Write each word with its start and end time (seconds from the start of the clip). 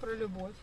про 0.00 0.14
любовь. 0.14 0.54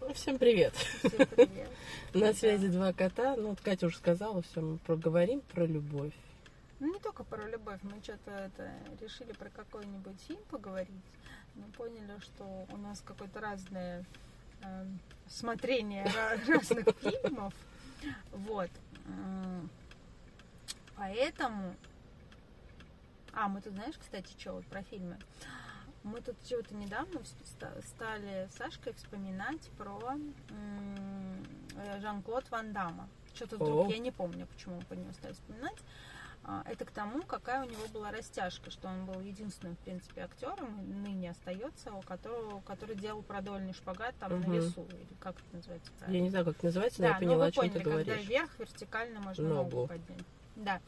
Ну, 0.00 0.14
Всем 0.14 0.38
привет. 0.38 0.74
Всем 0.74 1.26
привет. 1.26 1.68
На 2.14 2.32
связи 2.32 2.68
два 2.68 2.92
кота. 2.92 3.34
Ну, 3.36 3.48
вот 3.48 3.60
Катя 3.60 3.86
уже 3.86 3.96
сказала, 3.96 4.42
все, 4.42 4.60
мы 4.60 4.78
проговорим 4.78 5.40
про 5.40 5.66
любовь. 5.66 6.12
Ну, 6.78 6.92
не 6.92 7.00
только 7.00 7.24
про 7.24 7.48
любовь. 7.48 7.80
Мы 7.82 8.00
что-то 8.02 8.30
это 8.30 8.70
решили 9.00 9.32
про 9.32 9.50
какой-нибудь 9.50 10.20
фильм 10.28 10.40
поговорить. 10.50 11.02
Мы 11.56 11.64
поняли, 11.72 12.20
что 12.20 12.44
у 12.70 12.76
нас 12.76 13.02
какое-то 13.04 13.40
разное 13.40 14.04
э, 14.62 14.86
смотрение 15.28 16.06
разных 16.46 16.86
фильмов. 17.00 17.54
Вот. 18.32 18.70
Поэтому... 20.96 21.74
А, 23.32 23.48
мы 23.48 23.60
тут, 23.60 23.72
знаешь, 23.74 23.96
кстати, 23.98 24.32
что 24.38 24.52
вот 24.52 24.66
про 24.66 24.82
фильмы? 24.82 25.18
Мы 26.06 26.20
тут 26.20 26.36
чего-то 26.48 26.72
недавно 26.76 27.20
стали 27.84 28.48
с 28.52 28.56
Сашкой 28.56 28.92
вспоминать 28.94 29.68
про 29.76 30.00
Жан-Клод 32.00 32.48
Ван 32.50 32.72
Дамма. 32.72 33.08
Что-то 33.34 33.56
вдруг, 33.56 33.88
О. 33.88 33.90
я 33.90 33.98
не 33.98 34.12
помню, 34.12 34.46
почему 34.46 34.76
мы 34.76 34.82
по 34.82 34.92
нему 34.94 35.12
стали 35.14 35.32
вспоминать. 35.32 35.76
А, 36.44 36.62
Это 36.64 36.84
к 36.84 36.92
тому, 36.92 37.22
какая 37.24 37.66
у 37.66 37.68
него 37.68 37.88
была 37.92 38.12
растяжка, 38.12 38.70
что 38.70 38.86
он 38.86 39.04
был 39.04 39.20
единственным, 39.20 39.74
в 39.74 39.80
принципе, 39.80 40.22
актером, 40.22 41.02
ныне 41.02 41.30
остается, 41.32 41.92
у 41.92 42.02
которого, 42.02 42.60
который 42.60 42.94
делал 42.94 43.22
продольный 43.22 43.72
шпагат 43.74 44.14
там 44.20 44.32
Мгм. 44.38 44.48
на 44.52 44.54
весу, 44.54 44.86
или 44.92 45.08
как 45.18 45.34
это 45.40 45.56
называется 45.56 45.90
Я 45.92 45.98
правильно? 45.98 46.22
не 46.22 46.30
знаю, 46.30 46.44
как 46.44 46.56
это 46.56 46.66
называется, 46.66 47.02
но 47.02 47.08
Да, 47.08 47.14
я 47.14 47.18
поняла, 47.18 47.34
ну 47.36 47.42
о 47.42 47.46
вы 47.46 47.52
чем 47.52 47.60
поняли, 47.62 47.72
ты 47.78 47.84
когда 47.84 48.02
говоришь. 48.04 48.28
вверх 48.28 48.58
вертикально 48.60 49.20
можно 49.20 49.48
Ногу. 49.48 49.70
ногу 49.76 49.88
поднять. 49.88 50.24
Да. 50.54 50.80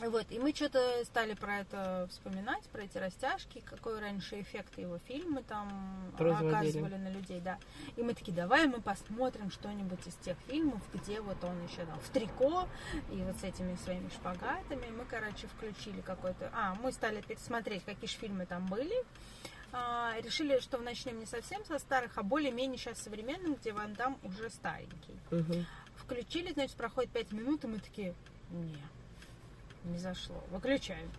Вот, 0.00 0.26
и 0.30 0.38
мы 0.38 0.54
что-то 0.54 1.04
стали 1.04 1.34
про 1.34 1.60
это 1.60 2.06
вспоминать, 2.10 2.62
про 2.70 2.82
эти 2.82 2.98
растяжки, 2.98 3.60
какой 3.64 3.98
раньше 3.98 4.40
эффект 4.40 4.78
его 4.78 4.98
фильмы 4.98 5.42
там 5.42 6.12
Производили. 6.16 6.54
оказывали 6.54 6.96
на 6.96 7.08
людей, 7.08 7.40
да. 7.40 7.58
И 7.96 8.02
мы 8.02 8.14
такие, 8.14 8.32
давай 8.32 8.66
мы 8.66 8.80
посмотрим 8.80 9.50
что-нибудь 9.50 10.06
из 10.06 10.14
тех 10.16 10.36
фильмов, 10.46 10.80
где 10.94 11.20
вот 11.20 11.42
он 11.42 11.64
еще 11.64 11.84
там 11.84 11.98
в 11.98 12.08
трико 12.10 12.68
и 13.10 13.16
вот 13.16 13.36
с 13.36 13.44
этими 13.44 13.76
своими 13.76 14.08
шпагатами. 14.10 14.88
Мы, 14.96 15.04
короче, 15.04 15.48
включили 15.48 16.00
какой-то... 16.00 16.50
А, 16.54 16.74
мы 16.82 16.92
стали 16.92 17.20
пересмотреть, 17.20 17.84
какие 17.84 18.08
же 18.08 18.16
фильмы 18.16 18.46
там 18.46 18.66
были. 18.66 19.04
А, 19.72 20.14
решили, 20.22 20.60
что 20.60 20.78
начнем 20.78 21.18
не 21.18 21.26
совсем 21.26 21.64
со 21.64 21.78
старых, 21.78 22.16
а 22.16 22.22
более-менее 22.22 22.78
сейчас 22.78 22.98
современным, 23.00 23.54
где 23.54 23.72
Ван 23.72 23.94
Дам 23.94 24.18
уже 24.22 24.48
старенький. 24.48 25.18
Мгм. 25.30 25.66
Включили, 25.96 26.52
значит, 26.52 26.76
проходит 26.76 27.10
5 27.10 27.32
минут, 27.32 27.64
и 27.64 27.66
мы 27.66 27.78
такие, 27.78 28.14
не, 28.50 28.78
не 29.88 29.98
зашло, 29.98 30.42
выключаем. 30.50 31.10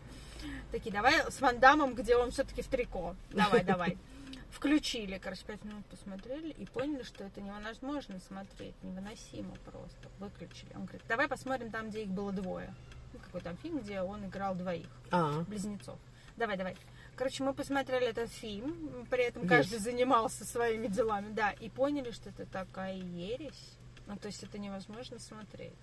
Такие, 0.72 0.92
давай 0.92 1.30
с 1.30 1.42
Ван 1.42 1.60
Дамом, 1.60 1.96
где 1.96 2.16
он 2.16 2.32
все-таки 2.32 2.62
в 2.62 2.68
трико. 2.68 3.16
Давай, 3.32 3.64
давай. 3.64 3.98
Включили, 4.52 5.18
короче, 5.18 5.44
5 5.46 5.64
минут 5.66 5.86
посмотрели 5.86 6.50
и 6.50 6.66
поняли, 6.66 7.04
что 7.04 7.24
это 7.24 7.42
невозможно 7.42 8.20
смотреть, 8.20 8.76
невыносимо 8.84 9.56
просто. 9.66 10.10
Выключили. 10.20 10.72
Он 10.76 10.86
говорит, 10.86 11.04
давай 11.08 11.28
посмотрим 11.28 11.72
там, 11.72 11.90
где 11.90 12.04
их 12.04 12.10
было 12.10 12.32
двое. 12.32 12.74
Ну, 13.14 13.20
какой 13.20 13.42
там 13.42 13.58
фильм, 13.58 13.80
где 13.80 14.02
он 14.02 14.26
играл 14.26 14.56
двоих 14.56 14.88
А, 15.12 15.42
близнецов. 15.42 16.00
Давай, 16.38 16.58
давай. 16.58 16.76
Короче, 17.16 17.44
мы 17.44 17.54
посмотрели 17.54 18.08
этот 18.08 18.32
фильм, 18.32 19.06
при 19.10 19.24
этом 19.24 19.48
каждый 19.48 19.80
занимался 19.80 20.46
своими 20.46 20.88
делами, 20.88 21.34
да, 21.34 21.52
и 21.52 21.70
поняли, 21.70 22.12
что 22.12 22.30
это 22.30 22.46
такая 22.46 22.96
ересь. 22.96 23.78
Ну, 24.08 24.16
то 24.16 24.28
есть 24.28 24.42
это 24.44 24.58
невозможно 24.58 25.20
смотреть. 25.20 25.74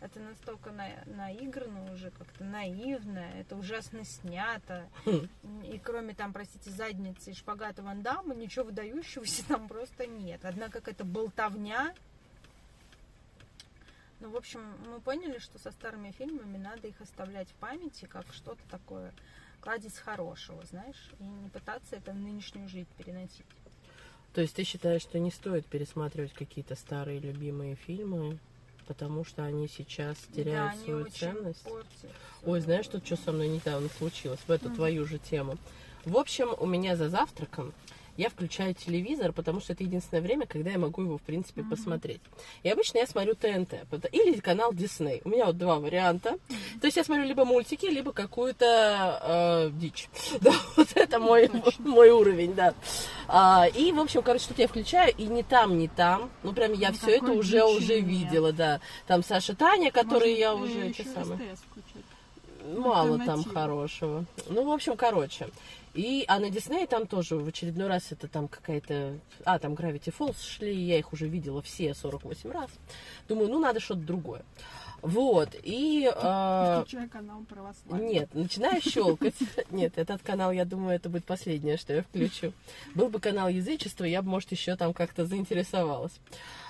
Это 0.00 0.20
настолько 0.20 0.70
на- 0.72 1.02
наиграно 1.06 1.92
уже, 1.92 2.10
как-то 2.10 2.44
наивно, 2.44 3.18
это 3.38 3.56
ужасно 3.56 4.04
снято. 4.04 4.88
И 5.64 5.80
кроме 5.82 6.14
там, 6.14 6.32
простите, 6.32 6.70
задницы 6.70 7.30
и 7.30 7.34
шпагата 7.34 7.82
Ван 7.82 8.02
Дамма, 8.02 8.34
ничего 8.34 8.66
выдающегося 8.66 9.46
там 9.48 9.68
просто 9.68 10.06
нет. 10.06 10.40
Однако 10.44 10.80
какая-то 10.80 11.04
болтовня. 11.04 11.94
Ну, 14.20 14.30
в 14.30 14.36
общем, 14.36 14.60
мы 14.86 15.00
поняли, 15.00 15.38
что 15.38 15.58
со 15.58 15.70
старыми 15.70 16.10
фильмами 16.12 16.56
надо 16.56 16.88
их 16.88 17.00
оставлять 17.00 17.48
в 17.48 17.54
памяти, 17.54 18.06
как 18.06 18.24
что-то 18.32 18.62
такое, 18.70 19.12
кладезь 19.60 19.98
хорошего, 19.98 20.64
знаешь, 20.64 21.10
и 21.20 21.24
не 21.24 21.48
пытаться 21.50 21.96
это 21.96 22.12
в 22.12 22.16
нынешнюю 22.16 22.68
жизнь 22.68 22.88
переносить. 22.96 23.44
то 24.32 24.40
есть 24.40 24.54
ты 24.56 24.64
считаешь, 24.64 25.02
что 25.02 25.18
не 25.18 25.30
стоит 25.30 25.66
пересматривать 25.66 26.32
какие-то 26.32 26.76
старые 26.76 27.18
любимые 27.18 27.74
фильмы, 27.74 28.38
потому 28.86 29.24
что 29.24 29.44
они 29.44 29.68
сейчас 29.68 30.16
теряют 30.34 30.72
да, 30.72 30.84
свою 30.84 31.06
ценность? 31.06 31.64
Ой, 32.44 32.60
знаешь, 32.60 32.86
тут 32.86 33.04
что 33.04 33.16
со 33.16 33.32
мной 33.32 33.48
недавно 33.48 33.88
случилось, 33.88 34.40
в 34.46 34.50
эту 34.50 34.66
Мгм. 34.66 34.76
твою 34.76 35.04
же 35.06 35.18
тему. 35.18 35.58
В 36.04 36.16
общем, 36.16 36.54
у 36.58 36.66
меня 36.66 36.96
за 36.96 37.08
завтраком 37.08 37.72
я 38.16 38.28
включаю 38.28 38.74
телевизор, 38.74 39.32
потому 39.32 39.60
что 39.60 39.72
это 39.72 39.84
единственное 39.84 40.22
время, 40.22 40.46
когда 40.46 40.70
я 40.70 40.78
могу 40.78 41.02
его, 41.02 41.18
в 41.18 41.22
принципе, 41.22 41.62
Мгм. 41.62 41.70
посмотреть. 41.70 42.20
И 42.62 42.68
обычно 42.68 42.98
я 42.98 43.06
смотрю 43.06 43.34
ТНТ 43.34 43.74
или 44.12 44.38
канал 44.40 44.72
Дисней. 44.72 45.20
У 45.24 45.28
меня 45.28 45.46
вот 45.46 45.58
два 45.58 45.78
варианта. 45.78 46.38
То 46.80 46.86
есть 46.86 46.96
я 46.96 47.04
смотрю 47.04 47.24
либо 47.24 47.44
мультики, 47.44 47.86
либо 47.86 48.12
какую-то 48.12 49.20
э, 49.22 49.70
дичь. 49.72 50.08
Да, 50.40 50.52
вот 50.76 50.88
это 50.94 51.18
мой, 51.18 51.50
мой 51.78 52.10
уровень, 52.10 52.54
да. 52.54 52.74
А, 53.26 53.66
и, 53.74 53.90
в 53.92 53.98
общем, 53.98 54.22
короче, 54.22 54.46
тут 54.48 54.58
я 54.58 54.68
включаю, 54.68 55.12
и 55.16 55.24
ни 55.24 55.42
там, 55.42 55.76
ни 55.78 55.88
там. 55.88 56.30
Ну, 56.42 56.52
прям 56.52 56.72
я 56.72 56.92
все 56.92 57.16
это 57.16 57.32
уже, 57.32 57.64
уже 57.64 58.00
нет. 58.00 58.04
видела, 58.06 58.52
да. 58.52 58.80
Там 59.06 59.24
Саша 59.24 59.56
Таня, 59.56 59.90
которые 59.90 60.38
я 60.38 60.54
уже 60.54 60.92
мало 62.74 63.18
там 63.18 63.44
хорошего. 63.44 64.24
Ну, 64.48 64.64
в 64.64 64.70
общем, 64.70 64.96
короче. 64.96 65.48
И, 65.96 66.24
а 66.28 66.38
на 66.38 66.50
Диснее 66.50 66.86
там 66.86 67.06
тоже 67.06 67.36
в 67.36 67.48
очередной 67.48 67.88
раз 67.88 68.12
это 68.12 68.28
там 68.28 68.48
какая-то... 68.48 69.18
А, 69.44 69.58
там 69.58 69.72
Gravity 69.72 70.14
Falls 70.16 70.36
шли, 70.42 70.74
я 70.74 70.98
их 70.98 71.14
уже 71.14 71.26
видела 71.26 71.62
все 71.62 71.94
48 71.94 72.50
раз. 72.50 72.70
Думаю, 73.28 73.48
ну, 73.48 73.58
надо 73.58 73.80
что-то 73.80 74.00
другое. 74.00 74.44
Вот, 75.00 75.50
и... 75.62 76.10
Включай 76.10 77.08
канал 77.08 77.42
православия. 77.48 78.08
нет, 78.08 78.34
начинаю 78.34 78.80
щелкать. 78.80 79.34
Нет, 79.70 79.98
этот 79.98 80.22
канал, 80.22 80.52
я 80.52 80.64
думаю, 80.64 80.96
это 80.96 81.08
будет 81.08 81.24
последнее, 81.24 81.76
что 81.76 81.94
я 81.94 82.02
включу. 82.02 82.52
Был 82.94 83.08
бы 83.08 83.20
канал 83.20 83.48
язычества, 83.48 84.04
я 84.04 84.22
бы, 84.22 84.30
может, 84.30 84.50
еще 84.52 84.74
там 84.74 84.92
как-то 84.94 85.26
заинтересовалась. 85.26 86.18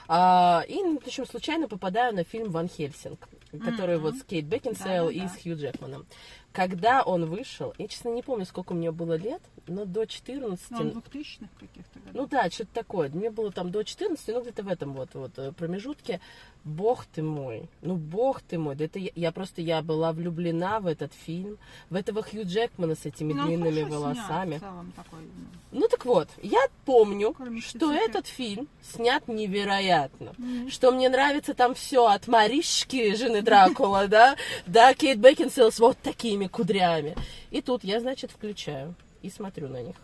А, 0.09 0.65
и, 0.69 0.75
в 0.83 0.99
общем, 1.07 1.27
случайно 1.27 1.69
попадаю 1.69 2.15
на 2.15 2.25
фильм 2.25 2.51
«Ван 2.51 2.69
Хельсинг», 2.69 3.29
который 3.65 3.97
Мгм. 3.97 4.05
вот 4.05 4.15
с 4.17 4.23
Кейт 4.23 4.45
Бекинсейл 4.47 5.09
и 5.09 5.21
Да-да-да. 5.21 5.35
с 5.39 5.43
Хью 5.43 5.57
Джекманом. 5.57 6.07
Когда 6.53 7.03
он 7.03 7.27
вышел, 7.27 7.75
я, 7.77 7.87
честно, 7.87 8.09
не 8.09 8.23
помню, 8.23 8.47
сколько 8.47 8.73
мне 8.73 8.91
было 8.91 9.15
лет, 9.15 9.43
но 9.67 9.85
до 9.85 10.07
14... 10.07 10.71
Ну, 10.71 10.79
он 10.79 10.89
2000-х 10.89 11.49
каких-то 11.61 11.99
годов. 11.99 12.15
Ну 12.15 12.27
да, 12.27 12.49
что-то 12.51 12.73
такое. 12.73 13.11
Мне 13.11 13.31
было 13.31 13.53
там 13.53 13.71
до 13.71 13.83
14, 13.83 14.27
ну 14.29 14.41
где-то 14.41 14.63
в 14.63 14.69
этом 14.69 14.95
вот, 14.95 15.11
вот 15.15 15.39
э, 15.39 15.53
промежутке. 15.53 16.21
Бог 16.65 17.05
ты 17.05 17.23
мой, 17.23 17.69
ну 17.83 17.95
бог 17.97 18.41
ты 18.43 18.59
мой. 18.59 18.75
Да 18.75 18.87
это 18.87 18.99
я, 18.99 19.11
я 19.15 19.33
просто, 19.33 19.61
я 19.61 19.83
была 19.83 20.13
влюблена 20.13 20.81
в 20.81 20.87
этот 20.87 21.13
фильм, 21.13 21.59
в 21.91 21.95
этого 21.95 22.23
Хью 22.23 22.45
Джекмана 22.45 22.95
с 22.97 23.05
этими 23.05 23.35
Ну, 23.35 23.47
длинными 23.47 23.73
снят, 23.83 23.91
волосами. 23.91 24.57
в 24.57 24.61
целом 24.61 24.93
такой, 24.97 25.21
ну. 25.21 25.79
Ну 25.81 25.89
так 25.89 26.05
вот, 26.07 26.29
я 26.43 26.67
помню, 26.87 27.35
Кроме 27.35 27.61
что 27.61 27.93
этот 27.93 28.27
фильм 28.27 28.67
снят 28.83 29.29
невероятно. 29.29 29.96
Мгм. 30.39 30.71
Что 30.71 30.91
мне 30.93 31.09
нравится 31.09 31.55
там 31.55 31.75
все 31.75 32.07
от 32.07 32.29
Маришки, 32.29 33.15
жены 33.15 33.43
Дракула, 33.43 34.07
да, 34.09 34.37
до 34.67 34.95
Кейт 34.95 35.19
Бекинсейл 35.19 35.73
с 35.73 35.79
вот 35.79 35.99
такими 35.99 36.47
кудрями. 36.47 37.17
И 37.51 37.61
тут 37.63 37.85
я, 37.85 38.01
значит, 38.01 38.31
включаю 38.31 38.95
и 39.23 39.31
смотрю 39.31 39.69
на 39.69 39.83
них. 39.83 39.97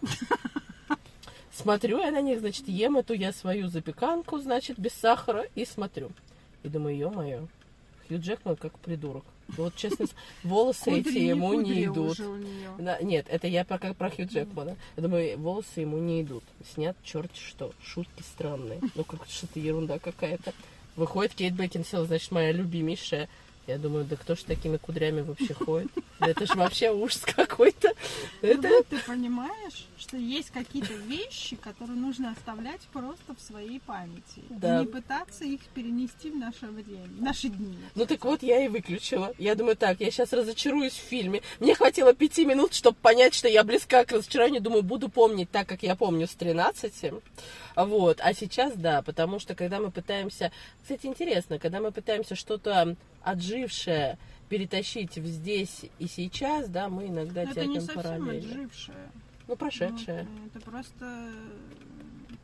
Смотрю 1.54 2.00
я 2.00 2.10
на 2.10 2.22
них, 2.22 2.40
значит, 2.40 2.66
ем 2.66 2.96
эту 2.96 3.12
я 3.12 3.32
свою 3.32 3.68
запеканку, 3.68 4.38
значит, 4.38 4.78
без 4.78 4.94
сахара, 4.94 5.44
и 5.54 5.66
смотрю. 5.66 6.10
И 6.62 6.68
думаю, 6.68 6.96
ё-моё, 6.96 7.46
Хью 8.08 8.18
Джекман 8.18 8.56
как 8.56 8.78
придурок. 8.78 9.24
Вот, 9.56 9.76
честно, 9.76 10.06
волосы 10.44 10.90
эти 10.90 11.04
Кудри, 11.04 11.20
ему 11.20 11.52
не 11.60 11.84
идут. 11.84 12.18
Да, 12.78 12.98
нет, 13.02 13.26
это 13.28 13.46
я 13.46 13.64
пока 13.64 13.92
про 13.92 14.10
Хью 14.10 14.26
Джекмана. 14.26 14.76
Я 14.96 15.02
думаю, 15.02 15.38
волосы 15.38 15.80
ему 15.80 15.98
не 15.98 16.22
идут. 16.22 16.44
Снят 16.74 16.96
черт 17.04 17.30
что, 17.36 17.72
шутки 17.82 18.22
странные. 18.22 18.80
Ну, 18.94 19.04
как 19.04 19.26
что-то 19.28 19.60
ерунда 19.60 19.98
какая-то. 19.98 20.52
Выходит 20.96 21.34
Кейт 21.34 21.54
Бекинсейл, 21.54 22.06
значит, 22.06 22.30
моя 22.32 22.52
любимейшая. 22.52 23.28
Я 23.66 23.78
думаю, 23.78 24.04
да 24.04 24.16
кто 24.16 24.34
ж 24.34 24.42
такими 24.42 24.76
кудрями 24.76 25.20
вообще 25.20 25.54
ходит? 25.54 25.90
Да 26.18 26.26
это 26.26 26.46
же 26.46 26.54
вообще 26.54 26.90
ужас 26.90 27.20
какой-то. 27.20 27.92
Ну 28.42 28.48
Это... 28.48 28.68
вот 28.68 28.88
ты 28.88 28.98
понимаешь, 28.98 29.86
что 29.98 30.16
есть 30.16 30.50
какие-то 30.50 30.94
вещи, 30.94 31.54
которые 31.56 31.96
нужно 31.96 32.32
оставлять 32.32 32.80
просто 32.92 33.34
в 33.36 33.40
своей 33.40 33.78
памяти. 33.78 34.42
Да. 34.50 34.78
И 34.78 34.80
не 34.80 34.86
пытаться 34.86 35.44
их 35.44 35.60
перенести 35.74 36.30
в 36.30 36.36
наше 36.36 36.66
время, 36.66 37.06
в 37.06 37.22
наши 37.22 37.48
дни. 37.48 37.78
Ну 37.94 38.04
так 38.04 38.24
вот, 38.24 38.42
я 38.42 38.64
и 38.64 38.68
выключила. 38.68 39.32
Я 39.38 39.54
думаю, 39.54 39.76
так, 39.76 40.00
я 40.00 40.10
сейчас 40.10 40.32
разочаруюсь 40.32 40.94
в 40.94 41.08
фильме. 41.08 41.42
Мне 41.60 41.76
хватило 41.76 42.12
пяти 42.14 42.44
минут, 42.44 42.74
чтобы 42.74 42.96
понять, 43.00 43.34
что 43.34 43.46
я 43.46 43.62
близка 43.62 44.04
к 44.04 44.10
разочарованию. 44.10 44.60
Думаю, 44.60 44.82
буду 44.82 45.08
помнить 45.08 45.50
так, 45.50 45.68
как 45.68 45.84
я 45.84 45.94
помню 45.94 46.26
с 46.26 46.34
13. 46.34 47.12
Вот. 47.76 48.20
А 48.20 48.34
сейчас, 48.34 48.72
да, 48.74 49.02
потому 49.02 49.38
что 49.38 49.54
когда 49.54 49.78
мы 49.78 49.92
пытаемся... 49.92 50.50
Кстати, 50.82 51.06
интересно, 51.06 51.60
когда 51.60 51.80
мы 51.80 51.92
пытаемся 51.92 52.34
что-то 52.34 52.96
отжившее 53.24 54.18
перетащить 54.48 55.16
в 55.16 55.26
здесь 55.26 55.86
и 55.98 56.06
сейчас, 56.06 56.68
да, 56.68 56.88
мы 56.88 57.08
иногда 57.08 57.44
Но 57.44 57.52
тянем 57.52 57.70
это 57.70 57.80
не 57.80 57.80
совсем 57.80 58.02
параллельно. 58.02 58.50
Отжившее. 58.52 59.12
Ну, 59.48 59.56
прошедшее. 59.56 60.26
Ну, 60.30 60.46
это 60.46 60.60
просто 60.60 61.04
э, 61.04 62.34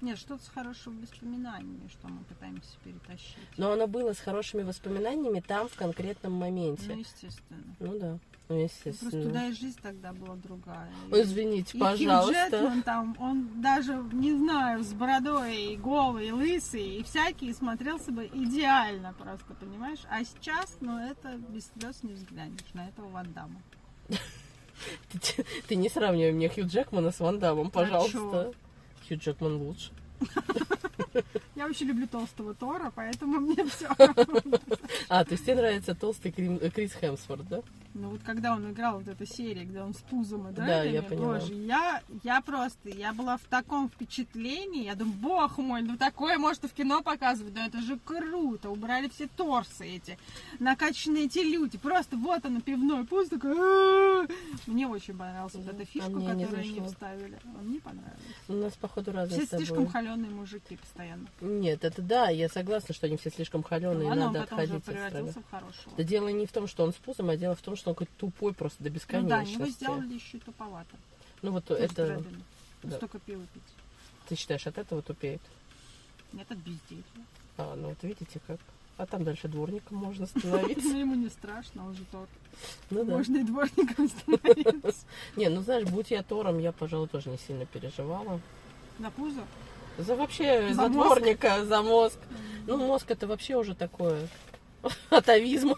нет, 0.00 0.16
что-то 0.16 0.44
с 0.44 0.48
хорошими 0.48 1.02
воспоминаниями, 1.02 1.88
что 1.88 2.06
мы 2.08 2.22
пытаемся 2.24 2.76
перетащить. 2.84 3.36
Но 3.56 3.72
оно 3.72 3.88
было 3.88 4.12
с 4.12 4.20
хорошими 4.20 4.62
воспоминаниями 4.62 5.40
там 5.40 5.68
в 5.68 5.74
конкретном 5.74 6.34
моменте. 6.34 6.84
Ну, 6.86 7.00
естественно. 7.00 7.74
Ну 7.80 7.98
да 7.98 8.18
ну 8.48 8.56
Просто 8.56 8.88
естественно. 8.88 9.22
туда 9.24 9.46
и 9.48 9.52
жизнь 9.52 9.78
тогда 9.82 10.12
была 10.12 10.36
другая. 10.36 10.90
Ой, 11.10 11.22
Извините, 11.22 11.76
И 11.76 11.80
Хью 11.80 11.86
пожалуйста. 11.90 12.48
Джекман 12.50 12.82
там, 12.82 13.16
он 13.18 13.60
даже, 13.60 13.94
не 14.12 14.32
знаю, 14.36 14.82
с 14.82 14.92
бородой, 14.94 15.56
и 15.72 15.76
голый, 15.76 16.28
и 16.28 16.32
лысый, 16.32 16.96
и 16.96 17.02
всякий 17.02 17.52
смотрелся 17.52 18.10
бы 18.10 18.26
идеально 18.26 19.12
просто, 19.12 19.52
понимаешь? 19.54 20.00
А 20.10 20.24
сейчас, 20.24 20.76
ну, 20.80 20.98
это 20.98 21.36
без 21.36 21.70
слез 21.78 22.02
не 22.02 22.14
взглянешь 22.14 22.60
на 22.72 22.88
этого 22.88 23.08
Ван 23.08 23.32
Дамма. 23.32 23.60
Ты, 25.10 25.44
ты 25.66 25.74
не 25.74 25.88
сравнивай 25.88 26.32
мне 26.32 26.48
Хью 26.48 26.64
Джекмана 26.66 27.10
с 27.10 27.18
Ван 27.18 27.38
Дамом, 27.40 27.70
пожалуйста. 27.70 28.52
Хью 29.08 29.18
Джекман 29.18 29.56
лучше. 29.56 29.90
Я 31.54 31.66
очень 31.66 31.86
люблю 31.86 32.06
толстого 32.06 32.54
Тора, 32.54 32.92
поэтому 32.94 33.40
мне 33.40 33.64
все. 33.66 33.88
А, 35.08 35.24
то 35.24 35.32
есть 35.32 35.44
тебе 35.44 35.56
нравится 35.56 35.94
толстый 35.94 36.32
э, 36.36 36.70
Крис 36.70 36.92
Хемсворт, 36.92 37.48
да? 37.48 37.62
Ну 37.94 38.10
вот 38.10 38.20
когда 38.22 38.54
он 38.54 38.70
играл 38.70 38.98
вот 38.98 39.08
эта 39.08 39.26
серия, 39.26 39.64
где 39.64 39.80
он 39.80 39.92
с 39.94 39.98
пузом 39.98 40.48
и 40.48 40.52
Да, 40.52 40.84
я 40.84 41.02
поняла. 41.02 41.38
боже, 41.38 41.52
я, 41.54 42.02
я 42.22 42.40
просто, 42.42 42.90
я 42.90 43.12
была 43.12 43.38
в 43.38 43.44
таком 43.44 43.88
впечатлении, 43.88 44.84
я 44.84 44.94
думаю, 44.94 45.16
бог 45.16 45.58
мой, 45.58 45.82
ну 45.82 45.96
такое 45.96 46.38
может 46.38 46.64
и 46.64 46.68
в 46.68 46.72
кино 46.72 47.02
показывать, 47.02 47.54
да 47.54 47.66
это 47.66 47.80
же 47.80 47.98
круто, 48.04 48.70
убрали 48.70 49.08
все 49.08 49.26
торсы 49.26 49.84
эти, 49.84 50.18
накачанные 50.60 51.24
эти 51.24 51.40
люди, 51.40 51.76
просто 51.76 52.16
вот 52.16 52.44
оно, 52.44 52.60
пивной 52.60 53.04
пуз, 53.04 53.28
такой, 53.30 54.28
мне 54.66 54.86
очень 54.86 55.16
понравилась 55.16 55.54
вот 55.54 55.66
эта 55.66 55.84
фишка, 55.84 56.12
которую 56.12 56.58
они 56.58 56.80
вставили, 56.86 57.38
мне 57.62 57.80
понравилось. 57.80 58.22
У 58.46 58.52
нас, 58.52 58.74
походу, 58.74 59.10
разные 59.12 59.44
Все 59.44 59.56
слишком 59.56 59.88
холеные 60.08 60.30
мужики 60.30 60.76
постоянно. 60.76 61.26
Нет, 61.40 61.84
это 61.84 62.00
да, 62.02 62.28
я 62.28 62.48
согласна, 62.48 62.94
что 62.94 63.06
они 63.06 63.16
все 63.16 63.30
слишком 63.30 63.62
холеные, 63.62 64.10
он 64.10 64.18
надо 64.18 64.40
потом 64.40 64.58
уже 64.60 64.74
отходить 64.76 64.88
от 64.88 65.10
страны. 65.10 65.32
в 65.32 65.50
хорошего. 65.50 65.96
Да 65.96 66.02
дело 66.02 66.28
не 66.28 66.46
в 66.46 66.52
том, 66.52 66.66
что 66.66 66.84
он 66.84 66.92
с 66.92 66.96
пузом, 66.96 67.30
а 67.30 67.36
дело 67.36 67.54
в 67.54 67.60
том, 67.62 67.76
что 67.76 67.90
он 67.90 67.94
какой-то 67.94 68.12
тупой 68.18 68.54
просто 68.54 68.82
до 68.82 68.88
Ну 68.88 68.90
да, 68.90 68.94
бесконечности. 68.96 69.54
его 69.54 69.66
сделали 69.66 70.14
еще 70.14 70.38
туповато. 70.38 70.96
Ну 71.42 71.52
вот 71.52 71.64
Тоже 71.64 71.82
это, 71.82 71.94
правильно. 71.94 72.40
да. 72.82 72.96
Столько 72.96 73.18
пива 73.20 73.42
пить. 73.54 73.62
ты 74.28 74.34
считаешь, 74.36 74.66
от 74.66 74.78
этого 74.78 75.02
тупеет? 75.02 75.42
Нет, 76.32 76.50
от 76.50 76.58
безделья. 76.58 77.02
А, 77.56 77.74
ну 77.76 77.88
вот 77.90 78.02
видите 78.02 78.40
как. 78.46 78.58
А 78.96 79.06
там 79.06 79.22
дальше 79.22 79.46
дворником 79.46 79.96
можно 79.98 80.26
становиться. 80.38 80.88
Но 80.88 80.98
ему 80.98 81.14
не 81.14 81.28
страшно, 81.28 81.86
он 81.86 81.94
же 81.94 82.04
тот. 82.10 82.28
Ну 82.90 83.04
да. 83.04 83.16
Можно 83.16 83.36
и 83.36 83.44
дворником 83.44 84.08
становиться. 84.08 85.06
Не, 85.36 85.48
ну 85.48 85.60
знаешь, 85.62 85.88
будь 85.88 86.10
я 86.10 86.24
Тором, 86.24 86.58
я, 86.58 86.72
пожалуй, 86.72 87.06
тоже 87.06 87.30
не 87.30 87.38
сильно 87.38 87.64
переживала. 87.64 88.40
На 88.98 89.12
пузо? 89.12 89.42
За 89.98 90.14
вообще, 90.16 90.68
За 90.68 90.74
за, 90.74 90.88
мозг? 90.88 90.92
дворника, 90.92 91.64
за 91.64 91.82
мозг. 91.82 92.18
Ну, 92.66 92.76
мозг 92.76 93.10
это 93.10 93.26
вообще 93.26 93.56
уже 93.56 93.74
такое. 93.74 94.28
Атовизм. 95.10 95.74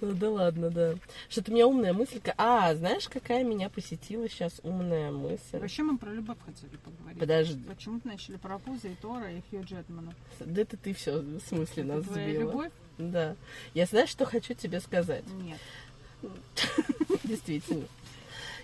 Ну 0.00 0.12
да 0.14 0.30
ладно, 0.30 0.70
да. 0.70 0.94
Что-то 1.28 1.52
у 1.52 1.54
меня 1.54 1.66
умная 1.66 1.92
мысль. 1.92 2.20
А, 2.36 2.74
знаешь, 2.74 3.08
какая 3.08 3.44
меня 3.44 3.68
посетила 3.68 4.28
сейчас 4.28 4.60
умная 4.64 5.10
мысль? 5.12 5.58
Вообще 5.58 5.82
мы 5.82 5.96
про 5.98 6.10
любовь 6.10 6.38
хотели 6.44 6.76
поговорить. 6.76 7.18
Подожди. 7.20 7.62
Почему-то 7.68 8.08
начали 8.08 8.36
про 8.36 8.58
Пуза 8.58 8.88
и 8.88 8.94
Тора 8.96 9.30
и 9.30 9.42
Хью 9.50 9.62
Джетмана. 9.62 10.12
Да 10.40 10.62
это 10.62 10.76
ты 10.76 10.92
все 10.94 11.20
в 11.20 11.40
смысле 11.40 11.84
нас 11.84 12.04
Твоя 12.04 12.26
сбила. 12.26 12.40
любовь? 12.40 12.72
Да. 12.98 13.36
Я 13.74 13.86
знаешь, 13.86 14.08
что 14.08 14.24
хочу 14.24 14.54
тебе 14.54 14.80
сказать? 14.80 15.24
Нет. 15.42 15.58
Действительно. 17.24 17.84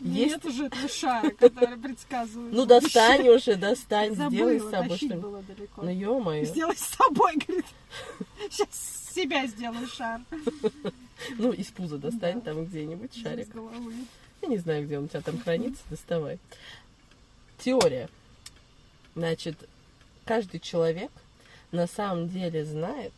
Нет 0.01 0.45
Есть... 0.45 0.45
уже 0.45 0.67
этого 0.67 0.89
шара, 0.89 1.31
который 1.31 1.77
предсказывает. 1.77 2.53
Ну 2.53 2.67
достань 2.67 3.29
уже, 3.29 3.57
достань, 3.57 4.15
сделай 4.15 4.61
с 4.61 4.71
собой 4.71 4.97
что-нибудь. 4.97 5.45
Ну 5.77 5.91
ё-моё. 5.91 6.45
Сделай 6.45 6.77
с 6.77 6.97
собой, 6.97 7.37
говорит. 7.37 7.67
Сейчас 8.51 8.97
себя 9.15 9.47
сделаю 9.47 9.87
шар. 9.89 10.21
Ну, 11.39 11.51
из 11.51 11.69
пуза 11.69 11.97
достань 11.97 12.43
там 12.43 12.67
где-нибудь 12.67 13.17
шарик. 13.17 13.49
Я 14.43 14.49
не 14.49 14.59
знаю, 14.59 14.85
где 14.85 14.99
он 14.99 15.05
у 15.05 15.09
тебя 15.09 15.23
там 15.23 15.39
хранится, 15.43 15.83
доставай. 15.89 16.39
Теория. 17.59 18.11
Значит, 19.15 19.57
каждый 20.27 20.61
человек 20.61 21.11
на 21.73 21.87
самом 21.87 22.29
деле 22.29 22.67
знает 22.67 23.15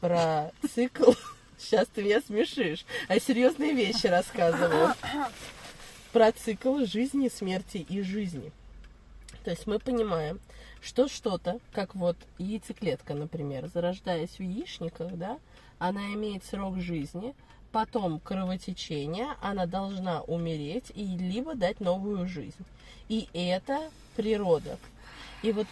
про 0.00 0.52
цикл. 0.74 1.12
Сейчас 1.58 1.88
ты 1.88 2.02
меня 2.02 2.20
смешишь. 2.20 2.84
А 3.08 3.18
серьезные 3.18 3.72
вещи 3.72 4.06
рассказываю. 4.06 4.94
Про 6.12 6.32
цикл 6.32 6.84
жизни, 6.84 7.28
смерти 7.28 7.86
и 7.88 8.02
жизни. 8.02 8.52
То 9.44 9.50
есть 9.50 9.66
мы 9.66 9.78
понимаем, 9.78 10.40
что 10.82 11.08
что-то, 11.08 11.60
как 11.72 11.94
вот 11.94 12.16
яйцеклетка, 12.38 13.14
например, 13.14 13.68
зарождаясь 13.72 14.38
в 14.38 14.40
яичниках, 14.40 15.12
да, 15.16 15.38
она 15.78 16.12
имеет 16.14 16.44
срок 16.44 16.80
жизни, 16.80 17.34
потом 17.72 18.18
кровотечение, 18.20 19.28
она 19.40 19.66
должна 19.66 20.22
умереть 20.22 20.90
и 20.94 21.04
либо 21.04 21.54
дать 21.54 21.80
новую 21.80 22.26
жизнь. 22.26 22.64
И 23.08 23.28
это 23.32 23.90
природа. 24.16 24.78
И 25.42 25.52
вот 25.52 25.66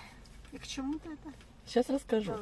И 0.52 0.58
к 0.58 0.66
чему-то 0.66 1.10
это? 1.10 1.34
сейчас 1.66 1.88
расскажу. 1.90 2.34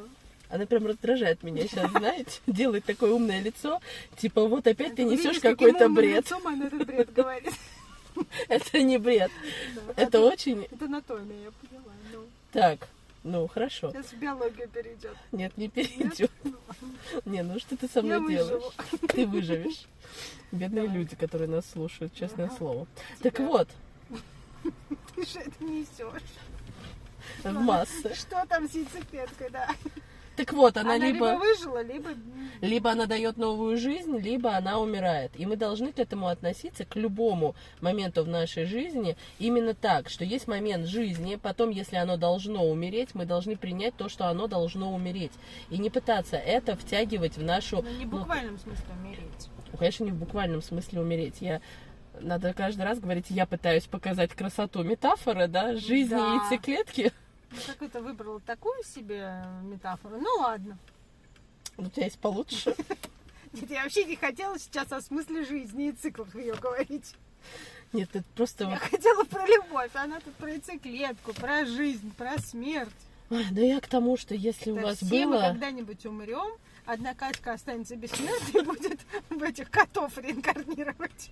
Она 0.49 0.65
прям 0.65 0.85
раздражает 0.85 1.43
меня 1.43 1.63
сейчас, 1.63 1.91
знаете, 1.91 2.39
делает 2.47 2.85
такое 2.85 3.11
умное 3.11 3.41
лицо, 3.41 3.81
типа 4.17 4.47
вот 4.47 4.65
опять 4.67 4.95
ты 4.95 5.03
несешь 5.03 5.39
какой-то 5.39 5.89
бред. 5.89 6.25
лицом 6.25 6.47
она 6.47 6.67
этот 6.67 6.85
бред 6.85 7.11
говорит. 7.11 7.53
Это 8.47 8.81
не 8.81 8.97
бред, 8.97 9.31
это 9.95 10.21
очень 10.21 10.63
Это 10.71 10.85
анатомия, 10.85 11.43
я 11.45 11.51
поняла. 11.51 11.93
Ну, 12.13 12.25
так. 12.51 12.87
Ну 13.23 13.47
хорошо. 13.47 13.91
сейчас 13.91 14.07
в 14.07 14.17
биологию 14.17 14.69
перейдет. 14.69 15.15
Нет, 15.33 15.57
не 15.57 15.67
перейдет. 15.67 16.31
Не, 17.25 17.43
ну 17.43 17.59
что 17.59 17.75
ты 17.75 17.87
со 17.89 18.01
мной 18.01 18.25
делаешь? 18.25 18.63
Ты 19.09 19.27
выживешь. 19.27 19.85
Бедные 20.51 20.87
люди, 20.87 21.15
которые 21.17 21.49
нас 21.49 21.69
слушают, 21.69 22.13
честное 22.13 22.49
слово. 22.49 22.87
Так 23.21 23.39
вот, 23.39 23.67
Ты 25.15 25.25
же 25.25 25.39
это 25.39 25.63
несешь. 25.63 26.21
в 27.43 27.51
массы. 27.51 28.13
Что 28.15 28.45
там 28.47 28.69
с 28.69 28.73
яйцеклеткой, 28.73 29.49
да? 29.49 29.69
Так 30.37 30.53
вот, 30.53 30.77
она, 30.77 30.93
Она 30.93 31.07
либо 31.07 31.31
либо, 31.31 31.39
выжила, 31.39 31.83
либо... 31.83 32.09
либо 32.61 32.91
она 32.91 33.07
дает 33.07 33.37
новую 33.37 33.75
жизнь, 33.75 34.15
либо 34.19 34.55
она 34.55 34.79
умирает. 34.79 35.31
И 35.35 35.47
мы 35.47 35.55
должны 35.55 35.91
к 35.91 35.97
этому 35.97 36.27
относиться, 36.27 36.85
к 36.85 36.95
любому 36.95 37.55
моменту 37.81 38.23
в 38.23 38.27
нашей 38.27 38.65
жизни, 38.65 39.17
именно 39.39 39.73
так, 39.73 40.09
что 40.09 40.23
есть 40.23 40.47
момент 40.47 40.85
жизни, 40.85 41.39
потом, 41.41 41.71
если 41.71 41.95
оно 41.95 42.17
должно 42.17 42.67
умереть, 42.67 43.15
мы 43.15 43.25
должны 43.25 43.57
принять 43.57 43.97
то, 43.97 44.09
что 44.09 44.27
оно 44.27 44.45
должно 44.45 44.93
умереть. 44.93 45.31
И 45.71 45.79
не 45.79 45.89
пытаться 45.89 46.37
это 46.37 46.75
втягивать 46.75 47.35
в 47.35 47.43
нашу... 47.43 47.81
Ну, 47.81 47.89
не 47.97 48.05
в 48.05 48.11
ну, 48.11 48.19
буквальном 48.19 48.59
смысле 48.59 48.85
умереть. 49.01 49.49
Ну, 49.71 49.77
конечно, 49.79 50.03
не 50.03 50.11
в 50.11 50.17
буквальном 50.17 50.61
смысле 50.61 51.01
умереть. 51.01 51.37
Я 51.41 51.61
надо 52.21 52.53
каждый 52.53 52.83
раз 52.83 52.99
говорить, 52.99 53.25
я 53.29 53.47
пытаюсь 53.47 53.87
показать 53.87 54.33
красоту 54.33 54.83
метафоры, 54.83 55.47
да, 55.47 55.75
жизни 55.75 56.11
Да. 56.11 56.35
яйцеклетки. 56.35 57.11
Ну, 57.57 57.73
как 57.73 57.81
это 57.81 58.01
выбрала 58.01 58.39
такую 58.39 58.83
себе 58.83 59.43
метафору? 59.63 60.17
Ну, 60.19 60.29
ладно. 60.39 60.77
У 61.77 61.85
тебя 61.89 62.05
есть 62.05 62.19
получше. 62.19 62.75
Нет, 63.53 63.69
я 63.69 63.83
вообще 63.83 64.05
не 64.05 64.15
хотела 64.15 64.59
сейчас 64.59 64.91
о 64.91 65.01
смысле 65.01 65.45
жизни 65.45 65.89
и 65.89 65.91
циклах 65.91 66.35
ее 66.35 66.53
говорить. 66.55 67.15
Нет, 67.93 68.09
это 68.13 68.25
просто 68.35 68.65
Я 68.65 68.77
хотела 68.77 69.23
про 69.23 69.45
любовь, 69.47 69.91
а 69.93 70.03
она 70.03 70.19
тут 70.19 70.33
про 70.35 70.51
яйцеклетку, 70.51 71.33
про 71.33 71.65
жизнь, 71.65 72.13
про 72.15 72.37
смерть. 72.39 72.91
Ой, 73.29 73.45
да 73.51 73.61
я 73.61 73.79
к 73.79 73.87
тому, 73.87 74.17
что 74.17 74.35
если 74.35 74.71
у 74.71 74.75
Да 74.75 74.81
вас 74.83 74.97
все 74.97 75.25
мы 75.25 75.33
было... 75.33 75.41
когда-нибудь 75.41 76.05
умрем, 76.05 76.57
одна 76.85 77.13
Катька 77.13 77.53
останется 77.53 77.95
бессмертной 77.95 78.61
и 78.61 78.65
будет 78.65 78.99
в 79.29 79.41
этих 79.41 79.69
котов 79.69 80.17
реинкарнировать. 80.17 81.31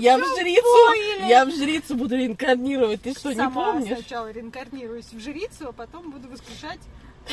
Я 0.00 0.18
в 0.18 0.20
жрицу, 0.38 0.62
поняли. 0.62 1.28
я 1.28 1.44
в 1.44 1.50
жрицу 1.50 1.94
буду 1.94 2.16
реинкарнировать. 2.16 3.02
Ты 3.02 3.12
что, 3.12 3.30
не 3.30 3.36
Сама 3.36 3.72
помнишь? 3.72 3.98
сначала 3.98 4.30
реинкарнируюсь 4.30 5.06
в 5.12 5.20
жрицу, 5.20 5.68
а 5.68 5.72
потом 5.72 6.10
буду 6.10 6.28
воскрешать 6.28 6.80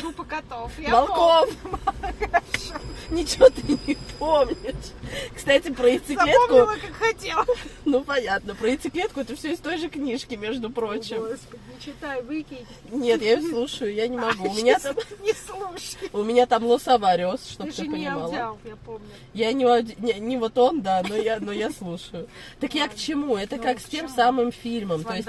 трупы 0.00 0.24
котов. 0.24 0.70
Я 0.78 0.90
Волков! 0.90 1.50
Ничего 3.10 3.48
ты 3.48 3.62
не 3.86 3.96
помнишь. 4.18 4.92
Кстати, 5.34 5.70
про 5.70 5.88
яйцеклетку... 5.88 6.26
Запомнила, 6.26 6.74
как 6.74 6.92
хотела. 6.92 7.46
Ну, 7.86 8.04
понятно, 8.04 8.54
про 8.54 8.68
яйцеклетку 8.68 9.20
это 9.20 9.34
все 9.34 9.52
из 9.54 9.58
той 9.60 9.78
же 9.78 9.88
книжки, 9.88 10.34
между 10.34 10.68
прочим. 10.68 11.20
Господи, 11.20 11.62
не 11.74 11.80
читай, 11.82 12.22
выкинь. 12.22 12.66
Нет, 12.90 13.22
я 13.22 13.36
ее 13.36 13.48
слушаю, 13.48 13.94
я 13.94 14.08
не 14.08 14.16
могу. 14.18 14.50
У 14.50 14.54
меня 14.54 14.78
там, 14.78 14.94
Не 15.22 15.32
слушай. 15.32 16.10
у 16.12 16.22
меня 16.22 16.44
там 16.44 16.64
лос-авариус, 16.66 17.48
чтоб 17.48 17.66
Ты 17.70 17.72
ты 17.72 17.84
понимала. 17.90 18.24
аудиал, 18.26 18.58
я 18.64 18.76
помню. 18.76 19.08
Я 19.32 19.52
не, 19.54 19.64
ауди- 19.64 19.96
не, 19.98 20.12
не 20.20 20.36
вот 20.36 20.58
он, 20.58 20.82
да, 20.82 21.02
но 21.08 21.16
я, 21.16 21.38
но 21.40 21.50
я 21.52 21.70
слушаю. 21.70 22.28
Так 22.60 22.74
я 22.74 22.88
к 22.88 22.94
чему? 22.94 23.36
Это 23.38 23.56
Ну, 23.56 23.62
как 23.62 23.80
с 23.80 23.84
тем 23.84 24.08
самым 24.10 24.52
фильмом. 24.52 25.00
С 25.00 25.04
Ван. 25.04 25.12
То 25.12 25.16
есть, 25.16 25.28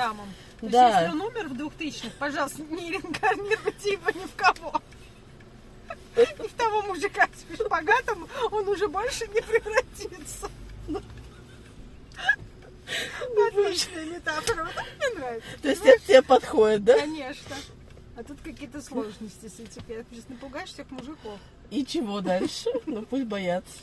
да. 0.61 1.01
если 1.01 1.11
он 1.11 1.21
умер 1.21 1.47
в 1.49 1.53
2000-х, 1.53 2.11
пожалуйста, 2.19 2.61
не 2.63 2.91
реинкарнируйте 2.91 3.93
его 3.93 4.09
ни 4.11 4.25
в 4.25 4.35
кого. 4.35 4.81
И 6.17 6.47
в 6.47 6.53
того 6.53 6.81
мужика 6.83 7.27
с 7.33 7.55
шпагатом 7.55 8.27
он 8.51 8.67
уже 8.67 8.87
больше 8.87 9.27
не 9.27 9.41
превратится. 9.41 10.49
Отличная 13.47 14.05
метафора. 14.05 14.65
Вот 14.65 14.85
мне 14.97 15.19
нравится. 15.19 15.49
То 15.61 15.69
есть 15.69 15.85
это 15.85 16.05
тебе 16.05 16.21
подходит, 16.21 16.83
да? 16.83 16.97
Конечно. 16.97 17.55
А 18.17 18.23
тут 18.23 18.41
какие-то 18.41 18.81
сложности 18.81 19.47
с. 19.47 19.59
Я 19.59 20.03
сейчас 20.11 20.27
напугаешь 20.27 20.69
всех 20.69 20.89
мужиков. 20.91 21.39
И 21.69 21.85
чего 21.85 22.19
дальше? 22.19 22.69
Ну 22.85 23.03
пусть 23.03 23.25
боятся. 23.25 23.77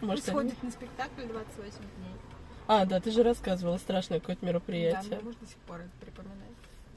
Может, 0.00 0.26
Сходит 0.26 0.62
на 0.62 0.70
спектакль 0.70 1.22
28 1.22 1.78
дней. 1.78 2.21
А, 2.66 2.84
да, 2.86 3.00
ты 3.00 3.10
же 3.10 3.22
рассказывала 3.22 3.76
страшное 3.78 4.20
какое-то 4.20 4.42
Да, 4.42 4.48
мероприятие. 4.48 5.16
мне 5.16 5.20
муж 5.20 5.34
до 5.40 5.46
сих 5.46 5.56
пор 5.58 5.80
это 5.80 5.90
припоминает. 6.00 6.38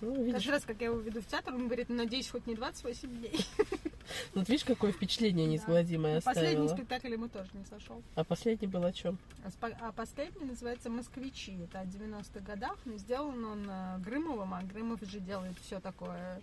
Ну, 0.01 0.13
видишь, 0.17 0.33
Каждый 0.33 0.51
раз, 0.51 0.63
как 0.65 0.79
я 0.81 0.87
его 0.87 0.97
веду 0.99 1.21
в 1.21 1.25
театр, 1.25 1.53
он 1.55 1.65
говорит, 1.67 1.87
ну, 1.89 1.95
надеюсь, 1.95 2.29
хоть 2.29 2.45
не 2.47 2.53
28 2.53 3.09
дней. 3.17 3.45
ну, 4.33 4.41
вот 4.41 4.49
видишь, 4.49 4.65
какое 4.65 4.91
впечатление 4.91 5.47
неизгладимое 5.47 6.15
Да. 6.15 6.21
Последний 6.21 6.65
оставило. 6.65 6.75
спектакль 6.77 7.13
ему 7.13 7.27
тоже 7.29 7.49
не 7.53 7.63
сошел. 7.65 8.03
А 8.15 8.23
последний 8.25 8.67
был 8.67 8.83
о 8.83 8.91
чем? 8.91 9.17
А 9.43 9.67
А 9.79 9.91
последний 9.93 10.45
называется 10.45 10.89
«Москвичи». 10.89 11.57
Это 11.63 11.79
о 11.79 11.85
90-х 11.85 12.39
годах. 12.41 12.77
Но 12.83 12.97
сделан 12.97 13.43
он 13.45 13.69
э, 13.69 13.97
Грымовым, 13.99 14.53
а 14.53 14.61
Грымов 14.63 15.01
же 15.01 15.19
делает 15.19 15.55
все 15.65 15.79
такое 15.79 16.41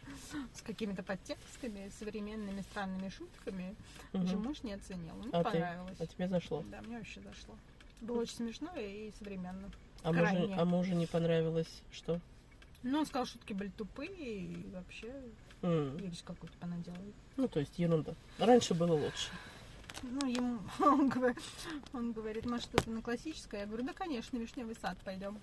с 0.54 0.62
какими-то 0.62 1.02
подтекстами, 1.02 1.90
современными 1.98 2.62
странными 2.62 3.10
шутками. 3.10 3.76
Уже 4.14 4.36
муж 4.38 4.62
не 4.62 4.72
оценил. 4.72 5.14
Мне 5.16 5.28
А 5.30 5.44
ты? 5.44 5.50
понравилось. 5.52 5.96
А 6.00 6.06
тебе 6.06 6.26
зашло? 6.26 6.64
Да, 6.70 6.80
мне 6.80 6.96
вообще 6.96 7.20
зашло. 7.20 7.54
Было 8.02 8.20
очень 8.20 8.36
смешно 8.36 8.70
и 8.76 9.12
современно. 9.18 9.70
А 10.02 10.12
мужу, 10.12 10.52
а 10.56 10.64
мужу 10.64 10.94
не 10.94 11.06
понравилось 11.06 11.82
что? 11.92 12.20
Ну, 12.82 12.98
он 12.98 13.06
сказал, 13.06 13.26
шутки 13.26 13.52
были 13.52 13.68
тупые 13.68 14.10
и 14.10 14.70
вообще 14.72 15.12
М, 15.62 15.96
ересь 15.98 16.22
какую-то 16.24 16.56
понаделали. 16.58 17.12
Ну, 17.36 17.46
то 17.46 17.60
есть 17.60 17.78
ерунда. 17.78 18.14
Раньше 18.38 18.74
было 18.74 18.94
лучше. 18.94 19.28
Ну, 20.02 20.26
ему, 20.26 20.58
он, 20.80 21.08
говорит, 21.08 21.38
он 21.92 22.10
говорит, 22.12 22.44
может, 22.44 22.64
что-то 22.64 22.90
на 22.90 23.02
классическое? 23.02 23.60
Я 23.60 23.66
говорю, 23.66 23.84
да, 23.84 23.92
конечно, 23.92 24.36
вишневый 24.36 24.74
сад 24.82 24.98
пойдем. 25.04 25.38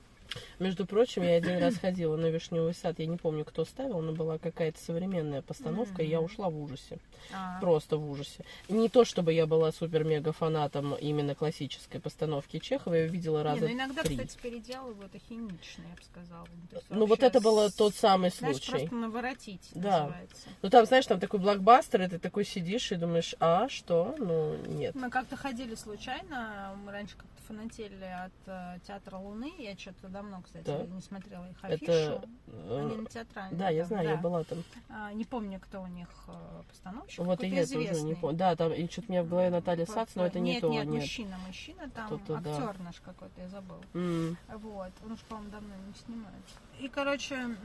Между 0.59 0.85
прочим, 0.85 1.23
я 1.23 1.35
один 1.35 1.57
раз 1.59 1.75
ходила 1.77 2.15
на 2.15 2.27
Вишневый 2.27 2.73
сад. 2.73 2.99
Я 2.99 3.05
не 3.05 3.17
помню, 3.17 3.45
кто 3.45 3.65
ставил, 3.65 4.01
но 4.01 4.11
была 4.13 4.37
какая-то 4.37 4.79
современная 4.79 5.41
постановка, 5.41 6.01
и 6.03 6.07
я 6.07 6.21
ушла 6.21 6.49
в 6.49 6.61
ужасе. 6.61 6.99
А, 7.33 7.59
Просто 7.59 7.97
в 7.97 8.09
ужасе. 8.09 8.43
Не 8.67 8.89
то, 8.89 9.05
чтобы 9.05 9.33
я 9.33 9.45
была 9.45 9.71
супер-мега 9.71 10.31
фанатом 10.31 10.95
именно 10.95 11.35
классической 11.35 11.99
постановки 11.99 12.59
Чехова, 12.59 12.93
я 12.95 13.07
видела 13.07 13.37
не, 13.39 13.43
раза 13.43 13.61
ну 13.67 13.73
иногда, 13.73 14.03
три. 14.03 14.17
кстати, 14.17 14.37
переделывают 14.41 15.13
ахинично, 15.15 15.83
я 15.89 15.95
бы 15.95 16.03
сказала. 16.03 16.47
Ну, 16.89 17.05
вот 17.05 17.23
это 17.23 17.39
с- 17.39 17.73
тот 17.75 17.95
самый 17.95 18.29
Знаешь, 18.31 18.57
случай. 18.57 18.71
просто 18.71 18.95
наворотить 18.95 19.69
Да. 19.73 20.01
называется. 20.03 20.49
Ну, 20.61 20.69
там, 20.69 20.85
знаешь, 20.85 21.05
там 21.05 21.19
такой 21.19 21.39
блокбастер, 21.39 22.01
и 22.03 22.07
ты 22.07 22.19
такой 22.19 22.45
сидишь 22.45 22.91
и 22.91 22.95
думаешь, 22.95 23.35
а, 23.39 23.67
что? 23.69 24.15
Ну, 24.17 24.55
нет. 24.67 24.95
Мы 24.95 25.09
как-то 25.09 25.35
ходили 25.35 25.75
случайно, 25.75 26.77
мы 26.85 26.91
раньше 26.91 27.15
как-то 27.15 27.29
фанатели 27.47 28.05
от 28.05 28.31
э, 28.47 28.77
Театра 28.87 29.17
Луны, 29.17 29.51
я 29.57 29.75
что-то 29.75 30.07
давно, 30.21 30.41
кстати, 30.41 30.65
Да. 30.65 30.85
не 30.85 31.01
смотрела 31.01 31.49
их 31.49 31.57
афишу. 31.63 31.83
Это... 31.91 32.21
Они 32.69 32.95
на 32.97 33.05
театральной. 33.05 33.57
Да, 33.57 33.69
я 33.69 33.81
там, 33.83 33.87
знаю, 33.87 34.03
да. 34.05 34.11
я 34.11 34.17
была 34.17 34.43
там. 34.43 34.63
А, 34.89 35.13
не 35.13 35.23
помню, 35.25 35.59
кто 35.61 35.81
у 35.81 35.87
них 35.87 36.09
э, 36.27 36.61
постановщик. 36.69 37.19
Вот 37.23 37.41
и 37.43 37.47
я 37.47 37.63
тоже 37.65 37.77
не 37.77 37.85
известный. 37.85 38.15
помню. 38.17 38.37
Да, 38.37 38.55
там, 38.55 38.73
и 38.73 38.87
что-то 38.89 39.07
у 39.07 39.11
меня 39.11 39.23
в 39.23 39.29
голове 39.29 39.49
Наталья 39.49 39.85
По- 39.85 39.91
Сац, 39.93 40.15
но 40.15 40.25
это 40.25 40.39
не 40.39 40.51
нет, 40.53 40.61
то. 40.61 40.69
Нет, 40.69 40.85
Нет, 40.87 41.01
мужчина, 41.01 41.37
мужчина, 41.47 41.89
там 41.89 42.07
Кто-то, 42.07 42.41
да. 42.41 42.51
актер 42.57 42.79
наш 42.81 42.99
какой-то, 42.99 43.41
я 43.41 43.47
забыл. 43.47 43.77
М, 43.93 44.37
Вот, 44.55 44.91
он 45.05 45.11
уж, 45.13 45.19
по-моему, 45.21 45.51
давно 45.51 45.73
не 45.87 45.93
снимает. 45.93 46.43
И, 46.79 46.87
короче, 46.89 47.55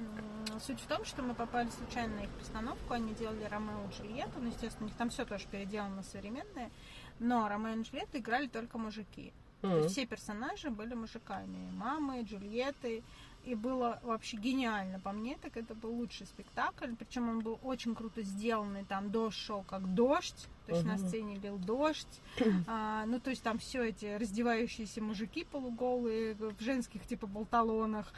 суть 0.60 0.80
в 0.80 0.86
том, 0.86 1.04
что 1.04 1.22
мы 1.22 1.34
попали 1.34 1.68
случайно 1.70 2.16
на 2.16 2.20
их 2.20 2.30
постановку, 2.30 2.94
они 2.94 3.14
делали 3.14 3.44
Ромео 3.44 3.84
и 3.88 3.94
Джульетту, 4.02 4.40
ну, 4.40 4.48
естественно, 4.48 4.86
у 4.86 4.88
них 4.88 4.96
там 4.96 5.10
все 5.10 5.24
тоже 5.24 5.46
переделано 5.50 6.02
современное, 6.02 6.70
но 7.18 7.48
Ромео 7.48 7.74
и 7.80 7.82
Джульетту 7.82 8.18
играли 8.18 8.46
только 8.48 8.78
мужики. 8.78 9.32
То 9.64 9.70
м. 9.70 9.78
есть 9.78 9.92
все 9.92 10.04
персонажи 10.04 10.68
были 10.68 10.92
мужиками, 10.92 11.70
мамы, 11.72 12.20
Джульетты, 12.22 13.02
и 13.44 13.54
было 13.54 13.98
вообще 14.02 14.36
гениально. 14.36 15.00
По 15.00 15.12
мне, 15.12 15.38
так 15.40 15.56
это 15.56 15.74
был 15.74 15.94
лучший 15.94 16.26
спектакль, 16.26 16.94
причем 16.98 17.30
он 17.30 17.40
был 17.40 17.58
очень 17.62 17.94
круто 17.94 18.20
сделанный, 18.22 18.84
там 18.84 19.10
дождь 19.10 19.38
шел 19.38 19.62
как 19.62 19.94
дождь, 19.94 20.48
то 20.66 20.72
есть 20.72 20.84
на 20.84 20.96
Мгм. 20.96 21.08
сцене 21.08 21.36
лил 21.36 21.56
дождь, 21.56 22.20
а, 22.66 23.06
ну 23.06 23.20
то 23.20 23.30
есть 23.30 23.42
там 23.42 23.58
все 23.58 23.84
эти 23.84 24.16
раздевающиеся 24.16 25.02
мужики 25.02 25.44
полуголые 25.44 26.34
в 26.34 26.60
женских 26.60 27.06
типа 27.06 27.26
болталонах, 27.26 28.12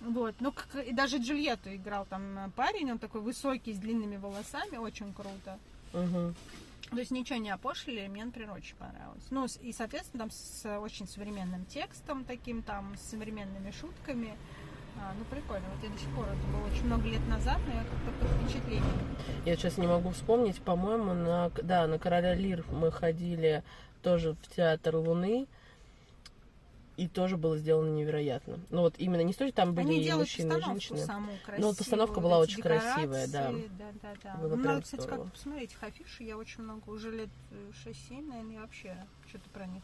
вот, 0.00 0.34
ну 0.40 0.52
как- 0.52 0.86
и 0.86 0.92
даже 0.92 1.16
Джульетту 1.18 1.74
играл 1.74 2.04
там 2.04 2.52
парень, 2.54 2.90
он 2.92 2.98
такой 2.98 3.22
высокий 3.22 3.72
с 3.72 3.78
длинными 3.78 4.16
волосами, 4.18 4.76
очень 4.76 5.14
круто. 5.14 5.58
Мгм. 5.94 6.34
То 6.92 6.98
есть 6.98 7.10
ничего 7.10 7.38
не 7.38 7.50
опошлили, 7.50 8.06
мне, 8.06 8.24
например, 8.24 8.52
очень 8.52 8.76
понравилось. 8.76 9.24
Ну, 9.30 9.46
и, 9.62 9.72
соответственно, 9.72 10.24
там 10.24 10.30
с 10.30 10.78
очень 10.78 11.08
современным 11.08 11.64
текстом 11.64 12.24
таким, 12.24 12.62
там, 12.62 12.94
с 12.96 13.10
современными 13.10 13.70
шутками. 13.70 14.36
А, 15.00 15.14
ну, 15.18 15.24
прикольно. 15.24 15.64
Вот 15.74 15.82
я 15.82 15.88
до 15.88 15.98
сих 15.98 16.08
пор, 16.14 16.26
это 16.26 16.46
было 16.54 16.66
очень 16.66 16.84
много 16.84 17.08
лет 17.08 17.26
назад, 17.28 17.58
но 17.66 17.72
я 17.72 17.84
как-то 17.84 18.10
под 18.20 18.28
впечатлением. 18.36 19.16
Я 19.46 19.56
сейчас 19.56 19.78
не 19.78 19.86
могу 19.86 20.10
вспомнить, 20.10 20.60
по-моему, 20.60 21.14
на, 21.14 21.50
да, 21.62 21.86
на 21.86 21.98
Короля 21.98 22.34
Лир 22.34 22.62
мы 22.70 22.92
ходили 22.92 23.64
тоже 24.02 24.34
в 24.34 24.54
театр 24.54 24.96
Луны, 24.96 25.46
и 27.02 27.08
тоже 27.08 27.36
было 27.36 27.58
сделано 27.58 27.90
невероятно. 27.90 28.60
Ну 28.70 28.82
вот 28.82 28.94
именно 28.98 29.22
не 29.22 29.32
столько 29.32 29.56
там 29.56 29.74
были 29.74 29.86
Они 29.86 30.06
и 30.06 30.12
мужчины, 30.12 30.58
и 30.58 30.60
женщины. 30.62 30.98
саму 30.98 31.32
красивую. 31.44 31.60
Ну, 31.60 31.66
вот 31.68 31.78
постановка 31.78 32.14
вот 32.14 32.22
была 32.22 32.38
очень 32.38 32.62
красивая, 32.62 33.26
да. 33.26 33.50
Да, 33.50 33.86
да, 34.00 34.14
да. 34.22 34.34
Было 34.36 34.56
Ну, 34.56 34.62
прям 34.62 34.74
надо, 34.74 34.82
кстати, 34.82 35.06
как-то 35.06 35.30
посмотреть 35.30 35.72
их 35.72 35.82
афиши. 35.82 36.22
Я 36.22 36.36
очень 36.36 36.62
много, 36.62 36.88
уже 36.90 37.10
лет 37.10 37.30
э, 37.50 37.72
6-7, 37.84 38.28
наверное, 38.28 38.54
я 38.54 38.60
вообще 38.60 38.96
что-то 39.28 39.50
про 39.50 39.66
них 39.66 39.82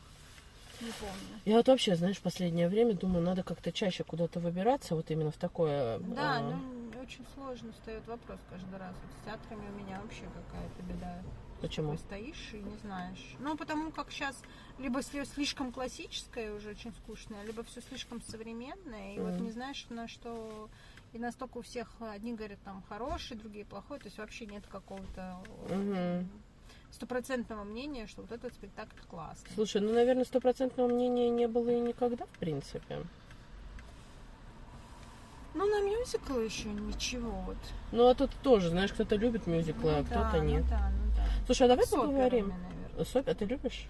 не 0.80 0.92
помню. 0.92 1.40
Я 1.44 1.56
вот 1.56 1.66
вообще, 1.66 1.96
знаешь, 1.96 2.18
в 2.18 2.22
последнее 2.22 2.68
время 2.68 2.94
думаю, 2.94 3.24
надо 3.24 3.42
как-то 3.42 3.72
чаще 3.72 4.04
куда-то 4.04 4.38
выбираться, 4.38 4.94
вот 4.94 5.10
именно 5.10 5.32
в 5.32 5.36
такое... 5.36 5.98
Да, 5.98 6.36
а, 6.36 6.40
ну 6.40 7.00
очень 7.02 7.24
сложно 7.34 7.72
встает 7.72 8.06
вопрос 8.06 8.38
каждый 8.48 8.78
раз. 8.78 8.94
Вот 9.02 9.12
с 9.12 9.24
театрами 9.24 9.68
у 9.68 9.82
меня 9.82 10.00
вообще 10.00 10.22
какая-то 10.22 10.82
беда. 10.82 11.22
Почему? 11.60 11.92
Такой 11.92 11.98
стоишь 11.98 12.50
и 12.52 12.58
не 12.58 12.76
знаешь. 12.78 13.34
Ну, 13.38 13.56
потому 13.56 13.90
как 13.90 14.10
сейчас 14.10 14.36
либо 14.78 15.00
все 15.00 15.24
слишком 15.24 15.72
классическое, 15.72 16.52
уже 16.54 16.70
очень 16.70 16.92
скучное, 16.92 17.44
либо 17.44 17.64
все 17.64 17.80
слишком 17.80 18.22
современное, 18.22 19.16
и 19.16 19.18
вот 19.20 19.34
Мгм. 19.34 19.44
не 19.44 19.50
знаешь, 19.50 19.86
на 19.90 20.08
что... 20.08 20.68
И 21.14 21.18
настолько 21.18 21.58
у 21.58 21.62
всех 21.62 21.90
одни 22.00 22.34
говорят 22.34 22.58
там 22.64 22.82
хороший, 22.88 23.36
другие 23.36 23.64
плохой, 23.64 23.98
то 23.98 24.06
есть 24.06 24.18
вообще 24.18 24.44
нет 24.46 24.62
какого-то 24.66 25.38
Мгм. 25.70 26.28
стопроцентного 26.92 27.64
мнения, 27.64 28.06
что 28.06 28.22
вот 28.22 28.30
этот 28.32 28.52
спектакль 28.52 28.98
классный. 29.08 29.50
Слушай, 29.54 29.80
ну, 29.80 29.92
наверное, 29.94 30.24
стопроцентного 30.24 30.86
мнения 30.86 31.30
не 31.30 31.48
было 31.48 31.70
и 31.70 31.80
никогда, 31.80 32.26
в 32.26 32.38
принципе. 32.38 33.02
Ну, 35.54 35.66
на 35.66 35.80
мюзикл 35.80 36.38
еще 36.38 36.68
ничего 36.68 37.30
вот. 37.30 37.56
Ну, 37.90 38.06
а 38.08 38.14
тут 38.14 38.30
тоже, 38.42 38.68
знаешь, 38.68 38.92
кто-то 38.92 39.16
любит 39.16 39.46
мюзиклы, 39.46 39.92
а 39.94 39.98
Ну 39.98 40.04
кто-то 40.04 40.32
да, 40.32 40.38
нет. 40.40 40.64
Ну 40.64 40.70
да, 40.70 40.90
ну 40.90 41.12
да. 41.16 41.27
Слушай, 41.48 41.62
а 41.62 41.68
давай 41.68 41.86
С 41.86 41.88
поговорим. 41.88 42.52
Софь, 43.06 43.26
а 43.26 43.34
ты 43.34 43.46
любишь? 43.46 43.86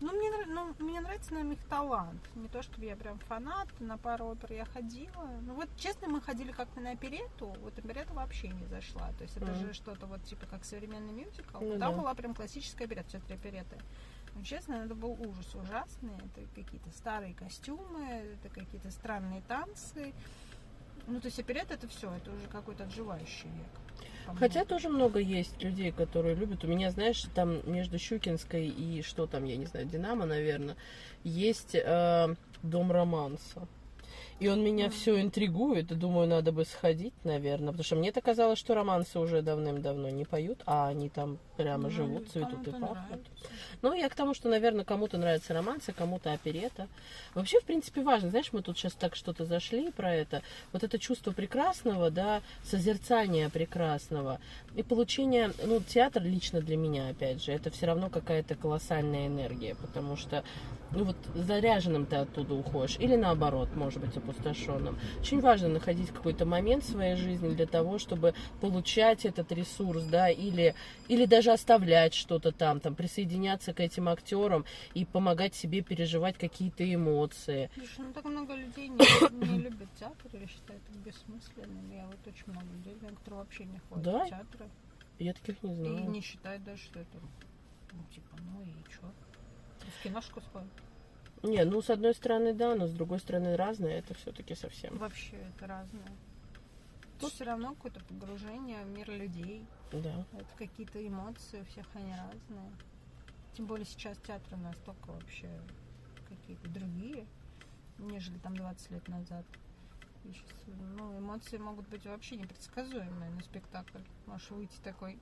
Ну, 0.00 0.12
мне, 0.12 0.30
ну, 0.46 0.72
мне 0.78 1.00
нравится, 1.00 1.32
наверное, 1.32 1.56
их 1.56 1.64
талант. 1.64 2.20
Не 2.36 2.46
то, 2.46 2.62
чтобы 2.62 2.86
я 2.86 2.94
прям 2.94 3.18
фанат, 3.18 3.66
на 3.80 3.98
пару 3.98 4.26
опер 4.26 4.52
я 4.52 4.64
ходила. 4.66 5.28
Ну, 5.42 5.54
вот, 5.54 5.68
честно, 5.76 6.06
мы 6.06 6.20
ходили 6.20 6.52
как-то 6.52 6.80
на 6.80 6.92
оперету, 6.92 7.56
вот 7.60 7.76
оперета 7.76 8.14
вообще 8.14 8.46
не 8.50 8.66
зашла. 8.66 9.10
То 9.18 9.24
есть 9.24 9.36
это 9.36 9.46
Мгм. 9.46 9.56
же 9.56 9.72
что-то 9.72 10.06
вот 10.06 10.22
типа 10.22 10.46
как 10.46 10.64
современный 10.64 11.12
мюзикл. 11.12 11.58
Ну 11.60 11.76
Там 11.80 11.90
да. 11.96 12.02
была 12.02 12.14
прям 12.14 12.36
классическая 12.36 12.84
оперета, 12.84 13.08
все 13.08 13.18
три 13.18 13.34
опереты. 13.34 13.76
Ну, 14.36 14.44
честно, 14.44 14.74
это 14.74 14.94
был 14.94 15.10
ужас 15.20 15.52
ужасный. 15.56 16.14
Это 16.36 16.46
какие-то 16.54 16.90
старые 16.92 17.34
костюмы, 17.34 18.04
это 18.06 18.48
какие-то 18.48 18.92
странные 18.92 19.42
танцы. 19.48 20.14
Ну, 21.08 21.18
то 21.20 21.26
есть 21.26 21.40
оперета 21.40 21.74
это 21.74 21.88
все, 21.88 22.12
это 22.12 22.30
уже 22.30 22.46
какой-то 22.46 22.84
отживающий 22.84 23.48
век. 23.48 23.87
Хотя 24.36 24.64
тоже 24.64 24.88
много 24.88 25.18
есть 25.18 25.62
людей, 25.62 25.92
которые 25.92 26.34
любят. 26.34 26.64
У 26.64 26.66
меня, 26.66 26.90
знаешь, 26.90 27.24
там 27.34 27.60
между 27.70 27.98
Щукинской 27.98 28.66
и 28.66 29.02
что 29.02 29.26
там, 29.26 29.44
я 29.44 29.56
не 29.56 29.66
знаю, 29.66 29.86
Динамо, 29.86 30.26
наверное, 30.26 30.76
есть 31.24 31.74
э, 31.74 32.34
дом 32.62 32.92
романса. 32.92 33.66
И 34.40 34.48
он 34.48 34.62
меня 34.62 34.88
все 34.88 35.20
интригует, 35.20 35.86
думаю, 35.98 36.28
надо 36.28 36.52
бы 36.52 36.64
сходить, 36.64 37.14
наверное. 37.24 37.68
Потому 37.68 37.84
что 37.84 37.96
мне-то 37.96 38.20
казалось, 38.20 38.58
что 38.58 38.74
романсы 38.74 39.18
уже 39.18 39.42
давным-давно 39.42 40.10
не 40.10 40.24
поют, 40.24 40.60
а 40.64 40.86
они 40.88 41.08
там 41.08 41.38
прямо 41.56 41.84
Ну, 41.84 41.90
живут, 41.90 42.28
цветут 42.30 42.66
и 42.68 42.70
пахнут. 42.70 42.80
нравится. 42.80 43.30
Ну, 43.82 43.94
я 43.94 44.08
к 44.08 44.14
тому, 44.14 44.34
что, 44.34 44.48
наверное, 44.48 44.84
кому-то 44.84 45.18
нравятся 45.18 45.54
романсы, 45.54 45.92
кому-то 45.92 46.32
оперета. 46.32 46.86
Вообще, 47.34 47.58
в 47.60 47.64
принципе, 47.64 48.02
важно. 48.02 48.30
Знаешь, 48.30 48.52
мы 48.52 48.62
тут 48.62 48.78
сейчас 48.78 48.92
так 48.92 49.16
что-то 49.16 49.44
зашли 49.44 49.90
про 49.90 50.14
это. 50.14 50.42
Вот 50.72 50.84
это 50.84 50.98
чувство 51.00 51.32
прекрасного, 51.32 52.10
да, 52.10 52.40
созерцание 52.62 53.48
прекрасного 53.48 54.38
и 54.76 54.82
получение, 54.84 55.50
ну, 55.64 55.80
театр 55.80 56.22
лично 56.22 56.60
для 56.60 56.76
меня, 56.76 57.08
опять 57.08 57.42
же, 57.42 57.50
это 57.52 57.70
все 57.70 57.86
равно 57.86 58.08
какая-то 58.08 58.54
колоссальная 58.54 59.26
энергия, 59.26 59.74
потому 59.74 60.16
что 60.16 60.44
ну 60.92 61.04
вот 61.04 61.16
заряженным 61.34 62.06
ты 62.06 62.16
оттуда 62.16 62.54
уходишь, 62.54 62.96
или 62.98 63.14
наоборот, 63.16 63.74
может 63.76 64.00
быть, 64.00 64.16
опустошенным. 64.16 64.98
Очень 65.20 65.40
важно 65.40 65.68
находить 65.68 66.10
какой-то 66.10 66.46
момент 66.46 66.84
в 66.84 66.90
своей 66.90 67.16
жизни 67.16 67.54
для 67.54 67.66
того, 67.66 67.98
чтобы 67.98 68.34
получать 68.60 69.24
этот 69.24 69.52
ресурс, 69.52 70.02
да, 70.04 70.30
или, 70.30 70.74
или 71.08 71.26
даже 71.26 71.52
оставлять 71.52 72.14
что-то 72.14 72.52
там, 72.52 72.80
там, 72.80 72.94
присоединяться 72.94 73.72
к 73.74 73.80
этим 73.80 74.08
актерам 74.08 74.64
и 74.94 75.04
помогать 75.04 75.54
себе 75.54 75.82
переживать 75.82 76.38
какие-то 76.38 76.82
эмоции. 76.92 77.70
Слушай, 77.74 77.98
ну 78.06 78.12
так 78.12 78.24
много 78.24 78.54
людей 78.54 78.88
не, 78.88 78.98
не 79.46 79.58
любят 79.58 79.88
театр 79.98 80.30
или 80.32 80.46
считают 80.46 80.82
их 80.90 80.96
бессмысленным. 81.04 81.90
Я 81.94 82.06
вот 82.06 82.18
очень 82.26 82.44
много 82.52 82.66
людей, 82.72 82.94
которые 83.16 83.40
вообще 83.40 83.64
не 83.64 83.78
ходят 83.88 84.04
Да? 84.04 84.24
в 84.24 84.28
театры. 84.28 84.66
Я 85.18 85.32
таких 85.34 85.62
не 85.62 85.72
И 85.72 85.76
знаю. 85.76 86.10
не 86.10 86.20
считают 86.20 86.64
даже, 86.64 86.82
что 86.82 87.00
это, 87.00 87.18
ну, 87.92 87.98
типа, 88.14 88.36
ну 88.54 88.62
и 88.62 88.72
чё? 88.90 89.10
В 89.86 90.02
киношку 90.02 90.40
сходят. 90.40 90.68
Не, 91.42 91.64
ну 91.64 91.80
с 91.80 91.90
одной 91.90 92.14
стороны 92.14 92.52
да, 92.52 92.74
но 92.74 92.86
с 92.86 92.92
другой 92.92 93.20
стороны 93.20 93.56
разное, 93.56 93.98
это 93.98 94.14
все-таки 94.14 94.54
совсем. 94.54 94.96
Вообще 94.98 95.36
это 95.36 95.66
разное. 95.66 96.10
Тут 97.20 97.32
все 97.32 97.44
равно 97.44 97.74
какое-то 97.74 98.00
погружение 98.04 98.84
в 98.84 98.88
мир 98.88 99.10
людей. 99.10 99.64
Да. 99.92 100.24
Это 100.32 100.48
какие-то 100.56 101.04
эмоции, 101.04 101.60
у 101.60 101.64
всех 101.64 101.86
они 101.94 102.12
разные. 102.12 102.72
Тем 103.54 103.66
более 103.66 103.86
сейчас 103.86 104.16
театры 104.18 104.56
настолько 104.56 105.08
вообще 105.08 105.48
какие-то 106.28 106.68
другие, 106.68 107.26
нежели 107.98 108.38
там 108.38 108.56
20 108.56 108.90
лет 108.92 109.08
назад. 109.08 109.44
И 110.24 110.32
щас, 110.32 110.44
ну, 110.96 111.18
эмоции 111.18 111.56
могут 111.58 111.88
быть 111.88 112.04
вообще 112.06 112.36
непредсказуемые 112.36 113.30
на 113.30 113.42
спектакль. 113.42 114.00
Можешь 114.26 114.50
выйти 114.50 114.78
такой, 114.82 115.18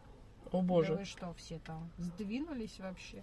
О 0.53 0.61
да 0.61 0.67
боже. 0.67 0.95
вы 0.95 1.05
что, 1.05 1.33
все 1.35 1.59
там 1.61 1.91
сдвинулись 1.99 2.79
вообще? 2.79 3.23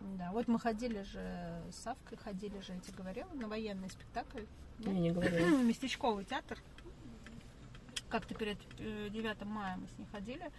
Да, 0.00 0.30
вот 0.32 0.48
мы 0.48 0.58
ходили 0.58 1.02
же 1.02 1.62
с 1.70 1.76
Савкой, 1.82 2.18
ходили 2.18 2.60
же, 2.60 2.72
я 2.74 2.80
тебе 2.80 2.94
говорила, 2.96 3.28
на 3.34 3.48
военный 3.48 3.88
спектакль. 3.90 4.42
Я 4.80 4.92
не 4.92 5.10
говорю. 5.12 5.58
Местечковый 5.64 6.24
театр. 6.24 6.58
Как-то 8.08 8.34
перед 8.34 8.58
э, 8.78 9.08
9 9.10 9.44
мая 9.44 9.76
мы 9.76 9.86
с 9.88 9.98
ней 9.98 10.06
ходили. 10.12 10.50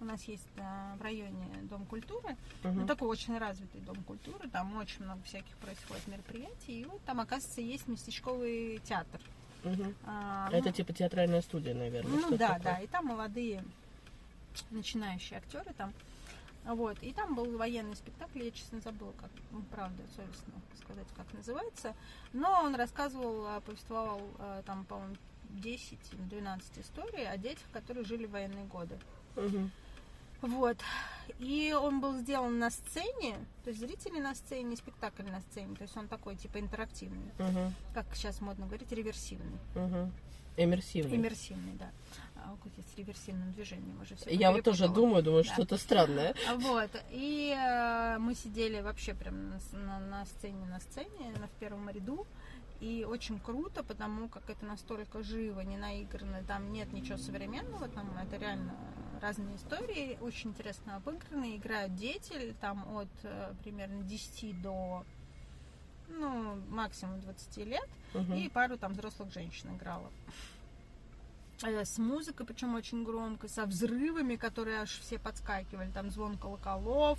У 0.00 0.04
нас 0.04 0.22
есть 0.24 0.48
э, 0.56 0.96
в 0.98 1.02
районе 1.02 1.46
Дом 1.64 1.84
культуры. 1.86 2.36
Ну, 2.64 2.70
Мгм. 2.72 2.86
такой 2.86 3.08
очень 3.08 3.36
развитый 3.38 3.80
Дом 3.82 4.02
культуры. 4.04 4.48
Там 4.48 4.76
очень 4.76 5.04
много 5.04 5.22
всяких 5.22 5.54
происходит 5.56 6.06
мероприятий. 6.08 6.80
И 6.80 6.84
вот 6.84 7.00
там, 7.04 7.20
оказывается, 7.20 7.60
есть 7.60 7.86
местечковый 7.88 8.80
театр. 8.84 9.20
Мгм. 9.64 9.94
А, 10.06 10.48
ну, 10.50 10.56
Это 10.58 10.72
типа 10.72 10.92
театральная 10.92 11.40
студия, 11.42 11.74
наверное. 11.74 12.20
ну 12.20 12.36
да, 12.36 12.54
такое. 12.54 12.62
да. 12.62 12.78
И 12.80 12.86
там 12.86 13.06
молодые 13.06 13.64
начинающие 14.70 15.38
актеры 15.38 15.72
там. 15.76 15.92
Вот. 16.64 17.02
И 17.02 17.12
там 17.12 17.34
был 17.34 17.56
военный 17.56 17.96
спектакль, 17.96 18.44
я 18.44 18.50
честно 18.50 18.80
забыла, 18.80 19.12
как, 19.20 19.30
ну, 19.50 19.62
правда, 19.70 20.02
совестно 20.14 20.52
сказать, 20.80 21.06
как 21.16 21.32
называется. 21.32 21.94
Но 22.32 22.62
он 22.62 22.74
рассказывал, 22.74 23.46
а, 23.46 23.60
повествовал 23.60 24.20
а, 24.38 24.62
там, 24.62 24.84
по-моему, 24.84 25.16
10 25.50 25.98
или 26.12 26.22
12 26.22 26.78
историй 26.78 27.28
о 27.28 27.36
детях, 27.36 27.64
которые 27.72 28.04
жили 28.04 28.26
в 28.26 28.30
военные 28.30 28.64
годы. 28.64 28.98
Мгм. 29.36 29.70
Вот. 30.42 30.76
И 31.38 31.72
он 31.72 32.00
был 32.00 32.18
сделан 32.18 32.58
на 32.58 32.70
сцене, 32.70 33.36
то 33.62 33.70
есть 33.70 33.78
зрители 33.78 34.18
на 34.18 34.34
сцене, 34.34 34.76
спектакль 34.76 35.24
на 35.24 35.40
сцене. 35.40 35.76
То 35.76 35.82
есть 35.82 35.96
он 35.96 36.08
такой, 36.08 36.36
типа, 36.36 36.58
интерактивный. 36.58 37.30
Мгм. 37.38 37.74
Как 37.94 38.06
сейчас 38.14 38.40
модно 38.40 38.66
говорить, 38.66 38.90
реверсивный. 38.90 39.58
Мгм. 39.74 40.12
Иммерсивный. 40.56 41.16
Иммерсивный, 41.16 41.74
да. 41.74 41.90
А 42.44 42.56
с 42.92 42.96
реверсивным 42.98 43.52
движением 43.52 44.00
уже 44.02 44.14
все 44.16 44.30
Я 44.34 44.50
вот 44.52 44.64
тоже 44.64 44.88
думаю, 44.88 45.22
думаю, 45.22 45.44
Да. 45.44 45.52
что-то 45.52 45.76
странное. 45.78 46.34
Вот. 46.56 46.90
И 47.10 47.54
э, 47.56 48.18
мы 48.18 48.34
сидели 48.34 48.80
вообще 48.80 49.14
прям 49.14 49.50
на, 49.50 49.58
на- 49.72 50.00
на 50.00 50.24
сцене, 50.26 50.66
на 50.66 50.80
сцене, 50.80 51.32
на, 51.40 51.46
в 51.46 51.52
первом 51.52 51.88
ряду. 51.90 52.26
И 52.80 53.04
очень 53.08 53.38
круто, 53.38 53.84
потому 53.84 54.28
как 54.28 54.50
это 54.50 54.64
настолько 54.66 55.22
живо, 55.22 55.60
не 55.60 55.76
наигранно, 55.76 56.42
там 56.42 56.72
нет 56.72 56.92
ничего 56.92 57.16
современного, 57.16 57.86
там 57.88 58.10
это 58.18 58.36
реально 58.36 58.74
разные 59.20 59.54
истории, 59.54 60.18
очень 60.20 60.50
интересно 60.50 60.96
обыграны, 60.96 61.56
играют 61.56 61.94
дети, 61.94 62.56
там 62.60 62.84
от 62.96 63.06
э, 63.22 63.54
примерно 63.62 64.02
10 64.02 64.60
до 64.62 65.04
ну, 66.08 66.56
максимум 66.70 67.20
20 67.20 67.56
лет, 67.58 67.88
Мгм. 68.14 68.34
и 68.34 68.48
пару 68.48 68.76
там 68.76 68.92
взрослых 68.94 69.32
женщин 69.32 69.76
играла. 69.76 70.10
Э, 71.64 71.84
С 71.84 71.98
музыкой, 71.98 72.44
причем 72.46 72.74
очень 72.74 73.04
громко, 73.04 73.48
со 73.48 73.66
взрывами, 73.66 74.36
которые 74.36 74.80
аж 74.80 74.98
все 75.00 75.18
подскакивали, 75.18 75.90
там 75.92 76.10
звон 76.10 76.36
колоколов. 76.36 77.18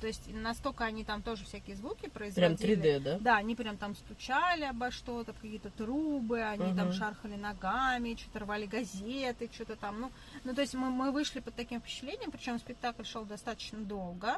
То 0.00 0.06
есть 0.06 0.22
настолько 0.32 0.84
они 0.84 1.04
там 1.04 1.22
тоже 1.22 1.44
всякие 1.44 1.76
звуки 1.76 2.08
Прям 2.08 2.12
производили. 2.12 2.76
3D, 2.76 3.00
да? 3.00 3.18
Да, 3.20 3.36
они 3.36 3.54
прям 3.54 3.76
там 3.76 3.94
стучали 3.94 4.64
обо 4.64 4.90
что-то, 4.90 5.32
какие-то 5.32 5.70
трубы, 5.70 6.42
они 6.42 6.74
там 6.74 6.86
Мгм. 6.88 6.92
шархали 6.92 7.36
ногами, 7.36 8.16
что-то 8.16 8.40
рвали 8.40 8.66
газеты, 8.66 9.48
что-то 9.52 9.76
там. 9.76 10.00
Ну, 10.00 10.12
ну, 10.44 10.54
то 10.54 10.60
есть 10.62 10.74
мы, 10.74 10.90
мы 10.90 11.12
вышли 11.12 11.40
под 11.40 11.54
таким 11.54 11.80
впечатлением, 11.80 12.30
причем 12.30 12.58
спектакль 12.58 13.04
шел 13.04 13.24
достаточно 13.24 13.78
долго. 13.78 14.36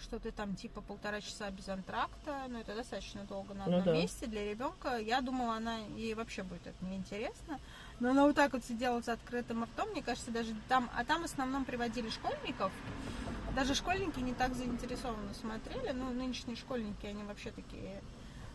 Что-то 0.00 0.30
там 0.30 0.54
типа 0.54 0.80
полтора 0.80 1.20
часа 1.20 1.50
без 1.50 1.68
антракта, 1.68 2.44
но 2.48 2.60
это 2.60 2.74
достаточно 2.76 3.24
долго 3.24 3.54
на 3.54 3.66
Ну 3.66 3.78
одном 3.78 3.84
да. 3.96 4.00
месте 4.00 4.26
для 4.26 4.44
ребенка. 4.44 4.98
Я 4.98 5.20
думала, 5.22 5.56
она 5.56 5.78
ей 5.96 6.14
вообще 6.14 6.42
будет 6.44 6.64
это 6.66 6.84
неинтересно. 6.84 7.58
Но 8.00 8.10
она 8.10 8.24
вот 8.26 8.36
так 8.36 8.52
вот 8.52 8.64
сидела 8.64 9.00
с 9.00 9.08
открытым 9.08 9.64
ртом, 9.64 9.90
мне 9.90 10.02
кажется, 10.02 10.30
даже 10.30 10.54
там, 10.68 10.88
а 10.96 11.04
там 11.04 11.22
в 11.22 11.24
основном 11.24 11.64
приводили 11.64 12.08
школьников. 12.10 12.72
Даже 13.54 13.74
школьники 13.74 14.20
не 14.20 14.34
так 14.34 14.54
заинтересованно 14.54 15.34
смотрели. 15.34 15.90
Ну, 15.92 16.10
нынешние 16.12 16.56
школьники, 16.56 17.06
они 17.06 17.24
вообще 17.24 17.50
такие 17.50 18.00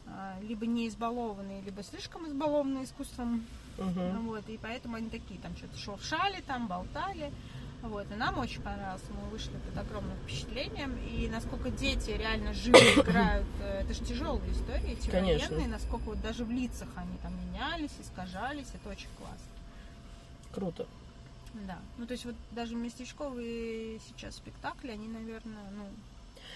а, 0.08 0.38
либо 0.42 0.66
не 0.66 0.88
избалованные, 0.88 1.62
либо 1.62 1.84
слишком 1.84 2.28
избалованные 2.28 2.86
искусством. 2.86 3.46
Мгм. 3.78 4.28
Вот, 4.28 4.48
и 4.48 4.58
поэтому 4.58 4.96
они 4.96 5.10
такие 5.10 5.40
там 5.40 5.56
что-то 5.58 5.78
шуршали, 5.78 6.42
там 6.46 6.68
болтали. 6.68 7.34
Вот, 7.84 8.10
и 8.10 8.16
нам 8.16 8.40
очень 8.40 8.62
понравилось. 8.62 9.04
Мы 9.10 9.30
вышли 9.30 9.52
под 9.58 9.78
огромным 9.78 10.18
впечатлением. 10.24 10.98
И 11.12 11.28
насколько 11.28 11.70
дети 11.70 12.12
реально 12.12 12.54
живо 12.54 12.78
играют, 13.02 13.46
э, 13.62 13.82
это 13.82 13.94
же 13.94 14.00
тяжелые 14.06 14.52
истории, 14.54 14.94
эти 14.94 15.10
Конечно. 15.10 15.50
военные, 15.50 15.68
насколько 15.68 16.04
вот 16.06 16.22
даже 16.22 16.46
в 16.46 16.52
лицах 16.52 16.88
они 16.96 17.18
там 17.22 17.34
менялись, 17.46 17.92
искажались, 18.02 18.68
это 18.74 18.90
очень 18.90 19.10
классно. 19.18 19.38
Круто. 20.54 20.88
Да. 21.68 21.78
Ну, 21.98 22.06
то 22.06 22.14
есть 22.14 22.24
вот 22.26 22.36
даже 22.52 22.74
местечковые 22.76 24.00
сейчас 24.08 24.38
спектакли, 24.38 24.92
они, 24.92 25.08
наверное, 25.08 25.70
ну, 25.76 25.86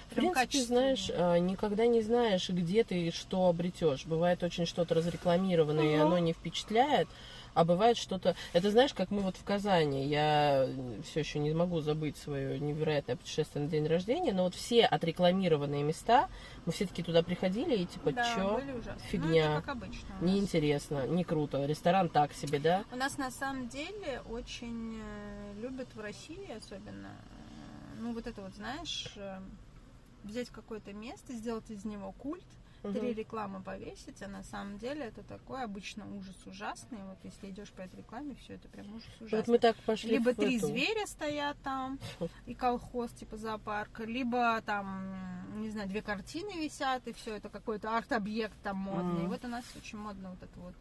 В 0.10 0.16
принципе, 0.16 0.62
знаешь, 0.63 1.12
а, 1.13 1.38
никогда 1.38 1.86
не 1.88 2.02
знаешь, 2.02 2.50
где 2.50 2.84
ты 2.86 3.12
что 3.12 3.48
обретешь. 3.48 4.06
Бывает 4.06 4.44
очень 4.44 4.66
что-то 4.66 4.96
разрекламированное, 4.96 5.92
и 5.92 5.96
Ага. 5.96 6.06
оно 6.06 6.18
не 6.20 6.32
впечатляет, 6.34 7.10
а 7.58 7.65
бывает 7.65 7.98
что-то... 7.98 8.36
Это 8.54 8.70
знаешь, 8.70 8.93
как 8.93 9.10
мы 9.10 9.22
вот 9.24 9.36
в 9.36 9.43
Казани, 9.43 10.06
я 10.06 10.70
все 11.04 11.22
еще 11.22 11.39
не 11.39 11.52
могу 11.56 11.82
забыть 11.82 12.15
свое 12.15 12.60
невероятное 12.60 13.15
путешествие 13.15 13.65
на 13.65 13.72
день 13.72 13.88
рождения, 13.88 14.32
но 14.32 14.43
вот 14.43 14.54
все 14.54 14.86
отрекламированные 14.86 15.82
места, 15.82 16.30
мы 16.67 16.72
все-таки 16.72 17.02
туда 17.02 17.24
приходили, 17.24 17.76
и 17.76 17.86
типа, 17.88 18.12
да, 18.12 18.36
чё? 18.36 18.62
Ну, 18.63 18.82
Фигня. 19.10 19.54
это 19.54 19.62
как 19.62 19.76
обычно. 19.76 20.15
Неинтересно, 20.22 21.08
не 21.08 21.24
круто. 21.24 21.65
Ресторан 21.65 22.10
так 22.10 22.32
себе, 22.34 22.60
да? 22.60 22.86
У 22.91 22.96
нас 22.96 23.17
на 23.17 23.32
самом 23.32 23.70
деле 23.70 24.22
очень 24.30 25.02
э, 25.02 25.54
любят 25.60 25.88
в 25.96 26.00
России 26.00 26.52
особенно, 26.56 27.08
э, 27.08 28.02
ну 28.02 28.13
вот 28.13 28.28
это 28.28 28.39
вот, 28.43 28.54
знаешь, 28.54 29.12
э, 29.15 29.39
взять 30.24 30.50
какое-то 30.50 30.93
место, 30.93 31.34
сделать 31.34 31.72
из 31.72 31.86
него 31.86 32.12
культ, 32.12 32.46
три 32.84 32.92
Мгм. 33.02 33.13
рекламы 33.18 33.62
повесить, 33.62 34.22
а 34.22 34.28
на 34.28 34.44
самом 34.44 34.78
деле 34.78 35.06
это 35.06 35.24
такой 35.24 35.63
обычно 35.63 36.06
ужас 36.16 36.36
ужасный. 36.46 37.00
Вот 37.04 37.18
если 37.24 37.50
идешь 37.50 37.72
по 37.72 37.82
этой 37.82 37.98
рекламе, 37.98 38.36
все 38.36 38.54
это 38.56 38.68
прям 38.70 38.88
ужас 38.96 39.08
ужасный. 39.20 39.38
Вот 39.40 39.48
мы 39.48 39.60
так 39.60 39.76
пошли 39.78 40.12
Либо 40.12 40.34
три 40.34 40.58
эту- 40.58 40.68
зверя 40.68 41.06
стоят 41.06 41.58
там, 41.63 42.00
и 42.46 42.54
колхоз, 42.54 43.12
типа 43.12 43.38
зоопарк, 43.38 44.00
либо 44.02 44.62
там, 44.66 45.62
не 45.62 45.70
знаю, 45.70 45.90
две 45.90 46.02
картины 46.02 46.52
висят, 46.63 47.08
и 47.08 47.13
все 47.13 47.36
это 47.36 47.50
какой-то 47.50 47.96
арт-объект 47.98 48.56
там 48.63 48.78
модный. 48.78 49.13
Мгм. 49.13 49.26
И 49.26 49.28
вот 49.28 49.44
у 49.44 49.48
нас 49.48 49.66
очень 49.76 49.98
модно 49.98 50.30
вот 50.32 50.42
это 50.44 50.60
вот 50.60 50.74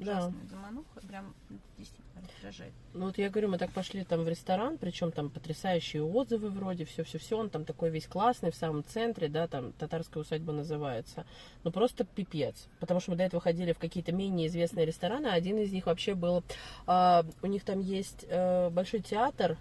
Да. 0.00 0.18
ужасная 0.18 0.46
замануха, 0.46 1.00
прям 1.06 1.34
действительно 1.76 2.22
раздражает. 2.34 2.72
Ну 2.94 3.06
вот 3.06 3.18
я 3.18 3.28
говорю, 3.28 3.48
мы 3.48 3.58
так 3.58 3.70
пошли 3.70 4.04
там 4.04 4.24
в 4.24 4.28
ресторан, 4.28 4.78
причем 4.78 5.12
там 5.12 5.30
потрясающие 5.30 6.02
отзывы 6.02 6.48
вроде, 6.50 6.84
все-все-все, 6.84 7.38
он 7.38 7.50
там 7.50 7.64
такой 7.64 7.90
весь 7.90 8.06
классный, 8.06 8.50
в 8.50 8.54
самом 8.54 8.84
центре, 8.84 9.28
да, 9.28 9.46
там 9.46 9.72
татарская 9.72 10.22
усадьба 10.22 10.52
называется. 10.52 11.26
Ну 11.64 11.70
просто 11.70 12.04
пипец, 12.04 12.66
потому 12.80 13.00
что 13.00 13.10
мы 13.10 13.16
до 13.16 13.24
этого 13.24 13.42
ходили 13.42 13.72
в 13.72 13.78
какие-то 13.78 14.12
менее 14.12 14.48
известные 14.48 14.86
рестораны, 14.86 15.26
а 15.26 15.34
один 15.34 15.58
из 15.58 15.72
них 15.72 15.86
вообще 15.86 16.14
был, 16.14 16.42
а, 16.86 17.24
у 17.42 17.46
них 17.46 17.64
там 17.64 17.80
есть 17.80 18.24
э, 18.28 18.70
большой 18.70 19.00
театр 19.00 19.58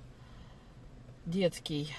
детский, 1.25 1.89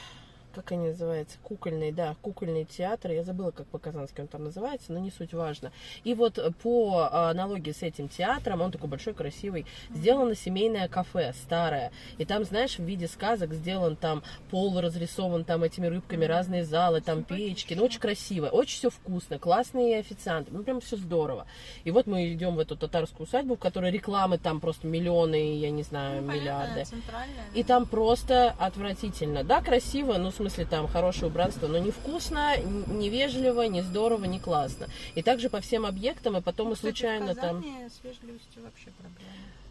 как 0.61 0.73
они 0.73 0.89
называются, 0.89 1.39
кукольный, 1.43 1.93
да, 1.93 2.15
кукольный 2.23 2.65
театр, 2.65 3.13
я 3.13 3.25
забыла, 3.25 3.51
как 3.51 3.67
по-казански 3.67 4.21
он 4.21 4.27
там 4.27 4.45
называется, 4.45 4.93
но 4.93 4.99
не 4.99 5.11
суть 5.11 5.33
важно. 5.33 5.73
И 6.05 6.15
вот 6.15 6.39
по 6.63 7.09
аналогии 7.31 7.73
с 7.73 7.83
этим 7.83 8.09
театром, 8.09 8.61
он 8.61 8.71
такой 8.73 8.89
большой, 8.89 9.15
красивый, 9.15 9.67
сделано 9.95 10.35
семейное 10.35 10.89
кафе, 10.89 11.33
старое, 11.43 11.93
и 12.19 12.25
там, 12.25 12.45
знаешь, 12.45 12.77
в 12.79 12.85
виде 12.85 13.09
сказок 13.09 13.53
сделан 13.55 13.97
там 13.97 14.23
пол 14.51 14.79
разрисован 14.81 15.45
там 15.45 15.63
этими 15.63 15.87
рыбками, 15.87 16.25
разные 16.25 16.65
залы, 16.65 17.01
там 17.01 17.25
печки, 17.25 17.75
ну, 17.75 17.85
очень 17.85 18.01
красиво, 18.01 18.47
очень 18.49 18.77
все 18.79 18.91
вкусно, 18.91 19.39
классные 19.39 19.99
официанты, 19.99 20.51
ну, 20.53 20.63
прям 20.63 20.81
все 20.81 20.97
здорово. 20.97 21.47
И 21.85 21.91
вот 21.91 22.07
мы 22.07 22.33
идем 22.33 22.57
в 22.57 22.59
эту 22.59 22.77
татарскую 22.77 23.27
усадьбу, 23.27 23.57
в 23.57 23.59
которой 23.59 23.91
рекламы 23.91 24.39
там 24.39 24.61
просто 24.61 24.87
миллионы, 24.87 25.57
я 25.59 25.71
не 25.71 25.83
знаю, 25.83 26.23
Ну, 26.23 26.33
миллиарды. 26.33 26.85
понятно, 26.91 27.55
И 27.55 27.63
там 27.63 27.87
просто 27.87 28.55
отвратительно. 28.59 29.45
Да, 29.45 29.63
красиво, 29.63 30.15
ну, 30.19 30.31
в 30.31 30.35
смысле, 30.35 30.50
там 30.65 30.89
хорошее 30.89 31.27
убранство, 31.27 31.67
но 31.67 31.79
невкусно, 31.79 32.57
невежливо, 32.59 33.63
не 33.63 33.83
здорово, 33.83 34.25
не 34.25 34.39
классно. 34.39 34.87
И 35.15 35.23
также 35.23 35.49
по 35.49 35.61
всем 35.61 35.87
объектам, 35.87 36.37
и 36.37 36.41
потом 36.41 36.67
Ну, 36.67 36.71
мы 36.71 36.77
кстати, 36.77 36.93
случайно 36.93 37.33
в 37.33 37.37
там... 37.37 37.63
С 37.63 38.05
вежливостью 38.05 38.63
вообще 38.63 38.91
проблема. 38.99 39.31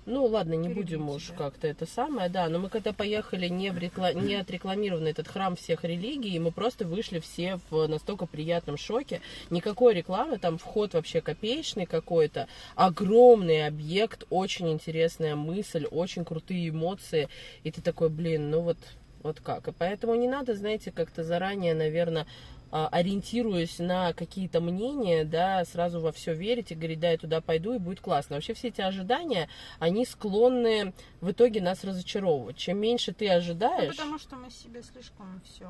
Ну, 0.09 0.25
ладно, 0.25 0.55
не 0.55 0.69
Перебить 0.69 0.85
будем 0.85 1.09
уж 1.09 1.31
как-то 1.37 1.67
это 1.67 1.85
самое, 1.85 2.29
да, 2.29 2.49
но 2.49 2.57
мы 2.57 2.69
когда 2.69 2.93
поехали 2.93 3.47
не, 3.47 3.69
в 3.71 3.77
рекла... 3.77 4.11
не 4.11 4.33
отрекламированный 4.33 5.11
этот 5.11 5.27
храм 5.27 5.55
всех 5.55 5.83
религий, 5.83 6.39
мы 6.39 6.51
просто 6.51 6.87
вышли 6.87 7.19
все 7.19 7.59
в 7.69 7.85
настолько 7.85 8.25
приятном 8.25 8.75
шоке. 8.75 9.21
Никакой 9.51 9.93
рекламы, 9.93 10.39
там 10.39 10.57
вход 10.57 10.95
вообще 10.95 11.21
копеечный 11.21 11.85
какой-то, 11.85 12.47
огромный 12.75 13.67
объект, 13.67 14.23
очень 14.31 14.71
интересная 14.71 15.35
мысль, 15.35 15.85
очень 15.85 16.25
крутые 16.25 16.69
эмоции, 16.69 17.29
и 17.63 17.69
ты 17.69 17.79
такой, 17.81 18.09
блин, 18.09 18.49
ну 18.49 18.61
вот, 18.61 18.77
вот 19.23 19.39
как. 19.39 19.67
И 19.67 19.71
поэтому 19.71 20.15
не 20.15 20.27
надо, 20.27 20.55
знаете, 20.55 20.91
как-то 20.91 21.23
заранее, 21.23 21.73
наверное, 21.73 22.25
а, 22.71 22.87
ориентируясь 22.89 23.79
на 23.79 24.13
какие-то 24.13 24.61
мнения, 24.61 25.23
да, 25.25 25.65
сразу 25.65 25.99
во 26.01 26.11
все 26.11 26.35
верить 26.35 26.71
и 26.71 26.75
говорить, 26.75 26.99
да, 26.99 27.09
я 27.09 27.17
туда 27.17 27.41
пойду 27.41 27.73
и 27.73 27.79
будет 27.79 27.99
классно. 27.99 28.35
Вообще 28.35 28.53
все 28.53 28.67
эти 28.67 28.81
ожидания, 28.81 29.49
они 29.79 30.05
склонны 30.05 30.93
в 31.19 31.31
итоге 31.31 31.61
нас 31.61 31.83
разочаровывать. 31.83 32.57
Чем 32.57 32.77
меньше 32.79 33.11
ты 33.11 33.27
Ну, 33.27 33.33
ожидаешь, 33.37 33.95
потому 33.97 34.19
что 34.19 34.35
мы 34.35 34.51
себе 34.51 34.83
слишком 34.83 35.41
все 35.45 35.67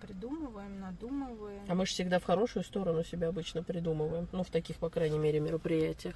придумываем, 0.00 0.80
надумываем. 0.80 1.60
а 1.68 1.74
мы 1.74 1.84
же 1.84 1.92
всегда 1.92 2.18
в 2.18 2.24
хорошую 2.24 2.64
сторону 2.64 3.04
себя 3.04 3.28
обычно 3.28 3.62
придумываем, 3.62 4.26
ну, 4.32 4.42
в 4.42 4.48
таких, 4.50 4.76
по 4.76 4.88
крайней 4.88 5.18
мере, 5.18 5.40
мероприятиях. 5.40 6.14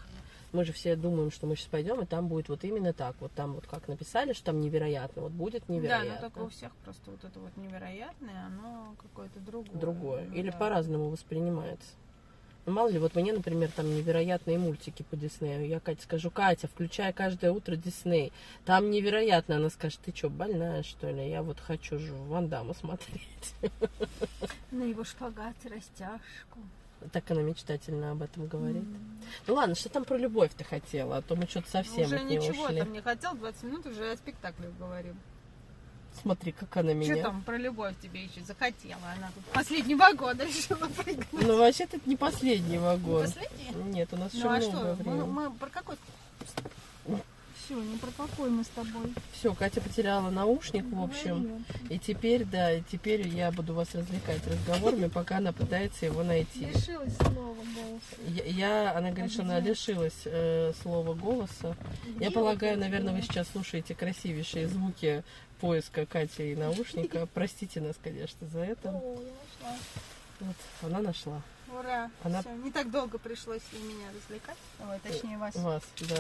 Мы 0.55 0.65
же 0.65 0.73
все 0.73 0.95
думаем, 0.95 1.33
что 1.33 1.49
мы 1.49 1.57
сейчас 1.57 1.67
пойдем, 1.67 2.01
и 2.01 2.07
там 2.07 2.29
будет 2.29 2.49
вот 2.49 2.63
именно 2.63 2.93
так. 2.93 3.17
Вот 3.19 3.33
там 3.33 3.55
вот 3.55 3.67
как 3.67 3.89
написали, 3.89 4.33
что 4.35 4.45
там 4.47 4.61
невероятно, 4.61 5.23
вот 5.23 5.33
будет 5.33 5.65
Да, 5.67 5.75
невероятно. 5.75 6.15
но 6.15 6.21
только 6.21 6.39
у 6.45 6.49
всех 6.49 6.71
просто 6.85 7.11
вот 7.11 7.25
это 7.25 7.41
вот 7.41 7.57
невероятное, 7.57 8.47
оно 8.47 8.95
какое-то 9.03 9.41
другое. 9.41 9.75
другое. 9.81 10.25
Ну 10.29 10.35
Или 10.37 10.51
да. 10.51 10.57
по-разному 10.57 11.09
воспринимается. 11.11 11.89
Ну, 12.67 12.73
мало 12.73 12.89
ли, 12.89 13.01
вот 13.01 13.17
мне, 13.17 13.33
например, 13.33 13.69
там 13.73 13.95
невероятные 13.95 14.57
мультики 14.57 15.03
по 15.11 15.17
Диснею. 15.17 15.67
Я 15.67 15.81
Кате 15.81 16.03
скажу, 16.03 16.31
Катя, 16.31 16.69
включай 16.69 17.13
каждое 17.13 17.51
утро 17.51 17.75
Дисней. 17.75 18.33
Там 18.65 18.93
невероятно. 18.93 19.57
Она 19.57 19.71
скажет, 19.71 19.99
ты 20.05 20.15
что, 20.17 20.31
больная, 20.31 20.85
что 20.85 21.11
ли? 21.11 21.29
Я 21.29 21.43
вот 21.43 21.59
хочу 21.59 21.99
же 21.99 22.13
Ван 22.13 22.49
Дамма 22.49 22.75
смотреть. 22.75 23.21
На 24.71 24.85
его 24.85 25.03
шпагат, 25.03 25.57
растяжку. 25.65 26.61
Так 27.13 27.31
она 27.31 27.43
мечтательно 27.43 28.13
об 28.13 28.23
этом 28.23 28.47
говорит. 28.47 28.85
Ну 29.47 29.55
ладно, 29.55 29.75
что 29.75 29.89
там 29.89 30.05
про 30.05 30.17
любовь 30.17 30.51
ты 30.57 30.65
хотела? 30.65 31.19
А 31.19 31.23
то 31.23 31.37
мы 31.37 31.47
что-то 31.47 31.71
совсем 31.71 32.07
уже 32.07 32.17
от 32.17 32.25
нее 32.25 32.41
ничего 32.41 32.65
ушли. 32.65 32.79
там 32.79 32.93
не 32.93 33.01
хотел, 33.03 33.35
20 33.35 33.63
минут 33.65 33.87
уже 33.87 34.13
о 34.13 34.17
спектакле 34.17 34.71
говорим. 34.79 35.17
Смотри, 36.23 36.53
как 36.53 36.77
она 36.77 36.93
меня... 36.93 37.15
Что 37.15 37.25
там 37.25 37.43
про 37.43 37.57
любовь 37.57 37.95
тебе 38.01 38.25
еще 38.25 38.41
захотела? 38.43 39.01
Она 39.17 39.31
тут 39.35 39.45
последнего 39.47 40.13
года 40.15 40.45
решила 40.45 40.87
прыгнуть. 40.89 41.27
Ну, 41.33 41.59
вообще-то 41.59 41.97
это 41.97 42.09
не 42.09 42.17
последний 42.17 42.79
вагон. 42.79 43.23
Последний? 43.23 43.75
Нет, 43.93 44.09
у 44.13 44.17
нас 44.17 44.33
еще 44.33 44.45
Ну 44.45 44.51
а 44.51 44.59
много 44.59 44.71
что, 44.71 44.95
времени. 44.95 45.23
мы, 45.23 45.49
мы 45.49 45.57
про 45.57 45.71
какой? 45.71 45.97
Все, 47.65 47.81
не 47.81 47.97
про 47.97 48.11
какой 48.11 48.51
мы 48.51 48.63
с 48.65 48.69
тобой. 48.69 49.15
Все, 49.33 49.55
Катя 49.55 49.81
потеряла 49.81 50.31
наушник, 50.31 50.85
в 50.91 51.03
общем. 51.03 51.65
И 51.89 51.99
теперь, 51.99 52.45
да, 52.45 52.73
и 52.73 52.83
теперь 52.83 53.27
я 53.27 53.51
буду 53.51 53.73
вас 53.75 53.95
развлекать 53.95 54.47
разговорами, 54.47 55.09
пока 55.09 55.39
она 55.39 55.53
пытается 55.53 56.07
его 56.07 56.23
найти. 56.23 56.67
Лишилась 56.67 57.17
слова 57.17 57.55
голоса. 57.55 58.17
Я, 58.29 58.45
я- 58.45 58.97
она 58.97 59.11
говорит, 59.11 59.33
что 59.33 59.43
она 59.43 59.61
лишилась 59.61 60.23
э, 60.27 60.73
слова 60.83 61.15
голоса. 61.15 61.77
Я 62.21 62.31
полагаю, 62.31 62.79
наверное, 62.79 63.15
вы 63.15 63.23
сейчас 63.23 63.49
слушаете 63.49 63.95
красивейшие 63.95 64.69
звуки 64.69 65.23
поиска 65.61 66.05
Кати 66.05 66.53
и 66.53 66.57
наушника. 66.57 67.27
Простите 67.35 67.81
нас, 67.81 67.97
конечно, 68.03 68.47
за 68.49 68.61
это. 68.61 68.91
О, 68.91 69.19
я 69.23 69.31
нашла. 69.71 69.79
Вот, 70.41 70.57
она 70.83 71.01
нашла. 71.01 71.43
Ура! 71.79 72.11
Она- 72.23 72.41
Всё, 72.43 72.53
не 72.57 72.71
так 72.71 72.91
долго 72.91 73.19
пришлось 73.19 73.63
и 73.73 73.77
меня 73.77 74.07
развлекать. 74.15 74.57
Ой, 74.81 74.99
точнее, 75.03 75.39
вас. 75.39 75.55
Вас, 75.57 75.83
да. 76.09 76.17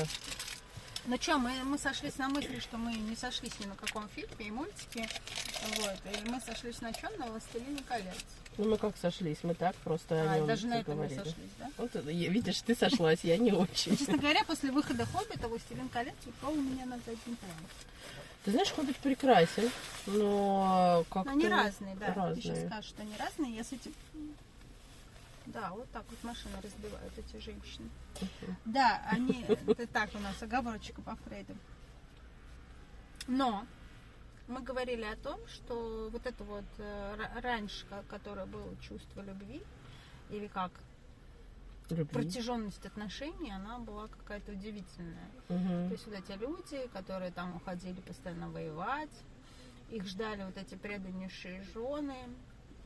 Ну 1.07 1.17
что, 1.21 1.37
мы, 1.39 1.53
мы 1.65 1.79
сошлись 1.79 2.17
на 2.17 2.29
мысли, 2.31 2.59
что 2.61 2.79
мы 2.79 2.95
не 2.95 3.15
сошлись 3.15 3.53
ни 3.61 3.67
на 3.67 3.75
каком 3.75 4.09
фильме 4.09 4.47
и 4.47 4.51
мультике. 4.51 5.07
Вот. 5.77 5.99
И 6.07 6.31
мы 6.31 6.41
сошлись 6.41 6.81
на 6.81 6.93
чем? 6.95 7.11
На 7.19 7.27
«Властелине 7.27 7.83
колец». 7.87 8.25
Ну, 8.57 8.71
мы 8.71 8.79
как 8.79 8.97
сошлись, 8.97 9.39
мы 9.43 9.55
так 9.55 9.75
просто 9.77 10.15
о 10.15 10.33
А, 10.33 10.39
нем 10.39 10.47
даже 10.47 10.67
на 10.67 10.81
этом 10.81 10.97
мы 10.97 11.09
сошлись, 11.09 11.51
да? 11.59 11.71
Вот, 11.77 11.93
видишь, 12.07 12.63
ты 12.63 12.75
сошлась, 12.75 13.25
я 13.25 13.37
не 13.37 13.53
очень. 13.53 13.97
Честно 13.97 14.17
говоря, 14.17 14.45
после 14.45 14.71
выхода 14.71 15.05
«Хоббита» 15.07 15.49
«Властелин 15.49 15.89
колец» 15.89 16.15
упал 16.25 16.53
у 16.53 16.61
меня 16.61 16.87
на 16.87 16.99
задний 16.99 17.35
план. 17.35 17.67
Ты 18.45 18.53
знаешь, 18.53 18.71
Хоббит 18.73 18.97
прекрасен, 18.99 19.71
но 20.07 21.05
как-то... 21.11 21.31
Но 21.31 21.37
они 21.37 21.49
разные, 21.49 21.97
да. 21.97 22.07
Ты 22.07 22.13
разные. 22.15 22.43
сейчас 22.43 22.67
скажешь, 22.67 22.91
что 22.91 23.03
они 23.03 23.13
разные. 23.19 23.57
Я 23.57 23.65
с 23.65 23.73
этим... 23.73 23.93
Да, 25.47 25.71
вот 25.71 25.91
так 25.93 26.05
вот 26.09 26.23
машины 26.25 26.57
разбивают 26.63 27.13
эти 27.19 27.37
женщины. 27.37 27.89
Да, 28.65 29.03
они... 29.11 29.45
Это 29.49 29.87
так 29.87 30.11
у 30.15 30.19
нас 30.19 30.43
оговорочка 30.43 31.03
по 31.03 31.17
Фрейду. 31.17 31.55
Но 33.27 33.67
мы 34.49 34.61
говорили 34.61 35.05
о 35.05 35.17
том, 35.17 35.39
что 35.49 36.09
вот 36.11 36.27
это 36.27 36.45
вот 36.45 36.65
э, 36.79 37.17
ра- 37.17 37.41
раньше, 37.41 37.87
которое 38.09 38.47
было 38.47 38.77
чувство 38.79 39.23
любви, 39.23 39.63
или 40.31 40.47
как 40.47 40.73
Любви. 41.91 42.05
протяженность 42.05 42.85
отношений, 42.85 43.53
она 43.53 43.79
была 43.79 44.09
какая-то 44.09 44.53
удивительная. 44.53 45.31
Мгм. 45.49 45.89
То 45.89 45.93
есть 45.93 46.07
вот 46.07 46.15
эти 46.15 46.39
люди, 46.39 46.87
которые 46.93 47.31
там 47.31 47.57
уходили 47.57 48.01
постоянно 48.01 48.51
воевать, 48.51 49.11
их 49.91 50.05
ждали 50.07 50.45
вот 50.45 50.57
эти 50.57 50.75
преданнейшие 50.75 51.63
жены, 51.75 52.17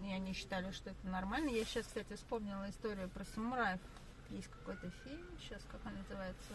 и 0.02 0.12
они 0.12 0.32
считали, 0.32 0.70
что 0.72 0.90
это 0.90 1.06
нормально. 1.06 1.50
Я 1.50 1.64
сейчас, 1.64 1.86
кстати, 1.86 2.14
вспомнила 2.14 2.68
историю 2.70 3.08
про 3.08 3.24
самураев. 3.34 3.80
Есть 4.30 4.48
какой-то 4.48 4.90
фильм, 5.04 5.26
сейчас 5.40 5.60
как 5.70 5.80
он 5.86 5.94
называется, 5.96 6.52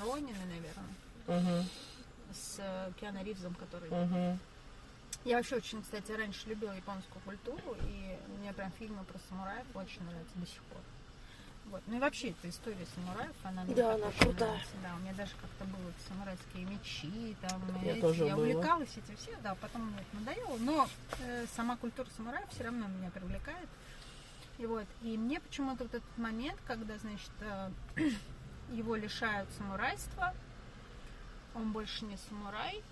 Ронины, 0.00 0.38
наверное, 0.46 0.94
Мгм. 1.58 1.68
с 2.32 2.56
э, 2.58 2.92
Киану 3.00 3.22
Ривзом, 3.24 3.54
который... 3.54 3.88
Мгм. 3.90 4.38
Я 5.24 5.36
вообще 5.36 5.56
очень, 5.56 5.82
кстати, 5.82 6.10
раньше 6.12 6.48
любила 6.48 6.72
японскую 6.72 7.22
культуру, 7.22 7.76
и 7.86 8.18
мне 8.38 8.52
прям 8.52 8.72
фильмы 8.72 9.04
про 9.04 9.18
самураев 9.28 9.66
очень 9.74 10.02
нравятся 10.04 10.34
до 10.36 10.46
сих 10.46 10.62
пор. 10.64 10.80
Вот. 11.66 11.82
Ну 11.86 11.96
и 11.96 12.00
вообще 12.00 12.30
эта 12.30 12.50
история 12.50 12.86
самураев, 12.94 13.34
она 13.44 13.64
мне 13.64 13.74
Да, 13.74 13.94
она 13.94 14.10
крутая. 14.18 14.60
Да, 14.82 14.94
у 14.96 14.98
меня 15.00 15.14
даже 15.14 15.32
как-то 15.40 15.64
было 15.64 15.92
самурайские 16.08 16.64
мечи, 16.64 17.36
там, 17.40 17.62
Я 17.82 17.92
эти, 17.92 18.00
тоже 18.00 18.24
я 18.24 18.36
увлекалась 18.36 18.90
этим 18.96 19.16
все, 19.16 19.36
да, 19.42 19.54
потом 19.54 19.86
мне 19.86 20.00
это 20.00 20.16
надоело, 20.16 20.58
но 20.58 20.88
э, 21.20 21.46
сама 21.54 21.76
культура 21.76 22.08
самураев 22.16 22.48
все 22.50 22.64
равно 22.64 22.88
меня 22.88 23.10
привлекает. 23.10 23.68
И 24.58 24.66
вот, 24.66 24.86
и 25.02 25.16
мне 25.16 25.40
почему-то 25.40 25.84
вот 25.84 25.94
этот 25.94 26.18
момент, 26.18 26.58
когда, 26.66 26.98
значит, 26.98 27.32
э, 27.40 27.70
его 28.72 28.94
лишают 28.94 29.48
самурайства, 29.56 30.34
он 31.54 31.72
больше 31.72 32.04
не 32.04 32.16
самурай, 32.28 32.82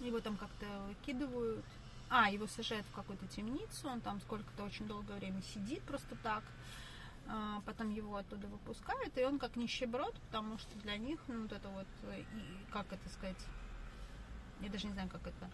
его 0.00 0.20
там 0.20 0.36
как-то 0.36 0.66
выкидывают. 0.88 1.64
А, 2.08 2.28
его 2.28 2.48
сажают 2.48 2.84
в 2.86 2.92
какую-то 2.92 3.26
темницу, 3.28 3.88
он 3.88 4.00
там 4.00 4.20
сколько-то 4.22 4.64
очень 4.64 4.86
долгое 4.88 5.16
время 5.18 5.40
сидит 5.54 5.82
просто 5.82 6.16
так. 6.22 6.42
А, 7.32 7.60
потом 7.64 7.90
его 7.90 8.16
оттуда 8.16 8.48
выпускают, 8.48 9.16
и 9.16 9.24
он 9.24 9.38
как 9.38 9.54
нищеброд, 9.54 10.14
потому 10.26 10.58
что 10.58 10.76
для 10.80 10.96
них, 10.96 11.20
ну, 11.28 11.42
вот 11.42 11.52
это 11.52 11.68
вот, 11.68 11.86
и, 12.16 12.72
как 12.72 12.92
это 12.92 13.08
сказать, 13.08 13.46
я 14.60 14.68
даже 14.68 14.88
не 14.88 14.92
знаю, 14.92 15.08
как 15.08 15.22
это, 15.22 15.48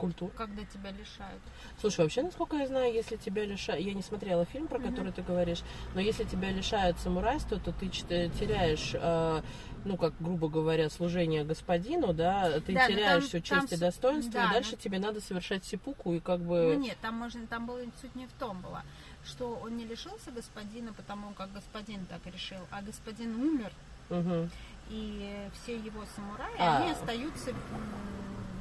Культура. 0.00 0.30
когда 0.36 0.64
тебя 0.64 0.90
лишают. 0.90 1.40
Слушай, 1.80 2.00
вообще, 2.02 2.22
насколько 2.22 2.56
я 2.56 2.66
знаю, 2.66 2.92
если 2.92 3.16
тебя 3.16 3.44
лишают... 3.44 3.84
Я 3.84 3.94
не 3.94 4.02
смотрела 4.02 4.44
фильм, 4.44 4.66
про 4.66 4.78
Мгм. 4.78 4.90
который 4.90 5.12
ты 5.12 5.22
говоришь, 5.22 5.60
но 5.94 6.00
если 6.00 6.24
тебя 6.24 6.50
лишают 6.50 6.98
самурайства, 6.98 7.58
то 7.60 7.72
ты 7.72 7.88
теряешь, 7.88 8.92
э, 8.94 9.42
ну, 9.84 9.96
как, 9.96 10.14
грубо 10.20 10.48
говоря, 10.48 10.90
служение 10.90 11.44
господину, 11.44 12.12
да, 12.12 12.60
ты 12.60 12.72
Да, 12.74 12.86
теряешь 12.88 13.28
там- 13.28 13.42
там 13.42 13.60
честь 13.60 13.72
и 13.72 13.76
с- 13.76 13.80
достоинство, 13.80 14.32
да, 14.32 14.46
и 14.50 14.52
дальше 14.52 14.72
но- 14.72 14.76
тебе 14.78 14.98
надо 14.98 15.20
совершать 15.20 15.64
сипуку, 15.64 16.12
и 16.14 16.20
как 16.20 16.40
Ну 16.40 16.46
бы... 16.48 16.76
нет, 16.76 16.96
там 17.00 17.14
можно, 17.14 17.46
там 17.46 17.66
была 17.66 17.80
суть 18.00 18.14
не 18.14 18.26
в 18.26 18.32
том 18.32 18.60
была, 18.60 18.82
что 19.24 19.60
он 19.62 19.76
не 19.76 19.84
лишился 19.84 20.30
господина, 20.30 20.92
потому 20.92 21.32
как 21.34 21.52
господин 21.52 22.04
так 22.06 22.20
решил, 22.32 22.60
а 22.70 22.82
господин 22.82 23.34
умер, 23.36 23.72
Мгм. 24.08 24.50
и 24.90 25.48
все 25.62 25.76
его 25.76 26.02
самураи, 26.16 26.56
А. 26.58 26.78
они 26.82 26.90
остаются 26.92 27.52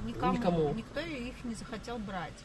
никому, 0.10 0.34
Никому. 0.34 0.74
никто 0.74 1.00
их 1.00 1.44
не 1.44 1.56
захотел 1.56 1.98
брать. 1.98 2.44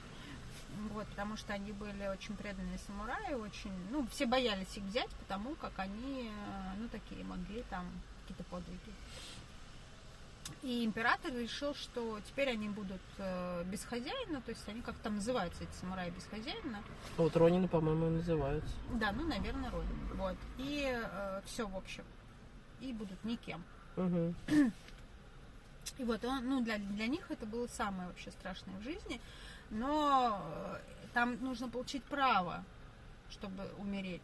Вот, 0.93 1.07
потому 1.09 1.37
что 1.37 1.53
они 1.53 1.73
были 1.73 2.07
очень 2.09 2.37
преданные 2.37 2.79
самураи, 2.79 3.35
очень, 3.35 3.73
ну, 3.91 4.07
все 4.09 4.27
боялись 4.27 4.77
их 4.77 4.83
взять, 4.85 5.11
потому 5.21 5.55
как 5.55 5.73
они, 5.77 6.31
э, 6.31 6.75
ну, 6.79 6.89
такие 6.89 7.25
могли 7.25 7.63
там 7.71 7.87
какие-то 8.23 8.45
подвиги. 8.45 8.93
И 10.63 10.85
император 10.85 11.33
решил, 11.33 11.75
что 11.75 12.19
теперь 12.27 12.51
они 12.51 12.69
будут 12.69 13.01
э, 13.19 13.65
без 13.67 13.85
хозяина, 13.85 14.41
то 14.43 14.51
есть 14.51 14.69
они 14.69 14.83
как 14.83 14.97
там 14.97 15.17
называются, 15.17 15.63
эти 15.63 15.73
самураи 15.81 16.11
без 16.11 16.25
хозяина. 16.25 16.83
Вот 17.17 17.37
Ронины, 17.37 17.69
по-моему, 17.69 18.11
называются. 18.11 18.75
Да, 18.95 19.13
ну, 19.13 19.27
наверное, 19.27 19.71
родин. 19.71 19.99
Вот. 20.15 20.37
И 20.59 21.01
все, 21.47 21.67
в 21.67 21.77
общем. 21.77 22.05
И 22.81 22.93
будут 22.93 23.23
никем. 23.25 23.63
Угу. 23.97 24.35
И 25.99 26.05
вот 26.05 26.25
он, 26.25 26.49
ну, 26.49 26.63
для, 26.63 26.79
для 26.79 27.07
них 27.07 27.31
это 27.31 27.47
было 27.47 27.67
самое 27.67 28.09
вообще 28.09 28.31
страшное 28.31 28.77
в 28.79 28.83
жизни. 28.83 29.21
Но 29.71 30.43
э, 30.45 30.79
там 31.13 31.43
нужно 31.43 31.69
получить 31.69 32.05
право, 32.05 32.65
чтобы 33.31 33.65
умереть. 33.79 34.23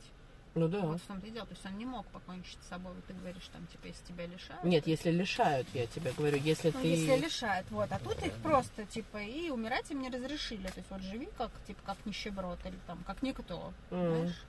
Ну 0.55 0.67
да. 0.67 0.81
Вот 0.81 1.01
в 1.01 1.07
том-то 1.07 1.27
и 1.27 1.31
дело. 1.31 1.47
То 1.47 1.55
есть 1.55 1.65
он 1.65 1.79
не 1.79 1.85
мог 1.85 2.07
покончить 2.09 2.59
с 2.65 2.69
собой. 2.69 2.93
Вот 2.93 3.05
ты 3.05 3.15
говоришь, 3.15 3.49
там, 3.53 3.67
типа, 3.69 3.87
если 3.87 4.05
тебя 4.05 4.27
лишают. 4.27 4.65
Нет, 4.65 4.87
если 4.87 5.11
лишают, 5.11 5.69
я 5.75 5.87
тебе 5.87 6.13
говорю, 6.13 6.39
если 6.39 6.73
Ну, 6.73 6.81
ты... 6.81 6.89
если 6.89 7.25
лишают, 7.25 7.71
вот. 7.71 7.91
А 7.93 7.99
тут 7.99 8.21
их 8.25 8.35
просто, 8.35 8.85
типа, 8.85 9.19
и 9.19 9.51
умирать 9.51 9.91
им 9.91 10.03
не 10.03 10.11
разрешили. 10.11 10.67
То 10.67 10.79
есть 10.79 10.91
вот 10.91 11.03
живи 11.03 11.29
как, 11.39 11.51
типа, 11.67 11.81
как 11.87 12.05
нищеброд 12.05 12.59
или 12.67 12.79
там, 12.87 12.99
как 13.07 13.23
никто. 13.23 13.73
М. 13.91 14.17
Знаешь? 14.17 14.43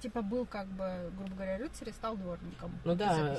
Типа 0.00 0.22
был, 0.22 0.46
как 0.46 0.66
бы, 0.66 1.10
грубо 1.16 1.34
говоря, 1.34 1.58
рыцарь 1.58 1.90
и 1.90 1.92
стал 1.92 2.16
дворником. 2.16 2.72
Ну 2.84 2.94
да, 2.94 3.36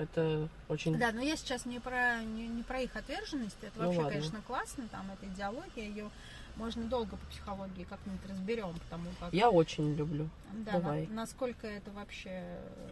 это 0.00 0.48
очень... 0.68 0.98
Да, 0.98 1.12
но 1.12 1.20
я 1.20 1.36
сейчас 1.36 1.66
не 1.66 1.78
про, 1.80 2.22
не, 2.22 2.48
не 2.48 2.62
про 2.62 2.80
их 2.80 2.94
отверженность. 2.96 3.56
Это 3.62 3.72
Ну 3.76 3.84
вообще, 3.86 3.98
ладно. 3.98 4.12
конечно, 4.12 4.42
классно. 4.46 4.88
Там 4.90 5.10
эта 5.12 5.26
идеология, 5.32 5.84
ее 5.84 6.10
можно 6.56 6.84
долго 6.84 7.16
по 7.16 7.26
психологии 7.26 7.84
как-нибудь 7.84 8.20
разберем, 8.28 8.74
потому 8.88 9.08
как... 9.20 9.32
Я 9.32 9.50
очень 9.50 9.94
люблю. 9.94 10.28
Да, 10.52 10.72
Давай. 10.72 11.06
на- 11.06 11.14
насколько 11.14 11.66
это 11.66 11.90
вообще... 11.92 12.30
э, 12.32 12.90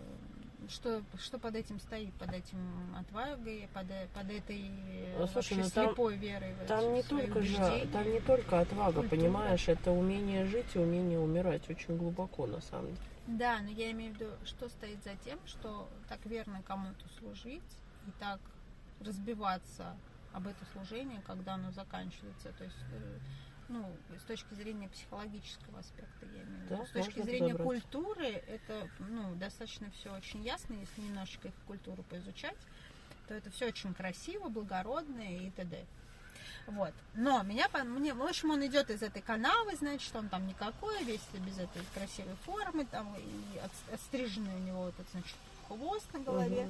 Что, 0.68 1.02
что 1.18 1.38
под 1.38 1.54
этим 1.56 1.80
стоит? 1.80 2.12
Под 2.14 2.32
этим 2.32 2.58
отвагой, 2.98 3.68
под, 3.74 3.90
э- 3.90 4.06
под 4.14 4.30
этой 4.30 4.70
Ну, 5.18 5.26
слушай, 5.26 5.56
ну 5.56 5.68
там- 5.70 5.86
слепой 5.88 6.16
верой 6.16 6.52
в 6.54 6.66
Там 6.66 6.94
не 6.94 7.02
только 7.02 7.42
же, 7.42 7.88
там 7.92 8.10
не 8.12 8.20
только 8.20 8.60
отвага, 8.60 9.00
Культура. 9.00 9.08
понимаешь, 9.20 9.68
это 9.68 9.90
умение 9.90 10.44
жить 10.46 10.66
и 10.74 10.78
умение 10.78 11.18
умирать 11.18 11.68
очень 11.70 11.96
глубоко 11.96 12.46
на 12.46 12.60
самом 12.60 12.86
деле. 12.88 12.98
Да, 13.28 13.60
но 13.60 13.68
я 13.68 13.90
имею 13.90 14.14
в 14.14 14.16
виду, 14.18 14.30
что 14.46 14.70
стоит 14.70 15.04
за 15.04 15.14
тем, 15.16 15.38
что 15.46 15.88
так 16.08 16.24
верно 16.24 16.62
кому-то 16.62 17.06
служить 17.18 17.76
и 18.06 18.10
так 18.18 18.40
разбиваться 19.00 19.94
об 20.32 20.46
это 20.46 20.64
служение, 20.72 21.20
когда 21.26 21.54
оно 21.54 21.70
заканчивается. 21.70 22.52
То 22.54 22.64
есть, 22.64 22.76
э, 22.90 23.18
ну, 23.68 23.94
с 24.18 24.22
точки 24.22 24.54
зрения 24.54 24.88
психологического 24.88 25.80
аспекта, 25.80 26.24
я 26.24 26.42
имею 26.42 26.46
в 26.46 26.62
виду. 26.62 26.76
Да, 26.76 26.86
с 26.86 26.90
точки 26.90 27.20
зрения 27.20 27.52
разобрать. 27.52 27.82
культуры, 27.82 28.26
это, 28.28 28.88
ну, 28.98 29.34
достаточно 29.34 29.90
все 29.90 30.14
очень 30.14 30.42
ясно, 30.42 30.72
если 30.74 31.02
немножечко 31.02 31.48
их 31.48 31.54
культуру 31.66 32.02
поизучать, 32.04 32.58
то 33.26 33.34
это 33.34 33.50
все 33.50 33.66
очень 33.66 33.92
красиво, 33.92 34.48
благородно 34.48 35.20
и 35.20 35.50
т.д. 35.50 35.84
Вот. 36.68 36.92
Но 37.14 37.42
меня, 37.42 37.66
мне, 37.84 38.12
в 38.12 38.22
общем, 38.22 38.50
он 38.50 38.64
идет 38.66 38.90
из 38.90 39.02
этой 39.02 39.22
канавы, 39.22 39.74
значит, 39.76 40.14
он 40.14 40.28
там 40.28 40.46
никакой, 40.46 41.02
весь 41.02 41.20
без 41.34 41.58
этой 41.58 41.82
красивой 41.94 42.36
формы, 42.44 42.84
там 42.84 43.14
и 43.16 43.58
от- 43.58 43.94
отстриженный 43.94 44.54
у 44.54 44.58
него 44.58 44.82
вот 44.84 44.94
этот, 44.98 45.10
значит, 45.12 45.36
хвост 45.66 46.06
на 46.12 46.20
голове. 46.20 46.68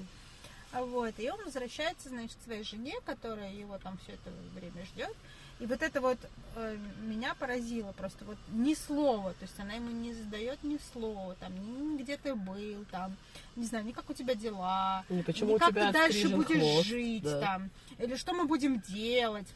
А 0.72 0.84
Вот, 0.84 1.14
и 1.18 1.28
он 1.30 1.42
возвращается, 1.44 2.10
значит, 2.10 2.36
своей 2.44 2.62
жене, 2.62 2.94
которая 3.06 3.52
его 3.52 3.78
там 3.78 3.98
все 4.04 4.12
это 4.12 4.30
время 4.54 4.84
ждет. 4.86 5.14
И 5.60 5.66
вот 5.66 5.82
это 5.82 6.00
вот 6.00 6.18
э, 6.54 6.76
меня 7.00 7.34
поразило 7.34 7.90
просто 7.92 8.24
вот 8.24 8.36
ни 8.50 8.74
слова, 8.74 9.30
то 9.32 9.42
есть 9.42 9.58
она 9.58 9.72
ему 9.72 9.90
не 9.90 10.14
задает 10.14 10.62
ни 10.62 10.78
слова, 10.92 11.34
там, 11.40 11.52
ни 11.54 12.00
где 12.00 12.16
ты 12.16 12.36
был, 12.36 12.84
там, 12.92 13.16
не 13.56 13.64
знаю, 13.66 13.84
ни 13.84 13.90
как 13.90 14.08
у 14.08 14.12
тебя 14.14 14.36
дела, 14.36 15.04
И 15.08 15.20
почему 15.22 15.50
ни 15.50 15.54
у 15.54 15.58
как 15.58 15.70
тебя 15.70 15.88
ты 15.88 15.92
дальше 15.94 16.28
будешь 16.28 16.60
хвост, 16.60 16.86
жить, 16.86 17.22
да. 17.24 17.40
там, 17.40 17.70
или 17.98 18.14
что 18.14 18.34
мы 18.34 18.44
будем 18.44 18.78
делать. 18.82 19.48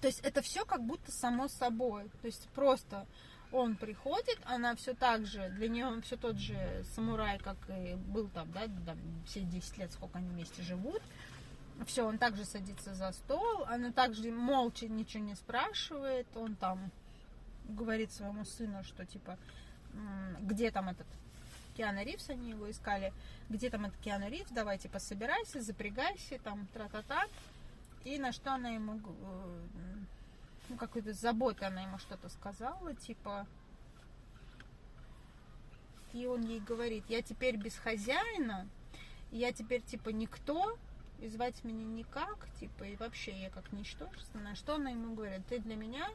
То 0.00 0.08
есть 0.08 0.20
это 0.20 0.42
все 0.42 0.64
как 0.64 0.84
будто 0.84 1.10
само 1.12 1.48
собой. 1.48 2.10
То 2.20 2.26
есть 2.26 2.48
просто 2.54 3.06
он 3.52 3.76
приходит, 3.76 4.38
она 4.44 4.74
все 4.74 4.94
так 4.94 5.26
же, 5.26 5.48
для 5.50 5.68
нее 5.68 5.86
он 5.86 6.02
все 6.02 6.16
тот 6.16 6.36
же 6.36 6.84
самурай, 6.94 7.38
как 7.38 7.56
и 7.70 7.94
был 7.94 8.28
там, 8.28 8.50
да, 8.52 8.66
там, 8.84 8.98
все 9.26 9.40
10 9.40 9.78
лет, 9.78 9.92
сколько 9.92 10.18
они 10.18 10.28
вместе 10.28 10.62
живут. 10.62 11.02
Все, 11.86 12.06
он 12.06 12.18
также 12.18 12.44
садится 12.44 12.94
за 12.94 13.12
стол, 13.12 13.64
она 13.64 13.92
также 13.92 14.32
молча 14.32 14.88
ничего 14.88 15.22
не 15.22 15.34
спрашивает, 15.34 16.26
он 16.34 16.56
там 16.56 16.90
говорит 17.68 18.12
своему 18.12 18.44
сыну, 18.44 18.82
что 18.82 19.04
типа, 19.04 19.38
где 20.40 20.70
там 20.70 20.88
этот 20.88 21.06
Киана 21.76 22.02
Ривз, 22.02 22.30
они 22.30 22.50
его 22.50 22.70
искали, 22.70 23.12
где 23.50 23.68
там 23.68 23.84
этот 23.84 23.98
Киану 24.00 24.28
Ривз, 24.28 24.50
давай 24.50 24.78
типа 24.78 24.98
собирайся, 24.98 25.60
запрягайся, 25.60 26.38
там 26.38 26.66
тра-та-та. 26.72 27.24
И 28.04 28.18
на 28.18 28.32
что 28.32 28.54
она 28.54 28.70
ему, 28.70 28.98
э, 28.98 29.66
ну, 30.68 30.76
какой-то 30.76 31.12
с 31.12 31.20
заботой 31.20 31.68
она 31.68 31.82
ему 31.82 31.98
что-то 31.98 32.28
сказала, 32.28 32.94
типа... 32.94 33.46
И 36.12 36.26
он 36.26 36.42
ей 36.42 36.60
говорит, 36.60 37.04
я 37.08 37.20
теперь 37.20 37.56
без 37.56 37.76
хозяина, 37.76 38.66
я 39.32 39.52
теперь, 39.52 39.82
типа, 39.82 40.08
никто, 40.10 40.78
и 41.20 41.28
звать 41.28 41.62
меня 41.64 41.84
никак, 41.84 42.48
типа, 42.58 42.84
и 42.84 42.96
вообще 42.96 43.38
я 43.38 43.50
как 43.50 43.72
ничтожество. 43.72 44.38
На 44.38 44.54
что 44.54 44.76
она 44.76 44.90
ему 44.90 45.14
говорит, 45.14 45.46
ты 45.46 45.58
для 45.58 45.76
меня 45.76 46.08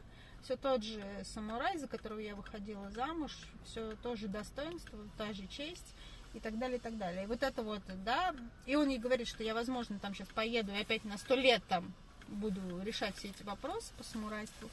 все 0.44 0.56
тот 0.56 0.84
же 0.84 1.04
самурай, 1.24 1.78
за 1.78 1.88
которого 1.88 2.20
я 2.20 2.36
выходила 2.36 2.90
замуж, 2.90 3.36
все 3.64 3.96
то 3.98 4.16
же 4.16 4.28
достоинство, 4.28 4.98
та 5.18 5.34
же 5.34 5.48
честь, 5.48 5.96
и 6.34 6.40
так 6.40 6.58
далее, 6.58 6.78
и 6.78 6.82
так 6.82 6.98
далее. 6.98 7.24
И 7.24 7.28
вот 7.28 7.44
это 7.44 7.62
вот, 7.64 7.82
да, 8.04 8.34
и 8.66 8.76
он 8.76 8.90
ей 8.90 9.00
говорит, 9.00 9.28
что 9.28 9.44
я, 9.44 9.54
возможно, 9.54 10.00
там 10.00 10.14
сейчас 10.14 10.28
поеду 10.30 10.72
и 10.72 10.82
опять 10.82 11.04
на 11.04 11.18
сто 11.18 11.36
лет 11.36 11.62
там 11.68 11.94
буду 12.28 12.62
решать 12.84 13.16
все 13.18 13.30
эти 13.30 13.44
вопросы 13.44 13.92
по 13.98 14.04
самурайству. 14.04 14.70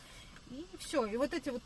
И 0.51 0.65
все. 0.79 1.05
И 1.05 1.17
вот 1.17 1.35
эти 1.35 1.51
вот 1.51 1.63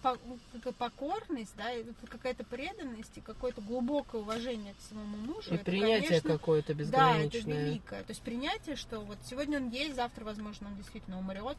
покорность, 0.77 1.55
да, 1.57 1.73
и 1.73 1.85
какая-то 2.09 2.43
преданность 2.43 3.17
и 3.17 3.21
какое-то 3.21 3.61
глубокое 3.61 4.21
уважение 4.21 4.75
к 4.75 4.81
своему 4.81 5.19
мужу. 5.19 5.53
И 5.53 5.55
это, 5.55 5.65
принятие 5.65 6.21
какое-то 6.21 6.75
Да, 6.75 7.17
это 7.17 7.25
безграничное. 7.29 7.65
великое. 7.65 8.03
То 8.03 8.11
есть 8.11 8.23
принятие, 8.23 8.75
что 8.75 9.01
вот 9.01 9.19
сегодня 9.25 9.59
он 9.59 9.71
есть, 9.71 9.95
завтра, 9.95 10.25
возможно, 10.25 10.69
он 10.69 10.77
действительно 10.77 11.19
умрет. 11.19 11.57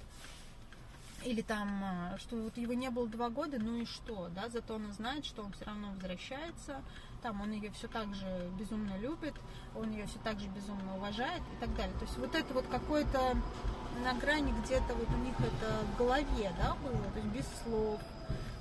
Или 1.24 1.42
там, 1.42 1.82
а, 1.82 2.18
что 2.20 2.36
вот 2.36 2.58
его 2.58 2.74
не 2.74 2.90
было 2.90 3.08
два 3.08 3.30
года, 3.30 3.58
ну 3.58 3.78
и 3.82 3.86
что, 3.86 4.30
да, 4.36 4.50
зато 4.50 4.76
он 4.76 4.92
знает, 4.92 5.24
что 5.24 5.44
он 5.44 5.54
все 5.54 5.64
равно 5.64 5.92
возвращается, 5.94 6.84
там 7.24 7.42
он 7.42 7.52
ее 7.54 7.72
все 7.72 7.88
так 7.88 8.14
же 8.14 8.52
безумно 8.60 8.98
любит, 9.00 9.34
он 9.76 9.92
ее 9.92 10.06
все 10.06 10.20
так 10.24 10.40
же 10.40 10.48
безумно 10.50 10.98
уважает 10.98 11.42
и 11.54 11.60
так 11.60 11.76
далее. 11.76 11.96
То 11.98 12.06
есть 12.06 12.18
вот 12.18 12.36
это 12.36 12.54
вот 12.54 12.68
какое-то 12.68 13.36
на 14.04 14.14
грани 14.16 14.54
где-то 14.66 14.94
вот 14.94 15.08
у 15.08 15.26
них 15.26 15.36
это 15.40 15.86
в 15.94 15.98
голове, 15.98 16.52
да, 16.58 16.76
было, 16.84 17.04
то 17.14 17.20
есть 17.20 17.30
без 17.30 17.46
слов, 17.64 18.02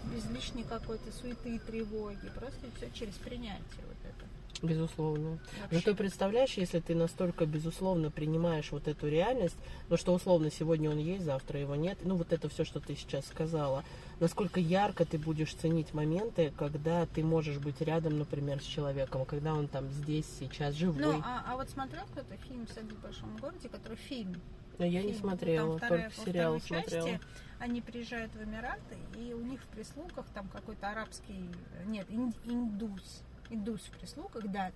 без 0.04 0.24
лишней 0.30 0.64
какой-то 0.64 1.12
суеты 1.12 1.56
и 1.56 1.58
тревоги, 1.58 2.30
просто 2.34 2.60
все 2.76 2.90
через 2.92 3.14
принятие 3.14 3.84
вот 3.86 3.96
это. 4.04 4.26
Безусловно. 4.64 5.40
Вообще. 5.62 5.78
Зато 5.78 5.96
представляешь, 5.96 6.52
если 6.52 6.78
ты 6.78 6.94
настолько 6.94 7.46
безусловно 7.46 8.12
принимаешь 8.12 8.70
вот 8.70 8.86
эту 8.86 9.08
реальность, 9.08 9.56
ну 9.88 9.96
что 9.96 10.14
условно 10.14 10.52
сегодня 10.52 10.88
он 10.88 10.98
есть, 10.98 11.24
завтра 11.24 11.58
его 11.58 11.74
нет, 11.74 11.98
ну 12.04 12.14
вот 12.14 12.32
это 12.32 12.48
все, 12.48 12.64
что 12.64 12.78
ты 12.78 12.94
сейчас 12.94 13.26
сказала, 13.26 13.82
насколько 14.22 14.60
ярко 14.60 15.04
ты 15.04 15.18
будешь 15.18 15.52
ценить 15.52 15.92
моменты, 15.94 16.52
когда 16.56 17.06
ты 17.06 17.24
можешь 17.24 17.58
быть 17.58 17.80
рядом, 17.80 18.18
например, 18.20 18.62
с 18.62 18.64
человеком, 18.64 19.24
когда 19.26 19.52
он 19.52 19.66
там 19.66 19.90
здесь, 19.90 20.26
сейчас, 20.38 20.74
живой. 20.76 21.02
Ну, 21.02 21.20
а, 21.24 21.44
а 21.46 21.56
вот 21.56 21.68
смотрел 21.68 22.04
кто-то 22.12 22.36
фильм 22.48 22.66
«Секс 22.68 22.86
в 22.94 23.00
большом 23.02 23.36
городе», 23.38 23.68
который 23.68 23.96
фильм? 23.96 24.40
Но 24.78 24.86
я 24.86 25.02
не 25.02 25.12
смотрела, 25.12 25.78
Там 25.78 25.88
вторая- 25.88 26.10
только 26.10 26.30
сериал 26.30 26.58
второй 26.60 26.82
смотрела. 26.82 27.08
части 27.10 27.26
они 27.58 27.80
приезжают 27.80 28.32
в 28.34 28.42
Эмираты, 28.44 28.96
и 29.18 29.34
у 29.34 29.40
них 29.42 29.60
в 29.60 29.66
прислугах 29.66 30.24
там 30.32 30.48
какой-то 30.48 30.88
арабский, 30.88 31.44
нет, 31.86 32.06
ин- 32.08 32.32
индус, 32.44 33.22
индус 33.50 33.80
в 33.82 33.90
прислугах, 33.98 34.46
да. 34.50 34.70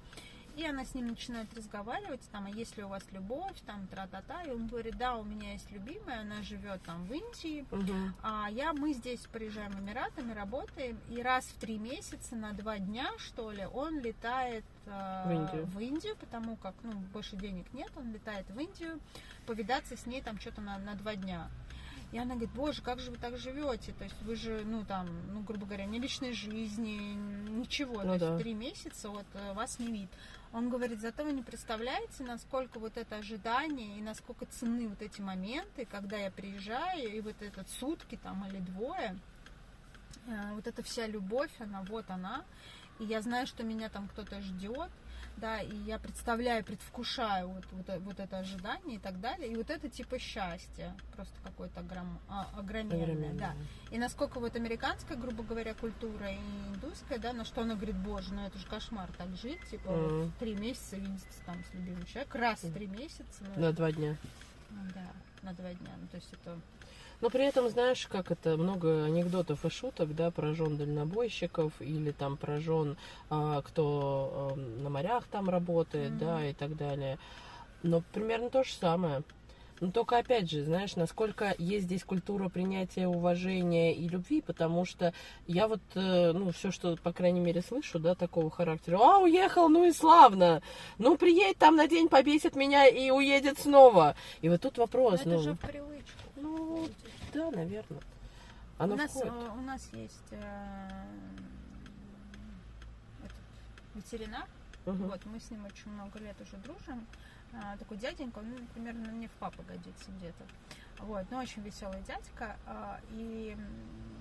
И 0.56 0.64
она 0.64 0.86
с 0.86 0.94
ним 0.94 1.08
начинает 1.08 1.52
разговаривать, 1.54 2.22
там, 2.32 2.46
а 2.46 2.50
есть 2.50 2.78
ли 2.78 2.82
у 2.82 2.88
вас 2.88 3.02
любовь, 3.12 3.56
там, 3.66 3.86
тра-та-та, 3.88 4.42
и 4.44 4.50
он 4.50 4.66
говорит, 4.68 4.96
да, 4.96 5.16
у 5.16 5.22
меня 5.22 5.52
есть 5.52 5.70
любимая, 5.70 6.22
она 6.22 6.42
живет 6.42 6.82
там 6.82 7.04
в 7.04 7.12
Индии, 7.12 7.66
Мгм. 7.70 8.14
а 8.22 8.48
я, 8.50 8.72
мы 8.72 8.94
здесь 8.94 9.20
приезжаем 9.30 9.72
в 9.72 9.80
Эмираты, 9.80 10.22
мы 10.22 10.32
работаем, 10.32 10.98
и 11.10 11.20
раз 11.22 11.44
в 11.44 11.58
три 11.60 11.76
месяца 11.78 12.36
на 12.36 12.52
два 12.52 12.78
дня, 12.78 13.10
что 13.18 13.50
ли, 13.50 13.66
он 13.66 14.00
летает 14.00 14.64
э, 14.86 15.22
В 15.26 15.30
Индию. 15.30 15.66
в 15.66 15.78
Индию, 15.78 16.16
потому 16.16 16.56
как, 16.56 16.74
ну, 16.82 16.92
больше 17.12 17.36
денег 17.36 17.66
нет, 17.74 17.90
он 17.94 18.10
летает 18.12 18.48
в 18.48 18.58
Индию, 18.58 18.98
повидаться 19.46 19.94
с 19.94 20.06
ней 20.06 20.22
там 20.22 20.40
что-то 20.40 20.62
на, 20.62 20.78
на 20.78 20.94
два 20.94 21.16
дня. 21.16 21.50
И 22.16 22.18
она 22.18 22.34
говорит, 22.34 22.54
боже, 22.54 22.80
как 22.80 22.98
же 22.98 23.10
вы 23.10 23.18
так 23.18 23.36
живете? 23.36 23.92
То 23.92 24.04
есть 24.04 24.16
вы 24.22 24.36
же, 24.36 24.62
ну 24.64 24.86
там, 24.86 25.06
ну, 25.34 25.42
грубо 25.42 25.66
говоря, 25.66 25.84
ни 25.84 25.98
личной 25.98 26.32
жизни, 26.32 27.12
ничего. 27.50 28.02
Ну 28.02 28.14
То 28.14 28.18
да. 28.18 28.26
есть 28.28 28.42
три 28.42 28.54
месяца 28.54 29.10
вот 29.10 29.26
э, 29.34 29.52
вас 29.52 29.78
не 29.78 29.88
вид. 29.88 30.08
Он 30.54 30.70
говорит, 30.70 31.02
зато 31.02 31.24
вы 31.24 31.32
не 31.32 31.42
представляете, 31.42 32.24
насколько 32.24 32.78
вот 32.78 32.96
это 32.96 33.16
ожидание 33.16 33.98
и 33.98 34.00
насколько 34.00 34.46
ценны 34.46 34.88
вот 34.88 35.02
эти 35.02 35.20
моменты, 35.20 35.84
когда 35.84 36.16
я 36.16 36.30
приезжаю, 36.30 37.06
и 37.06 37.20
вот 37.20 37.36
этот 37.42 37.68
сутки 37.68 38.18
там 38.22 38.46
или 38.48 38.60
двое, 38.60 39.18
э, 40.26 40.52
вот 40.54 40.66
эта 40.66 40.82
вся 40.82 41.06
любовь, 41.06 41.52
она 41.58 41.82
вот 41.82 42.08
она, 42.08 42.46
и 42.98 43.04
я 43.04 43.20
знаю, 43.20 43.46
что 43.46 43.62
меня 43.62 43.90
там 43.90 44.08
кто-то 44.08 44.40
ждет, 44.40 44.90
да, 45.36 45.60
и 45.60 45.74
я 45.84 45.98
представляю, 45.98 46.64
предвкушаю 46.64 47.48
вот, 47.48 47.64
вот, 47.72 47.88
э- 47.88 47.98
вот 47.98 48.18
это 48.20 48.38
ожидание 48.38 48.96
и 48.96 48.98
так 48.98 49.20
далее, 49.20 49.50
и 49.52 49.56
вот 49.56 49.68
это 49.70 49.88
типа 49.88 50.18
счастье, 50.18 50.94
просто 51.14 51.34
какое-то 51.44 51.80
огром, 51.80 52.18
а, 52.28 52.48
огроменное, 52.56 53.02
Огроменное. 53.04 53.34
да. 53.38 53.54
И 53.90 53.98
насколько 53.98 54.40
вот 54.40 54.56
американская, 54.56 55.16
грубо 55.16 55.42
говоря, 55.42 55.74
культура 55.74 56.30
и 56.30 56.36
индусская, 56.74 57.18
да, 57.18 57.32
на 57.32 57.44
что 57.44 57.62
она 57.62 57.74
говорит, 57.74 57.96
боже, 57.96 58.32
ну 58.32 58.46
это 58.46 58.58
же 58.58 58.66
кошмар 58.66 59.10
так 59.18 59.28
жить, 59.36 59.60
типа 59.70 59.90
вот 59.90 60.12
Мгм. 60.12 60.32
три 60.38 60.54
месяца 60.54 60.96
видеться 60.96 61.26
там 61.44 61.62
с 61.70 61.74
любимым 61.74 62.04
человеком, 62.06 62.40
раз 62.40 62.62
в 62.62 62.72
три 62.72 62.86
месяца, 62.86 63.44
ну, 63.54 63.60
На 63.62 63.72
два 63.72 63.92
дня. 63.92 64.16
ну, 64.70 64.80
да, 64.94 65.06
на 65.42 65.52
два 65.54 65.72
дня, 65.74 65.90
ну 66.00 66.06
то 66.08 66.16
есть 66.16 66.32
это 66.32 66.58
Но 67.20 67.30
при 67.30 67.44
этом, 67.44 67.68
знаешь, 67.68 68.06
как 68.06 68.30
это, 68.30 68.56
много 68.56 69.04
анекдотов 69.04 69.64
и 69.64 69.70
шуток, 69.70 70.14
да, 70.14 70.30
про 70.30 70.54
жен 70.54 70.76
дальнобойщиков 70.76 71.72
или 71.80 72.12
там 72.12 72.36
про 72.36 72.60
жен, 72.60 72.96
а, 73.30 73.62
кто 73.62 74.54
а, 74.54 74.56
на 74.56 74.90
морях 74.90 75.24
там 75.30 75.48
работает, 75.48 76.12
Мгм. 76.12 76.18
да, 76.18 76.46
и 76.46 76.52
так 76.52 76.76
далее. 76.76 77.18
Но 77.82 78.02
примерно 78.12 78.50
то 78.50 78.64
же 78.64 78.72
самое. 78.72 79.22
Но 79.80 79.90
только 79.90 80.16
опять 80.16 80.50
же, 80.50 80.64
знаешь, 80.64 80.96
насколько 80.96 81.54
есть 81.58 81.84
здесь 81.84 82.02
культура 82.02 82.48
принятия, 82.48 83.06
уважения 83.06 83.94
и 83.94 84.08
любви, 84.08 84.40
потому 84.40 84.86
что 84.86 85.12
я 85.46 85.68
вот, 85.68 85.80
э, 85.94 86.32
ну, 86.32 86.50
все, 86.52 86.70
что, 86.70 86.96
по 86.96 87.12
крайней 87.12 87.40
мере, 87.40 87.60
слышу, 87.60 87.98
да, 87.98 88.14
такого 88.14 88.50
характера, 88.50 88.98
а, 88.98 89.18
уехал, 89.18 89.68
ну 89.68 89.84
и 89.84 89.92
славно, 89.92 90.62
ну, 90.96 91.18
приедет 91.18 91.58
там 91.58 91.76
на 91.76 91.88
день, 91.88 92.08
побесит 92.08 92.56
меня 92.56 92.86
и 92.86 93.10
уедет 93.10 93.58
снова. 93.58 94.16
И 94.40 94.48
вот 94.48 94.62
тут 94.62 94.78
вопрос, 94.78 95.20
это 95.20 95.28
ну, 95.28 95.38
же 95.40 95.54
в 95.54 95.60
да, 97.32 97.50
наверное. 97.50 98.00
Оно 98.78 98.94
у, 98.94 98.96
нас, 98.98 99.10
входит. 99.10 99.32
э, 99.32 99.50
у 99.56 99.60
нас 99.62 99.88
есть 99.92 100.32
э, 100.32 101.04
этот 103.24 103.36
ветеринар, 103.94 104.46
Мгм. 104.84 105.08
вот, 105.08 105.24
мы 105.26 105.40
с 105.40 105.50
ним 105.50 105.64
очень 105.64 105.90
много 105.90 106.18
лет 106.18 106.36
уже 106.40 106.56
дружим. 106.62 107.06
А, 107.52 107.76
такой 107.78 107.96
дяденька, 107.96 108.38
он 108.40 108.50
ну, 108.50 108.56
примерно 108.74 109.10
мне 109.12 109.28
в 109.28 109.32
папу 109.32 109.62
годится 109.62 110.10
где-то. 110.18 110.44
Вот, 111.04 111.24
но 111.30 111.38
очень 111.38 111.62
веселый 111.62 112.00
дядька. 112.02 112.56
а, 112.66 113.00
и, 113.12 113.56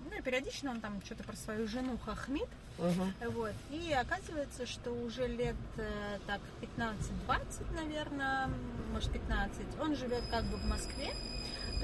ну, 0.10 0.17
и 0.17 0.21
периодично 0.21 0.71
он 0.71 0.80
там 0.82 1.01
что-то 1.04 1.23
про 1.23 1.36
свою 1.36 1.67
жену 1.67 1.97
хохмит. 1.97 2.47
Мгм. 2.78 3.13
Вот. 3.32 3.54
И 3.71 3.91
оказывается, 3.93 4.65
что 4.65 4.91
уже 4.91 5.28
лет 5.28 5.56
э, 5.78 6.19
так 6.28 6.41
15-20, 6.62 7.73
наверное, 7.73 8.49
может 8.91 9.12
15, 9.12 9.80
он 9.82 9.95
живет 9.95 10.23
как 10.30 10.43
бы 10.45 10.58
в 10.58 10.65
Москве. 10.65 11.12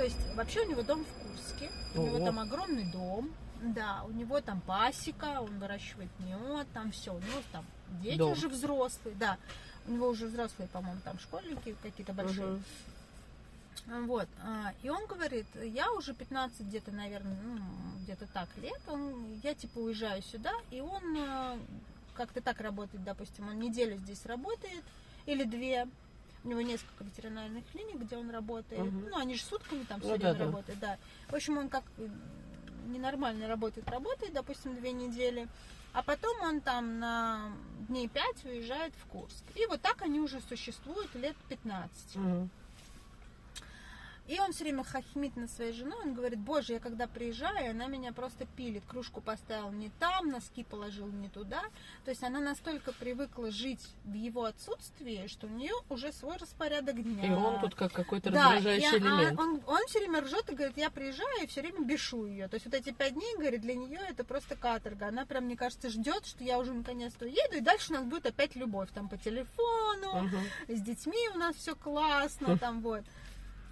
То 0.02 0.06
есть 0.06 0.34
вообще 0.36 0.62
у 0.62 0.72
него 0.72 0.82
дом 0.82 1.06
в 1.06 1.14
Курске, 1.14 1.70
у 1.94 2.02
него 2.02 2.26
там 2.26 2.40
огромный 2.40 2.92
дом, 2.92 3.32
да, 3.62 4.02
у 4.08 4.10
него 4.10 4.42
там 4.42 4.60
пасека, 4.62 5.42
он 5.42 5.60
выращивает 5.60 6.10
мед, 6.18 6.66
там 6.74 6.92
все, 6.92 7.14
у 7.14 7.20
него 7.20 7.40
там 7.52 7.64
дети 8.02 8.18
Дом. 8.18 8.32
уже 8.32 8.50
взрослые, 8.50 9.16
да, 9.16 9.38
у 9.86 9.92
него 9.92 10.08
уже 10.08 10.26
взрослые, 10.26 10.68
по-моему, 10.70 11.00
там 11.04 11.20
школьники 11.20 11.76
какие-то 11.84 12.14
большие. 12.14 12.64
Мгм. 13.86 14.08
Вот. 14.08 14.28
а, 14.44 14.74
И 14.82 14.90
он 14.90 15.06
говорит, 15.06 15.46
я 15.62 15.92
уже 15.92 16.16
15 16.16 16.62
где-то, 16.62 16.90
наверное, 16.90 17.38
ну, 17.44 17.60
где-то 18.02 18.26
так 18.34 18.50
лет, 18.58 18.82
он, 18.88 19.40
я 19.44 19.54
типа 19.54 19.78
уезжаю 19.78 20.24
сюда, 20.24 20.54
и 20.72 20.82
он 20.82 21.16
а, 21.20 21.60
как-то 22.16 22.42
так 22.42 22.60
работает, 22.60 23.04
допустим, 23.04 23.50
он 23.50 23.60
неделю 23.60 23.98
здесь 23.98 24.26
работает, 24.26 24.84
или 25.28 25.44
две, 25.44 25.88
у 26.44 26.48
него 26.50 26.62
несколько 26.62 27.04
ветеринарных 27.04 27.64
клиник, 27.72 27.98
где 28.02 28.18
он 28.18 28.30
работает, 28.30 28.82
Мгм. 28.82 29.10
ну, 29.12 29.18
они 29.18 29.36
же 29.36 29.44
сутками 29.44 29.84
там 29.84 30.00
Ну 30.00 30.06
все 30.06 30.18
да, 30.18 30.28
время 30.34 30.40
да. 30.40 30.46
работают, 30.46 30.80
да. 30.80 30.98
В 31.30 31.36
общем, 31.36 31.58
он 31.58 31.70
как 31.70 31.84
ненормально 32.88 33.48
работает, 33.48 33.90
работает, 33.90 34.34
допустим, 34.34 34.76
две 34.76 34.92
недели, 34.92 35.48
а 35.94 36.02
потом 36.04 36.42
он 36.42 36.62
там 36.62 37.00
на 37.00 37.52
дней 37.88 38.08
пять 38.08 38.44
уезжает 38.46 38.94
в 38.96 39.06
Курск. 39.08 39.44
И 39.56 39.66
вот 39.68 39.82
так 39.82 40.02
они 40.02 40.20
уже 40.20 40.42
существуют 40.42 41.14
лет 41.16 41.36
15. 41.50 42.16
Мгм. 42.16 42.50
И 44.28 44.40
он 44.40 44.54
все 44.54 44.64
время 44.64 44.84
хохмит 44.84 45.36
на 45.36 45.48
своей 45.48 45.74
женой, 45.74 46.00
он 46.04 46.14
говорит, 46.14 46.40
боже, 46.40 46.74
я 46.74 46.80
когда 46.80 47.08
приезжаю, 47.08 47.72
она 47.72 47.88
меня 47.88 48.14
просто 48.14 48.46
пилит, 48.56 48.84
кружку 48.88 49.20
поставил 49.20 49.72
не 49.72 49.90
там, 50.00 50.30
носки 50.30 50.64
положил 50.64 51.08
не 51.08 51.28
туда. 51.28 51.62
То 52.06 52.12
есть 52.12 52.24
она 52.24 52.40
настолько 52.40 52.94
привыкла 52.94 53.52
жить 53.52 53.86
в 54.06 54.14
его 54.14 54.46
отсутствии, 54.46 55.28
что 55.28 55.48
у 55.48 55.50
нее 55.50 55.74
уже 55.90 56.14
свой 56.14 56.38
распорядок 56.38 57.02
дня. 57.02 57.28
И 57.28 57.32
он 57.32 57.60
тут 57.60 57.76
как 57.76 57.92
какой-то 57.92 58.30
Да, 58.30 58.54
раздражающий 58.54 58.96
а, 58.96 59.00
элемент. 59.00 59.40
он, 59.40 59.62
он 59.68 59.86
все 59.88 60.00
время 60.00 60.22
ржет 60.22 60.50
и 60.50 60.56
говорит, 60.56 60.78
я 60.78 60.90
приезжаю 60.92 61.44
и 61.44 61.48
все 61.48 61.62
время 61.62 61.82
бешу 61.84 62.26
ее. 62.26 62.48
То 62.48 62.54
есть 62.56 62.66
вот 62.66 62.76
эти 62.76 62.92
пять 62.92 63.14
дней, 63.16 63.36
говорит, 63.36 63.62
для 63.62 63.76
нее 63.76 64.00
это 64.08 64.24
просто 64.24 64.56
каторга. 64.56 65.08
Она 65.08 65.26
прям, 65.26 65.46
мне 65.46 65.58
кажется, 65.58 65.90
ждет, 65.90 66.26
что 66.26 66.44
я 66.44 66.60
уже 66.60 66.74
наконец-то 66.74 67.26
уеду, 67.26 67.58
и 67.58 67.60
дальше 67.62 67.92
у 67.92 67.96
нас 67.96 68.06
будет 68.06 68.28
опять 68.28 68.56
любовь. 68.56 68.90
Там 68.94 69.10
по 69.10 69.18
телефону, 69.18 70.22
Мгм. 70.24 70.40
с 70.68 70.82
детьми 70.82 71.18
у 71.34 71.38
нас 71.38 71.56
все 71.56 71.76
классно, 71.76 72.58
там 72.60 72.82
вот. 72.82 73.04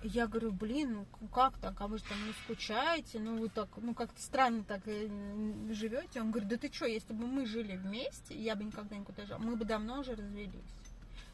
Я 0.02 0.28
говорю, 0.28 0.54
блин, 0.54 1.06
ну 1.20 1.28
как 1.28 1.58
так, 1.58 1.82
а 1.82 1.88
вы 1.88 1.98
же 1.98 2.06
там 2.06 2.18
не 2.26 2.32
скучаете, 2.32 3.20
ну 3.20 3.38
вы 3.38 3.50
так, 3.50 3.68
ну 3.78 3.94
как-то 3.94 4.22
странно 4.22 4.64
так 4.64 4.86
живете. 4.86 6.22
Он 6.22 6.32
говорит, 6.32 6.48
да 6.48 6.58
ты 6.58 6.72
что, 6.74 6.86
если 6.86 7.12
бы 7.12 7.28
мы 7.28 7.46
жили 7.46 7.76
вместе, 7.76 8.34
я 8.34 8.56
бы 8.56 8.64
никогда 8.64 8.96
никуда 8.96 9.26
жил, 9.26 9.40
мы 9.40 9.58
бы 9.58 9.66
давно 9.66 10.00
уже 10.00 10.16
развелись. 10.16 10.74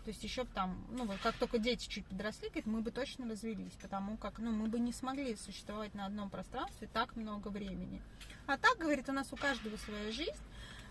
То 0.04 0.10
есть 0.10 0.24
еще 0.24 0.46
там, 0.46 0.84
ну 0.92 1.06
вот 1.06 1.18
как 1.22 1.36
только 1.36 1.58
дети 1.58 1.88
чуть 1.88 2.06
подросли, 2.06 2.50
говорит, 2.50 2.66
мы 2.66 2.82
бы 2.82 2.92
точно 2.92 3.28
развелись, 3.30 3.74
потому 3.82 4.18
как, 4.18 4.40
ну 4.40 4.52
мы 4.52 4.68
бы 4.68 4.80
не 4.80 4.94
смогли 4.94 5.36
существовать 5.36 5.94
на 5.94 6.06
одном 6.06 6.30
пространстве 6.30 6.88
так 6.92 7.16
много 7.16 7.50
времени. 7.50 8.02
А 8.48 8.58
так, 8.58 8.78
говорит, 8.78 9.10
у 9.10 9.14
нас 9.14 9.32
у 9.32 9.36
каждого 9.36 9.78
своя 9.78 10.12
жизнь, 10.12 10.38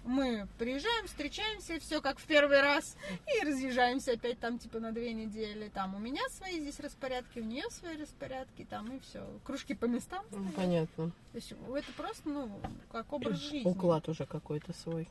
мы 0.04 0.46
приезжаем, 0.58 1.06
встречаемся, 1.06 1.78
все 1.80 2.00
как 2.00 2.18
в 2.18 2.24
первый 2.26 2.60
раз, 2.60 2.96
и 3.36 3.44
разъезжаемся 3.44 4.12
опять 4.12 4.38
там 4.38 4.58
типа 4.58 4.80
на 4.80 4.92
две 4.92 5.12
недели. 5.12 5.68
Там 5.68 5.94
у 5.94 5.98
меня 5.98 6.22
свои 6.30 6.60
здесь 6.60 6.78
распорядки, 6.80 7.38
у 7.40 7.44
нее 7.44 7.64
свои 7.70 7.96
распорядки, 7.96 8.66
там 8.68 8.96
и 8.96 9.00
все. 9.00 9.24
Кружки 9.44 9.74
по 9.74 9.86
местам. 9.86 10.24
Ну. 10.30 10.50
Понятно. 10.56 11.10
То 11.32 11.36
есть 11.36 11.52
это 11.52 11.92
просто, 11.96 12.28
ну, 12.28 12.50
как 12.92 13.12
образ 13.12 13.38
жизни. 13.38 13.68
Уклад 13.68 14.08
уже 14.08 14.26
какой-то 14.26 14.72
свой. 14.72 15.08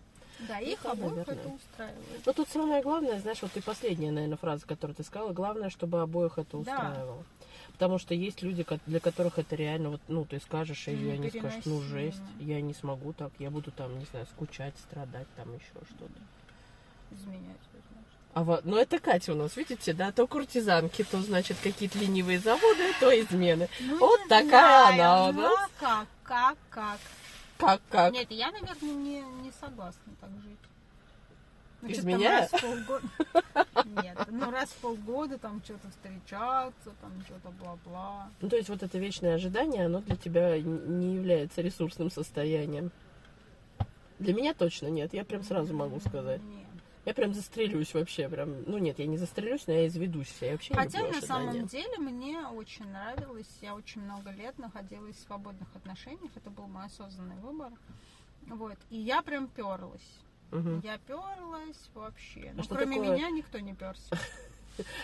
Да, 0.47 0.59
Ну, 0.59 0.65
их 0.65 0.81
да, 0.83 0.91
обоих 0.91 1.11
наверное. 1.11 1.35
это 1.35 1.49
устраивает. 1.49 2.25
Но 2.25 2.33
тут 2.33 2.49
самое 2.49 2.81
главное, 2.81 3.19
знаешь, 3.19 3.41
вот 3.41 3.55
и 3.55 3.61
последняя, 3.61 4.11
наверное, 4.11 4.37
фраза, 4.37 4.65
которую 4.65 4.95
ты 4.95 5.03
сказала, 5.03 5.31
главное, 5.31 5.69
чтобы 5.69 6.01
обоих 6.01 6.37
это 6.37 6.57
Да. 6.59 7.05
Потому 7.73 7.97
что 7.97 8.13
есть 8.13 8.41
люди, 8.41 8.65
для 8.85 8.99
которых 8.99 9.39
это 9.39 9.55
реально, 9.55 9.89
вот, 9.89 10.01
ну, 10.07 10.25
ты 10.25 10.39
скажешь, 10.39 10.87
или 10.87 11.09
они 11.09 11.29
скажут, 11.29 11.65
ну, 11.65 11.81
жесть, 11.81 12.21
я 12.39 12.61
не 12.61 12.73
смогу 12.73 13.13
так, 13.13 13.31
я 13.39 13.49
буду 13.49 13.71
там, 13.71 13.97
не 13.97 14.05
знаю, 14.05 14.25
скучать, 14.27 14.73
страдать, 14.77 15.27
там 15.35 15.53
еще 15.53 15.71
что-то. 15.89 16.13
Изменять, 17.11 17.57
возможно. 17.73 18.03
А 18.35 18.43
вот, 18.43 18.65
ну 18.65 18.77
это 18.77 18.99
Катя 18.99 19.33
у 19.33 19.35
нас, 19.35 19.57
видите, 19.57 19.93
да, 19.93 20.11
то 20.11 20.27
куртизанки, 20.27 21.03
то, 21.03 21.21
значит, 21.21 21.57
какие-то 21.61 21.99
ленивые 21.99 22.39
заводы, 22.39 22.93
то 22.99 23.09
измены. 23.19 23.67
Ну, 23.79 23.99
Вот 23.99 24.21
такая 24.29 24.95
знаю, 24.95 25.01
она 25.01 25.29
у 25.29 25.31
ну, 25.33 25.41
нас. 25.41 25.53
а 25.53 25.79
как, 25.79 26.07
как, 26.23 26.57
как? 26.69 26.99
Как, 27.57 27.81
как? 27.89 28.13
Нет, 28.13 28.31
я, 28.31 28.51
наверное, 28.51 28.93
не, 28.93 29.21
не 29.21 29.51
согласна 29.59 30.13
так 30.19 30.29
жить. 30.43 30.57
Ну, 31.83 31.91
Изменяя? 31.91 32.47
раз 32.49 32.51
в 32.51 32.61
полгода. 32.61 33.07
Нет, 34.01 34.17
ну 34.31 34.51
раз 34.51 34.69
в 34.69 34.75
полгода 34.77 35.37
там 35.37 35.61
что-то 35.65 35.89
встречаться, 35.89 36.91
там 37.01 37.11
что-то 37.25 37.49
бла-бла. 37.59 38.29
Ну, 38.39 38.47
то 38.47 38.55
есть 38.55 38.69
вот 38.69 38.83
это 38.83 38.97
вечное 38.97 39.35
ожидание, 39.35 39.87
оно 39.87 39.99
для 39.99 40.15
тебя 40.15 40.61
не 40.61 41.15
является 41.15 41.61
ресурсным 41.61 42.09
состоянием. 42.09 42.89
Для 44.19 44.33
меня 44.33 44.53
точно 44.53 44.87
нет, 44.87 45.13
я 45.13 45.25
прям 45.25 45.43
сразу 45.43 45.73
могу 45.73 45.99
сказать. 45.99 46.41
Нет. 46.41 46.67
Я 47.03 47.13
прям 47.13 47.33
застрелюсь 47.33 47.93
вообще, 47.93 48.29
прям, 48.29 48.63
ну 48.65 48.77
нет, 48.77 48.97
я 48.99 49.05
не 49.05 49.17
застрелюсь, 49.17 49.67
но 49.67 49.73
я 49.73 49.87
изведусь 49.87 50.33
я 50.39 50.53
вообще 50.53 50.73
не 50.73 50.79
Хотя 50.79 50.99
люблю 50.99 51.15
на 51.15 51.21
самом 51.21 51.67
деле 51.67 51.97
мне 51.97 52.47
очень 52.47 52.87
нравилось, 52.87 53.49
я 53.59 53.75
очень 53.75 54.03
много 54.03 54.31
лет 54.31 54.57
находилась 54.57 55.17
в 55.17 55.27
свободных 55.27 55.67
отношениях, 55.75 56.31
это 56.33 56.49
был 56.49 56.67
мой 56.67 56.85
осознанный 56.85 57.35
выбор. 57.41 57.73
Вот, 58.47 58.77
и 58.89 58.97
я 58.97 59.21
прям 59.21 59.47
перлась. 59.49 60.21
Мгм. 60.53 60.79
Я 60.83 60.97
перлась 60.99 61.89
вообще. 61.93 62.51
Ну, 62.53 62.61
А 62.61 62.63
что 62.63 62.75
кроме 62.75 62.97
такое? 62.97 63.15
меня 63.15 63.29
никто 63.29 63.59
не 63.59 63.73
перся. 63.73 64.09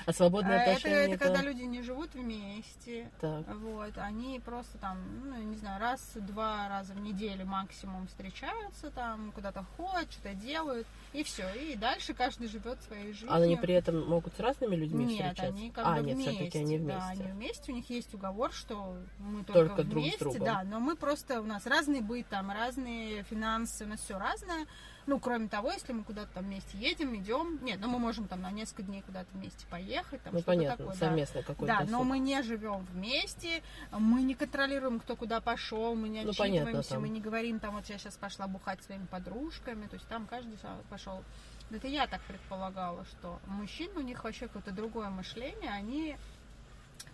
А 0.08 0.14
свободные 0.14 0.58
А 0.58 0.62
это, 0.62 0.72
отношения 0.72 1.14
это 1.14 1.24
когда 1.24 1.44
люди 1.44 1.62
не 1.62 1.84
живут 1.84 2.16
вместе. 2.16 3.12
Так. 3.22 3.46
Вот, 3.56 3.96
они 3.98 4.40
просто 4.40 4.80
там, 4.80 4.98
ну, 5.30 5.38
не 5.44 5.56
знаю, 5.58 5.80
раз-два 5.80 6.68
раза 6.70 6.94
в 6.96 7.00
неделю 7.00 7.46
максимум 7.46 8.08
встречаются 8.08 8.90
там, 8.90 9.32
куда-то 9.32 9.64
ходят, 9.78 10.12
что-то 10.12 10.34
делают, 10.34 10.88
и 11.14 11.24
все. 11.24 11.48
И 11.54 11.76
дальше 11.76 12.16
каждый 12.16 12.48
живет 12.48 12.82
своей 12.82 13.14
жизнью. 13.14 13.32
А 13.32 13.38
они 13.38 13.58
при 13.58 13.76
этом 13.76 14.08
могут 14.08 14.34
с 14.34 14.40
разными 14.40 14.76
людьми 14.76 15.06
Нет, 15.06 15.34
встречаться? 15.34 15.44
они 15.46 15.70
как 15.70 15.86
а, 15.86 15.96
бы 15.98 16.02
нет, 16.02 16.16
вместе. 16.16 16.60
они 16.60 16.78
вместе. 16.80 17.00
Да, 17.00 17.08
они 17.10 17.24
вместе. 17.32 17.72
У 17.72 17.76
них 17.76 17.88
есть 17.92 18.12
уговор, 18.16 18.52
что 18.52 18.98
мы 19.20 19.44
только, 19.44 19.68
Только 19.68 19.84
друг 19.84 20.02
с 20.04 20.08
вместе, 20.08 20.20
другом. 20.20 20.44
да, 20.46 20.64
но 20.64 20.80
мы 20.80 20.96
просто, 20.96 21.42
у 21.42 21.46
нас 21.46 21.68
разный 21.68 22.02
быт, 22.02 22.26
там, 22.28 22.50
разные 22.50 23.22
финансы, 23.22 23.86
у 23.86 23.88
нас 23.88 24.00
все 24.00 24.18
разное. 24.18 24.66
Ну, 25.10 25.20
кроме 25.20 25.48
того, 25.48 25.72
если 25.72 25.92
мы 25.92 26.04
куда-то 26.04 26.32
там 26.36 26.44
вместе 26.46 26.78
едем, 26.78 27.16
идем, 27.16 27.58
нет, 27.66 27.80
ну 27.82 27.88
мы 27.90 27.98
можем 27.98 28.28
там 28.28 28.44
на 28.44 28.52
несколько 28.52 28.84
дней 28.84 29.02
куда-то 29.02 29.28
вместе 29.34 29.66
поехать, 29.66 30.22
там 30.22 30.36
Ну, 30.36 30.44
понятно, 30.44 30.78
такое, 30.78 30.94
да. 30.94 31.08
совместно 31.08 31.42
какой-то 31.42 31.66
Да, 31.66 31.80
но 31.80 31.86
досуг. 31.98 32.06
мы 32.06 32.20
не 32.20 32.44
живем 32.44 32.86
вместе, 32.94 33.64
мы 33.92 34.22
не 34.22 34.36
контролируем, 34.36 35.00
кто 35.00 35.16
куда 35.16 35.42
пошел, 35.42 35.96
мы 35.96 36.10
не 36.10 36.22
Ну, 36.24 36.32
понятно, 36.38 36.62
отчитываемся, 36.62 36.90
там. 36.92 37.02
мы 37.02 37.10
не 37.10 37.22
говорим, 37.22 37.60
там, 37.60 37.74
вот 37.74 37.88
я 37.88 37.98
сейчас 37.98 38.18
пошла 38.18 38.46
бухать 38.46 38.84
своими 38.84 39.08
подружками, 39.08 39.88
то 39.88 39.96
есть 39.96 40.08
там 40.08 40.28
каждый 40.28 40.60
пошел. 40.92 41.24
Это 41.72 41.88
я 41.88 42.06
так 42.06 42.22
предполагала, 42.28 43.04
что 43.06 43.40
мужчины, 43.48 43.96
у 43.96 44.02
них 44.02 44.24
вообще 44.24 44.46
какое-то 44.46 44.72
другое 44.72 45.10
мышление, 45.10 45.72
они 45.72 46.18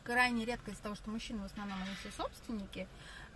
крайне 0.04 0.44
редко 0.44 0.72
из-за 0.72 0.84
того, 0.84 0.96
что 0.96 1.10
мужчины 1.10 1.44
в 1.44 1.46
основном 1.46 1.78
они 1.82 1.92
все 2.02 2.12
собственники, 2.12 2.88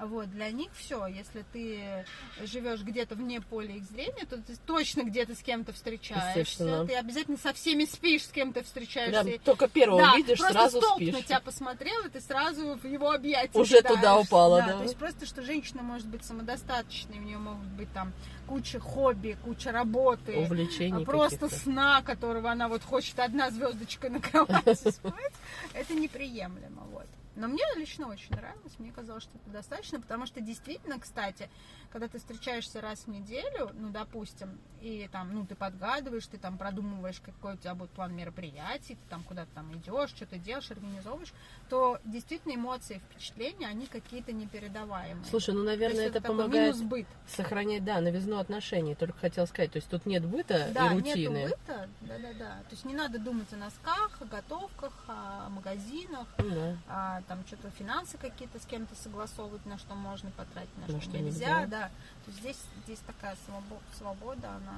вот, 0.06 0.30
для 0.32 0.50
них 0.52 0.70
все, 0.76 1.06
если 1.08 1.44
ты 1.52 2.06
живешь 2.46 2.82
где-то 2.82 3.16
вне 3.16 3.42
поля 3.42 3.76
их 3.76 3.84
зрения, 3.84 4.26
то 4.30 4.38
ты 4.38 4.56
точно 4.66 5.04
где-то 5.04 5.36
с 5.36 5.40
кем-то 5.40 5.74
встречаешься, 5.74 6.86
ты 6.86 6.96
обязательно 6.96 7.38
со 7.38 7.54
всеми 7.54 7.86
спишь, 7.86 8.26
с 8.26 8.30
кем-то 8.30 8.62
Да, 8.62 8.66
встречаешься, 8.66 9.40
только 9.44 9.68
первого 9.68 10.02
да, 10.02 10.16
видишь, 10.16 10.38
просто 10.40 10.54
сразу 10.54 10.78
столб 10.82 10.96
спишь. 11.02 11.14
на 11.14 11.22
тебя 11.22 11.40
посмотрел, 11.40 12.06
и 12.06 12.10
ты 12.10 12.22
сразу 12.22 12.76
в 12.76 12.86
его 12.86 13.12
объятия 13.12 13.58
Уже 13.60 13.82
туда 13.82 14.18
упала, 14.18 14.62
да. 14.62 14.78
То 14.78 14.84
есть 14.84 14.98
просто, 14.98 15.26
что 15.26 15.42
женщина 15.42 15.84
может 15.84 16.08
быть 16.08 16.24
самодостаточной, 16.24 17.18
у 17.18 17.22
нее 17.22 17.38
могут 17.38 17.68
быть 17.68 17.92
там 17.94 18.14
куча 18.48 18.80
хобби, 18.80 19.38
куча 19.44 19.72
работы, 19.72 20.38
Увлечений 20.38 21.06
просто 21.06 21.40
каких-то. 21.40 21.64
сна, 21.64 22.02
которого 22.02 22.50
она 22.52 22.68
вот 22.68 22.84
хочет 22.84 23.20
одна 23.20 23.52
звездочка 23.52 24.10
на 24.10 24.20
кровати 24.22 24.76
спать, 24.92 25.34
это 25.74 25.94
неприемлемо, 25.94 26.84
вот. 26.92 27.06
Но 27.40 27.48
мне 27.48 27.64
лично 27.78 28.10
очень 28.10 28.32
нравилось, 28.36 28.74
мне 28.80 28.92
казалось, 28.92 29.24
что 29.24 29.32
это 29.38 29.50
достаточно, 29.50 30.02
потому 30.02 30.26
что 30.26 30.42
действительно, 30.42 31.00
кстати, 31.00 31.50
когда 31.90 32.10
ты 32.10 32.20
встречаешься 32.20 32.82
раз 32.82 33.06
в 33.06 33.08
неделю, 33.08 33.72
ну, 33.76 33.92
допустим, 33.92 34.60
и 34.82 35.08
там, 35.10 35.34
ну, 35.34 35.46
ты 35.46 35.56
подгадываешь, 35.56 36.28
ты 36.28 36.38
там 36.38 36.58
продумываешь, 36.58 37.22
какой 37.22 37.54
у 37.54 37.58
тебя 37.58 37.76
будет 37.76 37.92
план 37.92 38.14
мероприятий, 38.14 38.96
ты 38.96 39.10
там 39.10 39.24
куда-то 39.24 39.50
там 39.56 39.74
идешь, 39.78 40.10
что-то 40.10 40.38
делаешь, 40.38 40.70
организовываешь, 40.70 41.34
то 41.70 42.00
действительно 42.04 42.56
эмоции, 42.56 43.02
впечатления, 43.10 43.68
они 43.68 43.86
какие-то 43.86 44.34
непередаваемые. 44.34 45.24
Слушай, 45.26 45.56
ну, 45.56 45.64
наверное, 45.64 46.08
это 46.08 46.20
такой 46.20 46.38
помогает 46.38 46.84
быт. 46.84 47.08
сохранять, 47.26 47.86
да, 47.86 48.02
новизну 48.02 48.38
отношений. 48.40 48.96
Только 48.96 49.18
хотел 49.18 49.48
сказать, 49.48 49.72
то 49.72 49.78
есть 49.78 49.90
тут 49.90 50.06
нет 50.06 50.26
быта 50.26 50.70
Да, 50.74 50.92
и 50.92 50.96
рутины. 50.96 51.44
быта, 51.46 51.88
да-да-да. 52.02 52.60
То 52.68 52.72
есть 52.72 52.84
не 52.84 52.94
надо 52.94 53.18
думать 53.18 53.52
о 53.54 53.56
носках, 53.56 54.18
о 54.22 54.26
готовках, 54.26 54.94
о 55.08 55.48
магазинах, 55.50 56.28
Ну 56.38 56.50
да. 56.56 56.78
а, 56.90 57.22
там 57.30 57.46
что-то 57.48 57.70
финансы 57.78 58.18
какие-то 58.18 58.60
с 58.60 58.66
кем-то 58.66 58.96
согласовывать, 58.96 59.64
на 59.66 59.78
что 59.78 59.94
можно 59.94 60.32
потратить, 60.32 60.76
на, 60.78 60.94
На 60.94 61.00
что, 61.00 61.10
что 61.12 61.20
нельзя, 61.22 61.62
нельзя. 61.62 61.68
да. 61.68 61.90
То 62.26 62.32
есть 62.32 62.40
здесь, 62.42 62.58
здесь 62.86 63.00
такая 63.06 63.36
свобо- 63.48 63.80
свобода, 63.98 64.48
она... 64.50 64.74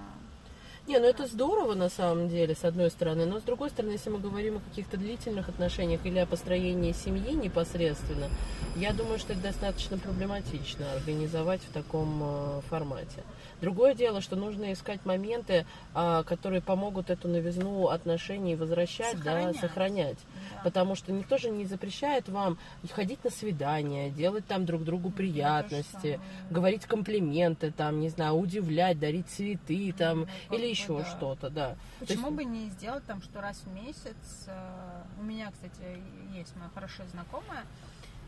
Не, 0.88 0.97
ну 0.97 1.06
это 1.06 1.28
здорово 1.28 1.76
на 1.76 1.89
самом 1.89 2.28
деле, 2.28 2.56
с 2.56 2.66
одной 2.66 2.89
стороны, 2.89 3.26
но 3.28 3.39
с 3.39 3.43
другой 3.43 3.70
стороны, 3.70 3.91
если 3.91 4.10
мы 4.10 4.18
говорим 4.20 4.58
о 4.58 4.60
каких-то 4.62 4.97
длительных 4.97 5.47
отношениях 5.47 6.04
или 6.06 6.18
о 6.18 6.26
построении 6.26 6.91
семьи 6.91 7.34
непосредственно, 7.34 8.30
я 8.76 8.91
думаю, 8.91 9.20
что 9.20 9.34
это 9.34 9.43
достаточно 9.43 9.97
проблематично 9.99 10.91
организовать 10.93 11.62
в 11.62 11.72
таком 11.72 12.22
э, 12.24 12.62
формате. 12.68 13.24
Другое 13.62 13.93
дело, 13.93 14.22
что 14.22 14.36
нужно 14.36 14.74
искать 14.74 15.06
моменты, 15.06 15.68
а, 15.93 16.24
которые 16.24 16.64
помогут 16.64 17.12
эту 17.12 17.28
новизну 17.28 17.89
отношений 17.89 18.56
возвращать, 18.56 19.18
Сохранять. 19.18 19.54
да, 19.54 19.62
сохранять. 19.62 20.18
Потому 20.64 20.95
что 20.95 21.12
никто 21.12 21.38
же 21.38 21.49
не 21.49 21.66
запрещает 21.66 22.30
вам 22.30 22.57
ходить 22.91 23.24
на 23.24 23.30
свидания, 23.30 24.09
делать 24.09 24.45
там 24.47 24.66
друг 24.66 24.84
другу 24.84 25.09
приятности, 25.12 25.91
самое. 26.20 26.20
говорить 26.49 26.86
комплименты, 26.86 27.72
там, 27.72 27.99
не 27.99 28.09
знаю, 28.09 28.36
удивлять, 28.36 28.99
дарить 28.99 29.28
цветы, 29.30 29.93
там, 29.97 30.28
Ну, 30.49 30.55
или 30.55 30.68
еще 30.68 30.99
да. 30.99 31.05
что-то, 31.05 31.49
да. 31.49 31.76
Почему 31.99 32.28
есть- 32.28 32.36
бы 32.38 32.43
не 32.45 32.70
сделать 32.70 33.05
там, 33.05 33.22
что 33.22 33.41
раз 33.41 33.62
в 33.66 33.74
месяц... 33.74 34.16
э, 34.47 35.01
У 35.20 35.24
меня, 35.24 35.51
кстати, 35.51 36.01
есть 36.34 36.55
моя 36.55 36.70
хорошая 36.74 37.07
знакомая, 37.09 37.64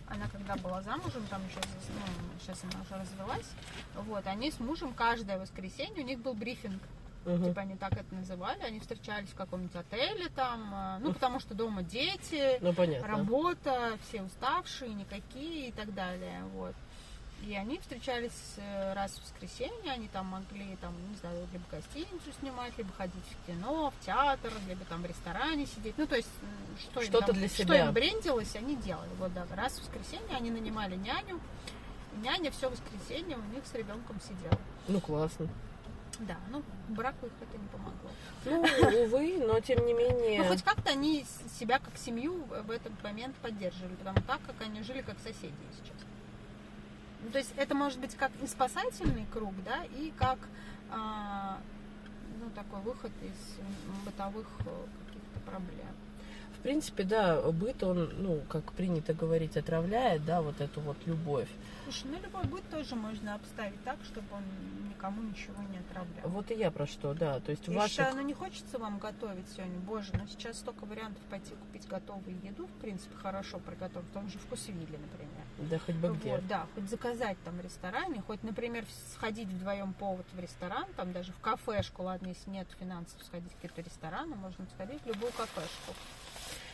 она 0.08 0.28
когда 0.32 0.56
была 0.58 0.82
замужем, 0.82 1.24
там 1.30 1.42
еще, 1.48 1.60
ну, 1.90 2.40
сейчас 2.42 2.62
она 2.64 2.82
уже 2.84 3.02
развелась, 3.02 3.50
вот, 3.96 4.26
они 4.28 4.52
с 4.52 4.60
мужем 4.60 4.94
каждое 4.94 5.40
воскресенье, 5.40 6.04
у 6.04 6.06
них 6.06 6.20
был 6.20 6.34
брифинг, 6.34 6.82
Мгм. 7.26 7.46
типа 7.46 7.62
они 7.62 7.76
так 7.76 7.94
это 7.94 8.14
называли, 8.14 8.62
они 8.64 8.80
встречались 8.80 9.30
в 9.30 9.36
каком-нибудь 9.36 9.76
отеле 9.76 10.30
там, 10.30 10.74
э, 10.74 10.98
ну, 11.00 11.14
потому 11.14 11.40
что 11.40 11.54
дома 11.54 11.82
дети, 11.84 12.58
Ну, 12.62 12.74
понятно. 12.74 13.08
работа, 13.08 13.98
все 14.08 14.22
уставшие, 14.24 14.94
никакие 14.94 15.70
и 15.70 15.72
так 15.72 15.94
далее, 15.94 16.44
вот. 16.54 16.76
И 17.46 17.54
они 17.56 17.78
встречались 17.80 18.54
э, 18.56 18.94
раз 18.94 19.12
в 19.18 19.24
воскресенье, 19.24 19.92
они 19.92 20.08
там 20.08 20.28
могли, 20.28 20.78
там, 20.78 20.94
не 21.10 21.16
знаю, 21.18 21.46
либо 21.52 21.64
гостиницу 21.70 22.32
снимать, 22.40 22.78
либо 22.78 22.90
ходить 22.94 23.16
в 23.32 23.46
кино, 23.48 23.92
в 23.92 24.06
театр, 24.06 24.54
либо 24.68 24.86
там 24.86 25.02
в 25.02 25.06
ресторане 25.06 25.66
сидеть. 25.66 25.98
Ну, 25.98 26.08
то 26.08 26.16
есть, 26.16 26.30
м, 26.42 26.78
что, 26.80 27.02
им 27.02 27.12
там- 27.12 27.36
для 27.36 27.48
что 27.50 27.58
себя. 27.64 27.86
им 27.88 27.94
брендилось, 27.94 28.56
они 28.56 28.78
делали. 28.78 29.10
Вот, 29.20 29.34
да, 29.34 29.46
раз 29.58 29.74
в 29.74 29.82
воскресенье 29.82 30.38
они 30.38 30.52
нанимали 30.52 30.96
няню, 30.96 31.42
и 32.16 32.20
няня 32.26 32.50
все 32.52 32.70
воскресенье 32.70 33.36
у 33.36 33.44
них 33.54 33.66
с 33.66 33.74
ребенком 33.74 34.22
сидела. 34.22 34.58
Ну, 34.88 35.02
классно. 35.02 35.50
Да, 36.20 36.38
ну, 36.52 36.64
браку 36.90 37.26
их 37.26 37.32
это 37.42 37.58
не 37.58 37.68
помогло. 37.68 38.10
Ну, 38.46 39.04
увы, 39.04 39.38
но 39.46 39.60
тем 39.60 39.86
не 39.86 39.94
менее... 39.94 40.42
Ну, 40.42 40.48
хоть 40.48 40.64
как-то 40.64 40.92
они 40.92 41.26
себя 41.60 41.80
как 41.80 41.98
семью 41.98 42.44
в 42.66 42.72
этот 42.72 42.92
момент 43.04 43.36
поддерживали, 43.38 43.96
потому 43.96 44.20
так, 44.28 44.40
как 44.46 44.56
они 44.62 44.84
жили 44.84 45.02
как 45.02 45.18
соседи 45.20 45.54
сейчас. 45.72 45.98
Ну, 47.24 47.32
то 47.32 47.38
есть 47.38 47.54
это 47.56 47.74
может 47.74 48.00
быть 48.00 48.16
как 48.16 48.32
и 48.42 48.48
спасательный 48.48 49.26
круг, 49.32 49.54
да, 49.66 49.86
и 49.98 50.14
как 50.18 50.38
а, 50.92 51.58
ну, 52.40 52.50
такой 52.52 52.82
выход 52.82 53.12
из 53.22 54.06
бытовых 54.06 54.48
э, 54.60 54.86
каких-то 55.08 55.40
проблем. 55.50 55.88
В 56.58 56.62
принципе, 56.64 57.04
да, 57.04 57.42
быт, 57.52 57.84
он, 57.84 58.10
ну, 58.18 58.42
как 58.50 58.72
принято 58.74 59.14
говорить, 59.14 59.58
отравляет, 59.58 60.26
да, 60.26 60.42
вот 60.42 60.62
эту 60.62 60.82
вот 60.82 60.98
любовь. 61.06 61.50
Слушай, 61.84 62.06
ну 62.06 62.20
любой 62.22 62.44
быт 62.46 62.70
тоже 62.70 62.96
можно 62.96 63.36
обставить 63.36 63.84
так, 63.84 63.98
чтобы 64.04 64.28
он 64.32 64.44
никому 64.90 65.22
ничего 65.22 65.62
не 65.64 65.80
отравлял. 65.80 66.30
Вот 66.30 66.50
и 66.50 66.56
я 66.56 66.72
про 66.72 66.88
что, 66.88 67.14
да. 67.14 67.40
То 67.42 67.52
есть 67.52 67.68
Я 67.68 67.74
ваших... 67.74 67.92
считаю, 67.92 68.16
ну 68.16 68.22
не 68.22 68.34
хочется 68.34 68.80
вам 68.80 69.00
готовить 69.00 69.46
сегодня, 69.50 69.78
боже, 69.80 70.12
но 70.14 70.26
сейчас 70.28 70.60
столько 70.60 70.86
вариантов 70.86 71.22
пойти 71.30 71.54
купить 71.56 71.88
готовую 71.88 72.40
еду, 72.42 72.68
в 72.68 72.80
принципе, 72.80 73.16
хорошо 73.18 73.60
приготовить, 73.60 74.08
в 74.08 74.14
том 74.14 74.30
же 74.30 74.40
вкусвилле, 74.40 74.98
например. 74.98 75.70
Да 75.70 75.78
хоть 75.80 75.96
бы 75.96 76.16
где. 76.16 76.32
Вот, 76.32 76.48
да, 76.48 76.68
хоть 76.74 76.90
заказать 76.90 77.38
там 77.44 77.58
в 77.58 77.62
ресторане, 77.62 78.22
хоть, 78.22 78.44
например, 78.44 78.86
сходить 79.14 79.50
вдвоем 79.50 79.94
повод 79.94 80.26
в 80.32 80.40
ресторан, 80.40 80.86
там 80.96 81.12
даже 81.12 81.34
в 81.34 81.40
кафешку, 81.40 82.04
ладно, 82.04 82.28
если 82.28 82.50
нет 82.50 82.68
финансов 82.80 83.22
сходить 83.24 83.52
в 83.52 83.56
какие-то 83.56 83.82
рестораны, 83.82 84.36
можно 84.36 84.66
сходить 84.74 85.02
в 85.02 85.08
любую 85.08 85.34
кафешку. 85.34 85.94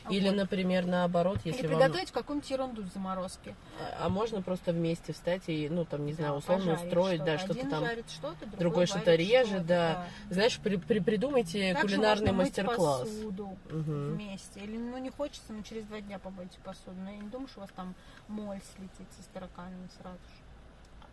Или, 0.09 0.27
Вот. 0.29 0.37
например, 0.37 0.85
наоборот, 0.85 1.39
Или 1.43 1.53
если 1.53 1.67
вам... 1.67 1.77
приготовить 1.79 2.11
какую-нибудь 2.11 2.49
ерунду 2.49 2.83
с 2.83 2.93
заморозки. 2.93 3.55
А 3.79 4.05
а 4.05 4.09
можно 4.09 4.41
просто 4.41 4.71
вместе 4.71 5.13
встать 5.13 5.43
и, 5.47 5.67
ну, 5.69 5.85
там, 5.85 6.05
не 6.05 6.13
знаю, 6.13 6.31
Да, 6.33 6.37
условно 6.37 6.73
устроить, 6.73 7.23
да, 7.23 7.37
что-то. 7.37 7.69
там. 7.69 7.83
что-то, 8.07 8.45
другой, 8.45 8.59
другой 8.59 8.85
что-то 8.87 9.15
режет, 9.15 9.47
что-то, 9.47 9.63
да. 9.65 10.05
Знаешь, 10.29 10.59
при, 10.59 10.77
при- 10.77 10.99
придумайте 10.99 11.73
Также 11.73 11.95
кулинарный 11.95 12.31
мастер-класс. 12.31 13.01
посуду 13.01 13.57
Мгм. 13.69 14.13
вместе. 14.15 14.59
Или, 14.61 14.77
ну, 14.77 14.97
не 14.97 15.09
хочется, 15.09 15.51
но 15.53 15.61
через 15.63 15.83
два 15.85 16.01
дня 16.01 16.17
помойте 16.19 16.57
посуду. 16.63 16.95
Но 17.03 17.09
я 17.11 17.17
не 17.17 17.29
думаю, 17.29 17.47
что 17.49 17.59
у 17.59 17.61
вас 17.61 17.71
там 17.75 17.93
моль 18.27 18.59
слетит 18.75 19.07
со 19.17 19.29
тараканами 19.33 19.87
сразу 20.01 20.17
же. 20.17 20.43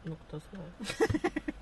Ну, 0.04 0.16
кто 0.28 0.40
знает. 0.50 1.44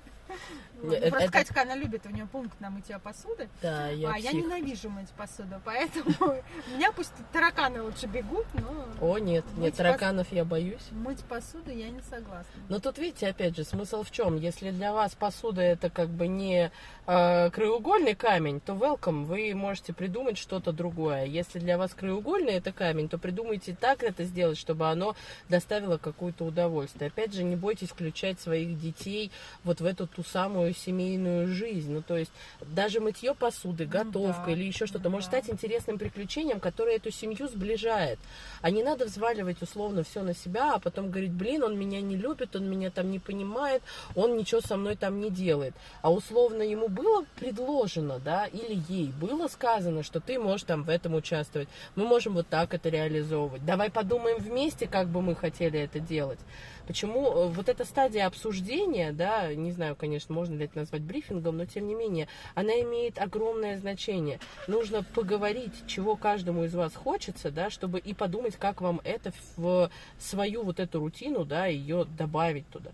Ну, 0.81 0.91
это- 0.91 1.09
Просто 1.09 1.31
Катька, 1.31 1.61
она 1.61 1.75
любит, 1.75 2.05
у 2.05 2.09
нее 2.09 2.27
пункт 2.31 2.59
на 2.59 2.69
мытье 2.69 2.99
посуды. 2.99 3.49
Да, 3.61 3.87
я 3.89 4.11
а 4.11 4.17
я 4.17 4.29
псих. 4.31 4.43
ненавижу 4.43 4.89
мыть 4.89 5.09
посуду, 5.11 5.61
поэтому 5.63 6.05
у 6.19 6.77
меня 6.77 6.91
пусть 6.91 7.13
тараканы 7.31 7.81
лучше 7.81 8.07
бегут, 8.07 8.45
но 8.53 8.85
О, 9.01 9.17
нет, 9.17 9.45
нет, 9.57 9.75
тараканов 9.75 10.31
я 10.31 10.43
боюсь. 10.45 10.81
мыть 10.91 11.23
посуду 11.23 11.71
я 11.71 11.89
не 11.89 12.01
согласна. 12.01 12.51
Но 12.69 12.79
тут, 12.79 12.97
видите, 12.97 13.27
опять 13.27 13.55
же, 13.55 13.63
смысл 13.63 14.03
в 14.03 14.11
чем? 14.11 14.37
Если 14.37 14.71
для 14.71 14.93
вас 14.93 15.15
посуда 15.15 15.61
это 15.61 15.89
как 15.89 16.09
бы 16.09 16.27
не 16.27 16.71
э, 17.07 17.49
краеугольный 17.51 18.15
камень, 18.15 18.59
то 18.59 18.73
welcome, 18.73 19.23
вы 19.25 19.55
можете 19.55 19.93
придумать 19.93 20.37
что-то 20.37 20.71
другое. 20.71 21.25
Если 21.25 21.59
для 21.59 21.77
вас 21.77 21.93
краеугольный 21.93 22.53
это 22.53 22.71
камень, 22.73 23.07
то 23.09 23.17
придумайте 23.17 23.75
так 23.79 24.03
это 24.03 24.23
сделать, 24.25 24.57
чтобы 24.57 24.89
оно 24.89 25.15
доставило 25.49 25.97
какое-то 25.97 26.43
удовольствие. 26.43 27.07
Опять 27.07 27.33
же, 27.33 27.43
не 27.43 27.55
бойтесь 27.55 27.89
включать 27.89 28.39
своих 28.39 28.79
детей 28.79 29.31
вот 29.63 29.79
в 29.81 29.85
эту 29.85 30.05
тусовку 30.05 30.24
самую 30.25 30.73
семейную 30.73 31.47
жизнь. 31.47 31.91
Ну, 31.91 32.01
то 32.01 32.17
есть 32.17 32.31
даже 32.61 32.99
мытье 32.99 33.33
посуды, 33.33 33.85
готовка 33.85 34.45
да, 34.47 34.51
или 34.51 34.63
еще 34.63 34.85
что-то 34.85 35.05
да. 35.05 35.09
может 35.09 35.27
стать 35.27 35.49
интересным 35.49 35.97
приключением, 35.97 36.59
которое 36.59 36.97
эту 36.97 37.11
семью 37.11 37.47
сближает. 37.47 38.19
А 38.61 38.71
не 38.71 38.83
надо 38.83 39.05
взваливать 39.05 39.61
условно 39.61 40.03
все 40.03 40.23
на 40.23 40.33
себя, 40.33 40.73
а 40.73 40.79
потом 40.79 41.09
говорить, 41.09 41.31
блин, 41.31 41.63
он 41.63 41.77
меня 41.77 42.01
не 42.01 42.15
любит, 42.15 42.55
он 42.55 42.69
меня 42.69 42.89
там 42.91 43.11
не 43.11 43.19
понимает, 43.19 43.81
он 44.15 44.37
ничего 44.37 44.61
со 44.61 44.77
мной 44.77 44.95
там 44.95 45.19
не 45.19 45.29
делает. 45.29 45.73
А 46.01 46.11
условно 46.11 46.61
ему 46.61 46.87
было 46.87 47.25
предложено, 47.35 48.19
да, 48.19 48.45
или 48.45 48.81
ей 48.89 49.11
было 49.19 49.47
сказано, 49.47 50.03
что 50.03 50.19
ты 50.19 50.39
можешь 50.39 50.65
там 50.65 50.83
в 50.83 50.89
этом 50.89 51.15
участвовать. 51.15 51.69
Мы 51.95 52.05
можем 52.05 52.33
вот 52.33 52.47
так 52.47 52.73
это 52.73 52.89
реализовывать. 52.89 53.65
Давай 53.65 53.89
подумаем 53.89 54.37
вместе, 54.37 54.87
как 54.87 55.07
бы 55.07 55.21
мы 55.21 55.35
хотели 55.35 55.79
это 55.79 55.99
делать. 55.99 56.39
Почему 56.87 57.27
э, 57.27 57.47
вот 57.49 57.69
эта 57.69 57.85
стадия 57.85 58.27
обсуждения, 58.27 59.11
да, 59.11 59.53
не 59.53 59.71
знаю, 59.71 59.95
конечно, 59.95 60.33
можно 60.33 60.55
ли 60.55 60.65
это 60.65 60.79
назвать 60.79 61.01
брифингом, 61.01 61.57
но 61.57 61.65
тем 61.65 61.87
не 61.87 61.95
менее, 61.95 62.27
она 62.53 62.73
имеет 62.81 63.17
огромное 63.17 63.77
значение. 63.77 64.39
Нужно 64.67 65.03
поговорить, 65.03 65.73
чего 65.87 66.15
каждому 66.15 66.63
из 66.65 66.75
вас 66.75 66.95
хочется, 66.95 67.51
да, 67.51 67.69
чтобы 67.69 67.99
и 67.99 68.13
подумать, 68.13 68.55
как 68.55 68.81
вам 68.81 69.01
это 69.03 69.31
в 69.57 69.89
свою 70.19 70.63
вот 70.63 70.79
эту 70.79 70.99
рутину, 70.99 71.45
да, 71.45 71.65
ее 71.65 72.05
добавить 72.05 72.67
туда. 72.69 72.91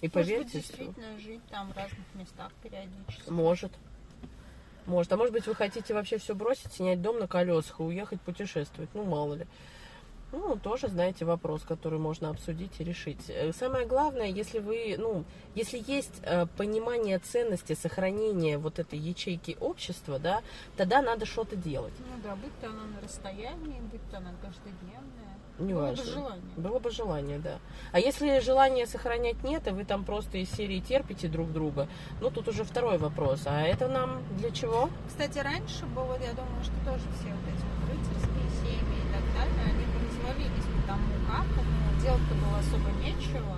И 0.00 0.06
Может 0.06 0.12
быть, 0.12 0.12
поверьте, 0.12 0.58
действительно 0.58 1.18
жить 1.18 1.42
там 1.50 1.72
в 1.72 1.76
разных 1.76 2.14
местах 2.14 2.52
периодически. 2.62 3.30
может. 3.30 3.72
Может. 4.86 5.12
А 5.12 5.16
может 5.16 5.32
быть, 5.32 5.46
вы 5.46 5.54
хотите 5.54 5.92
вообще 5.92 6.18
все 6.18 6.34
бросить, 6.34 6.72
снять 6.72 7.02
дом 7.02 7.18
на 7.18 7.28
колесах 7.28 7.80
и 7.80 7.82
уехать 7.82 8.20
путешествовать. 8.22 8.90
Ну, 8.94 9.04
мало 9.04 9.34
ли. 9.34 9.46
Ну, 10.32 10.56
тоже, 10.56 10.88
знаете, 10.88 11.24
вопрос, 11.24 11.62
который 11.62 11.98
можно 11.98 12.30
обсудить 12.30 12.72
и 12.78 12.84
решить. 12.84 13.28
Э, 13.28 13.52
Самое 13.52 13.86
главное, 13.86 14.26
если 14.28 14.60
вы, 14.60 14.94
ну, 14.98 15.24
если 15.56 15.82
есть 15.86 16.20
э, 16.22 16.46
понимание 16.56 17.18
ценности 17.18 17.74
сохранения 17.74 18.56
вот 18.58 18.78
этой 18.78 18.98
ячейки 18.98 19.56
общества, 19.60 20.18
да, 20.18 20.42
тогда 20.76 21.02
надо 21.02 21.26
что-то 21.26 21.56
делать. 21.56 21.92
Ну 21.98 22.22
да, 22.22 22.36
будь 22.36 22.56
то 22.60 22.68
оно 22.68 22.84
на 22.94 23.00
расстоянии, 23.02 23.80
будь 23.90 24.00
то 24.10 24.18
оно 24.18 24.30
каждодневное. 24.40 25.30
Не 25.58 25.74
Было 25.74 25.80
бы 25.82 25.88
важно. 25.88 26.04
желание. 26.04 26.42
Было 26.56 26.78
бы 26.78 26.90
желание, 26.90 27.38
да. 27.38 27.58
А 27.92 27.98
если 28.00 28.38
желания 28.38 28.86
сохранять 28.86 29.42
нет, 29.44 29.66
и 29.66 29.70
вы 29.72 29.84
там 29.84 30.04
просто 30.04 30.38
из 30.38 30.50
серии 30.52 30.80
терпите 30.80 31.28
друг 31.28 31.52
друга, 31.52 31.86
ну, 32.20 32.30
тут 32.30 32.48
уже 32.48 32.64
второй 32.64 32.96
вопрос. 32.98 33.42
А 33.46 33.60
это 33.62 33.88
нам 33.88 34.22
для 34.38 34.50
чего? 34.52 34.88
Кстати, 35.08 35.38
раньше 35.38 35.84
было, 35.86 36.14
я 36.22 36.32
думаю, 36.32 36.62
что 36.62 36.72
тоже 36.86 37.04
все 37.18 37.28
вот 37.34 37.44
эти 37.48 37.64
вот 37.66 37.90
рыцарские 37.90 38.50
семьи 38.62 39.00
и 39.04 39.12
так 39.12 39.22
далее, 39.34 39.64
они 39.66 39.84
бы 39.84 39.98
развалились, 40.08 40.64
ну, 41.38 42.02
делать-то 42.02 42.34
было 42.34 42.58
особо 42.58 42.90
нечего. 43.04 43.56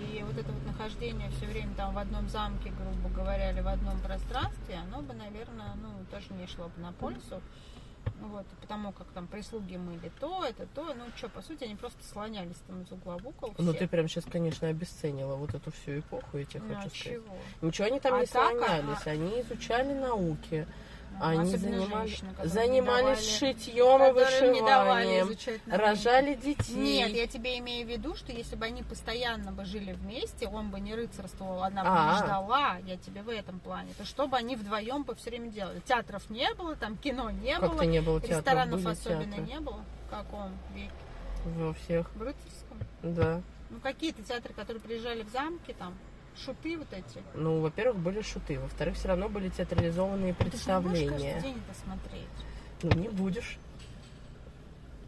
И 0.00 0.22
вот 0.22 0.36
это 0.36 0.50
вот 0.52 0.64
нахождение 0.66 1.30
все 1.30 1.46
время 1.46 1.74
там 1.74 1.94
в 1.94 1.98
одном 1.98 2.28
замке, 2.28 2.70
грубо 2.70 3.08
говоря, 3.14 3.50
или 3.52 3.60
в 3.60 3.68
одном 3.68 3.98
пространстве, 4.00 4.76
оно 4.76 5.02
бы, 5.02 5.12
наверное, 5.14 5.74
ну, 5.76 5.90
тоже 6.10 6.26
не 6.34 6.46
шло 6.46 6.68
бы 6.68 6.80
на 6.82 6.92
пользу. 6.92 7.40
Вот, 8.20 8.46
потому 8.60 8.92
как 8.92 9.06
там 9.08 9.26
прислуги 9.26 9.76
мыли 9.76 10.10
то, 10.20 10.44
это 10.44 10.66
то, 10.74 10.94
ну 10.94 11.04
что, 11.16 11.28
по 11.28 11.42
сути, 11.42 11.64
они 11.64 11.74
просто 11.74 12.02
слонялись 12.04 12.56
там 12.66 12.82
из 12.82 12.92
угла 12.92 13.16
в 13.18 13.26
угол. 13.26 13.54
Ну, 13.58 13.72
ты 13.74 13.86
прям 13.88 14.08
сейчас, 14.08 14.24
конечно, 14.24 14.68
обесценила 14.68 15.36
вот 15.36 15.54
эту 15.54 15.70
всю 15.70 15.98
эпоху, 16.00 16.38
я 16.38 16.44
тебе 16.44 16.60
Ну, 16.60 16.68
хочу 16.74 16.78
а 16.78 16.90
сказать. 16.90 16.94
чего? 16.94 17.36
Ничего 17.62 17.86
они 17.88 18.00
там 18.00 18.14
А 18.14 18.20
не 18.20 18.26
так, 18.26 18.50
слонялись, 18.52 19.06
они 19.06 19.40
изучали 19.42 19.92
науки, 19.94 20.66
они 21.18 21.56
занимали- 21.56 22.06
женщины, 22.08 22.34
занимались 22.44 23.18
давали- 23.18 23.38
шитьем 23.54 24.02
и 24.04 24.12
вышиванием, 24.12 25.36
рожали 25.70 26.34
детей. 26.34 26.74
Нет, 26.74 27.10
я 27.10 27.26
тебе 27.26 27.58
имею 27.58 27.86
в 27.86 27.90
виду, 27.90 28.14
что 28.14 28.32
если 28.32 28.56
бы 28.56 28.66
они 28.66 28.82
постоянно 28.82 29.52
бы 29.52 29.64
жили 29.64 29.92
вместе, 29.92 30.46
он 30.48 30.70
бы 30.70 30.80
не 30.80 30.94
рыцарствовал, 30.94 31.62
она 31.62 31.82
бы 31.82 31.88
А. 31.90 32.12
не 32.20 32.24
ждала, 32.26 32.76
я 32.86 32.96
тебе 32.96 33.22
в 33.22 33.28
этом 33.28 33.60
плане, 33.60 33.92
то 33.98 34.04
что 34.04 34.26
бы 34.28 34.36
они 34.36 34.56
вдвоем 34.56 35.02
бы 35.02 35.14
все 35.14 35.30
время 35.30 35.50
делали? 35.50 35.80
Театров 35.80 36.28
не 36.30 36.52
было, 36.54 36.76
там 36.76 36.96
кино 36.96 37.30
не 37.30 37.52
Как-то 37.54 37.68
было, 37.76 37.82
не 37.82 38.00
было 38.00 38.18
ресторанов 38.20 38.86
особенно 38.86 39.24
театры. 39.36 39.42
не 39.42 39.60
было. 39.60 39.84
В 40.06 40.10
каком 40.10 40.52
веке? 40.74 40.90
Во 41.44 41.72
всех, 41.74 42.10
В 42.14 42.22
рыцарском? 42.22 42.78
да. 43.02 43.40
Ну, 43.70 43.78
какие-то 43.80 44.22
театры, 44.22 44.52
которые 44.52 44.80
приезжали 44.82 45.22
в 45.22 45.28
замки, 45.30 45.72
там, 45.78 45.94
шуты 46.44 46.78
вот 46.78 46.88
эти. 46.92 47.22
Ну, 47.34 47.60
во-первых, 47.60 47.98
были 47.98 48.22
шуты, 48.22 48.58
во-вторых, 48.58 48.96
все 48.96 49.08
равно 49.08 49.28
были 49.28 49.48
театрализованные 49.48 50.34
Ты 50.34 50.44
же 50.44 50.44
не 50.44 50.50
будешь 50.50 50.64
каждый 50.66 50.90
представления. 50.90 51.40
день 51.42 51.62
это 51.68 51.78
смотреть. 51.80 52.28
Ну, 52.82 52.90
не 53.00 53.08
будешь. 53.08 53.58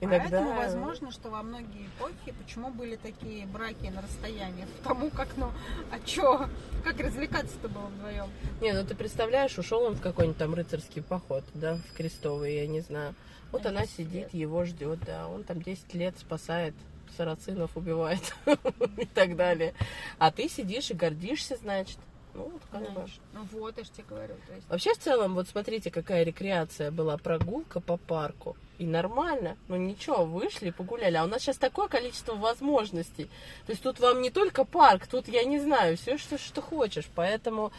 Иногда... 0.01 0.39
Поэтому 0.39 0.57
возможно, 0.57 1.13
что 1.13 1.31
во 1.31 1.45
многие 1.45 1.87
эпохи, 1.87 2.35
почему 2.43 2.71
были 2.71 2.97
такие 2.97 3.47
браки 3.47 3.87
на 3.87 4.03
расстоянии, 4.03 4.67
потому 4.83 5.11
как, 5.11 5.29
ну, 5.37 5.53
а 5.93 6.01
чё, 6.05 6.49
как 6.83 6.99
развлекаться-то 6.99 7.69
было 7.69 7.87
вдвоем? 7.87 8.29
Не, 8.61 8.73
ну 8.73 8.85
ты 8.85 8.97
представляешь, 8.97 9.57
ушел 9.59 9.83
он 9.83 9.95
в 9.95 10.01
какой-нибудь 10.01 10.39
там 10.39 10.55
рыцарский 10.55 11.03
поход, 11.03 11.45
да, 11.55 11.77
в 11.77 11.97
крестовый, 11.97 12.57
я 12.57 12.67
не 12.67 12.81
знаю. 12.81 13.15
Вот 13.53 13.65
А 13.65 13.69
она 13.69 13.83
10 13.83 13.95
сидит, 13.95 14.13
лет. 14.15 14.35
его 14.35 14.65
ждет, 14.65 14.99
да, 15.07 15.29
он 15.29 15.45
там 15.45 15.63
10 15.63 15.95
лет 15.95 16.19
спасает 16.19 16.75
сарацинов, 17.17 17.77
убивает 17.77 18.35
и 18.97 19.07
так 19.07 19.37
далее. 19.37 19.75
А 20.19 20.31
ты 20.31 20.49
сидишь 20.49 20.91
и 20.91 20.95
гордишься, 20.95 21.57
значит. 21.57 21.99
Ну, 22.35 22.45
вот 22.45 22.63
как 22.71 22.93
бы. 22.93 23.07
Ну 23.35 23.47
вот, 23.53 23.77
я 23.77 23.85
же 23.85 23.91
тебе 23.91 24.05
говорю, 24.09 24.35
то 24.47 24.55
есть 24.55 24.69
Вообще, 24.69 24.95
в 24.95 24.99
целом, 24.99 25.35
вот 25.35 25.49
смотрите, 25.49 25.91
какая 25.91 26.23
рекреация 26.23 26.91
была, 26.91 27.19
прогулка 27.19 27.81
по 27.81 27.99
парку. 27.99 28.57
И 28.79 28.87
нормально, 28.87 29.57
ну 29.69 29.77
ничего, 29.77 30.25
вышли, 30.25 30.71
погуляли. 30.71 31.17
А 31.17 31.25
у 31.25 31.27
нас 31.27 31.43
сейчас 31.43 31.59
такое 31.59 31.89
количество 31.89 32.35
возможностей. 32.35 33.25
То 33.67 33.73
есть 33.73 33.83
тут 33.83 34.01
вам 34.01 34.23
не 34.23 34.31
только 34.31 34.65
парк, 34.65 35.07
тут, 35.07 35.29
я 35.29 35.45
не 35.45 35.61
знаю, 35.61 35.97
все, 35.97 36.17
что, 36.17 36.39
что 36.39 36.63
хочешь. 36.63 37.09
Поэтому 37.15 37.71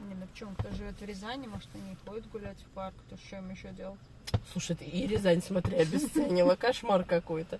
Не, 0.00 0.14
ну 0.14 0.26
почему, 0.26 0.54
кто 0.58 0.70
живет 0.70 1.00
в 1.00 1.04
Рязани, 1.04 1.46
может, 1.46 1.68
они 1.74 1.96
ходят 2.06 2.28
гулять 2.30 2.58
в 2.58 2.74
парк, 2.74 2.94
то 3.10 3.16
что 3.16 3.36
им 3.36 3.50
еще 3.50 3.70
делать? 3.70 3.98
Слушай, 4.52 4.76
ты 4.76 4.84
и 4.84 5.06
Рязань, 5.06 5.42
смотри, 5.42 5.76
обесценила. 5.76 6.54
Кошмар 6.54 7.04
какой-то. 7.04 7.58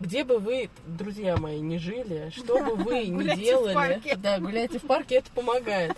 Где 0.00 0.24
бы 0.24 0.38
вы, 0.38 0.70
друзья 0.86 1.36
мои, 1.36 1.60
не 1.60 1.78
жили, 1.78 2.30
что 2.30 2.58
бы 2.58 2.76
вы 2.76 3.06
ни 3.06 3.34
делали... 3.36 4.00
Да, 4.16 4.38
гуляйте 4.38 4.78
в 4.78 4.86
парке, 4.86 5.16
это 5.16 5.30
помогает. 5.32 5.96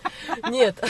Нет, 0.49 0.83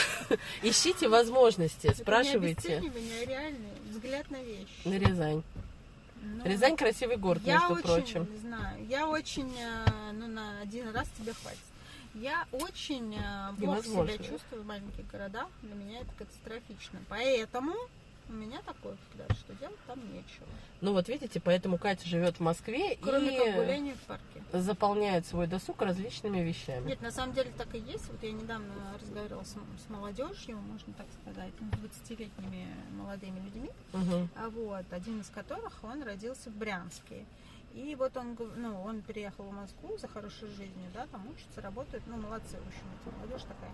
ищите 0.62 1.08
возможности, 1.08 1.88
не 1.88 1.94
спрашивайте. 1.94 2.78
а 2.78 3.26
реальный 3.26 3.70
взгляд 3.90 4.30
на 4.30 4.42
вещи. 4.42 4.66
На 4.84 4.98
Рязань. 4.98 5.42
Ну, 6.20 6.44
Рязань 6.44 6.76
красивый 6.76 7.16
город, 7.16 7.42
я 7.44 7.54
между 7.54 7.74
очень, 7.74 7.82
прочим. 7.82 8.28
не 8.30 8.38
знаю, 8.38 8.86
я 8.86 9.08
очень, 9.08 9.52
э, 9.56 10.12
ну, 10.12 10.26
на 10.26 10.60
один 10.60 10.90
раз 10.90 11.08
тебе 11.18 11.32
хватит. 11.32 11.58
Я 12.20 12.46
очень 12.52 13.16
э, 13.16 13.54
плохо 13.58 13.82
себя 13.82 14.18
чувствую 14.18 14.62
в 14.62 14.66
маленьких 14.66 15.06
городах. 15.06 15.48
Для 15.62 15.74
меня 15.74 16.00
это 16.00 16.10
катастрофично. 16.18 16.98
Поэтому 17.08 17.74
у 18.28 18.32
меня 18.32 18.60
такой 18.62 18.96
взгляд, 19.10 19.32
что 19.38 19.54
делать 19.54 19.78
там 19.86 19.98
нечего. 20.12 20.46
Ну 20.80 20.92
вот 20.92 21.08
видите, 21.08 21.40
поэтому 21.40 21.78
Катя 21.78 22.06
живет 22.06 22.36
в 22.36 22.40
Москве 22.40 22.98
Кроме 23.00 23.38
как 23.38 23.48
и 23.48 23.52
гуляния 23.52 23.94
в 23.94 24.00
парке. 24.00 24.42
заполняет 24.52 25.26
свой 25.26 25.46
досуг 25.46 25.80
различными 25.80 26.40
вещами. 26.40 26.88
Нет, 26.88 27.00
на 27.00 27.10
самом 27.10 27.34
деле 27.34 27.50
так 27.56 27.74
и 27.74 27.78
есть. 27.78 28.08
Вот 28.10 28.22
я 28.22 28.32
недавно 28.32 28.74
разговаривала 29.00 29.44
с, 29.44 29.52
с 29.52 29.88
молодежью, 29.88 30.58
можно 30.58 30.92
так 30.94 31.06
сказать, 31.22 31.52
ну, 31.60 31.68
20-летними 31.68 32.66
молодыми 32.96 33.40
людьми. 33.40 33.70
А 34.36 34.48
вот, 34.50 34.84
один 34.90 35.20
из 35.20 35.28
которых, 35.30 35.72
он 35.82 36.02
родился 36.02 36.50
в 36.50 36.54
Брянске. 36.56 37.24
И 37.74 37.94
вот 37.94 38.16
он, 38.16 38.36
ну, 38.56 38.82
он 38.82 39.02
переехал 39.02 39.44
в 39.44 39.52
Москву 39.52 39.96
за 39.98 40.08
хорошей 40.08 40.48
жизнью, 40.48 40.90
да, 40.94 41.06
там 41.12 41.26
учится, 41.28 41.60
работает, 41.60 42.02
ну, 42.06 42.16
молодцы, 42.16 42.56
в 42.56 42.66
общем, 42.66 42.82
эти 43.04 43.14
молодежь 43.14 43.42
такая, 43.42 43.70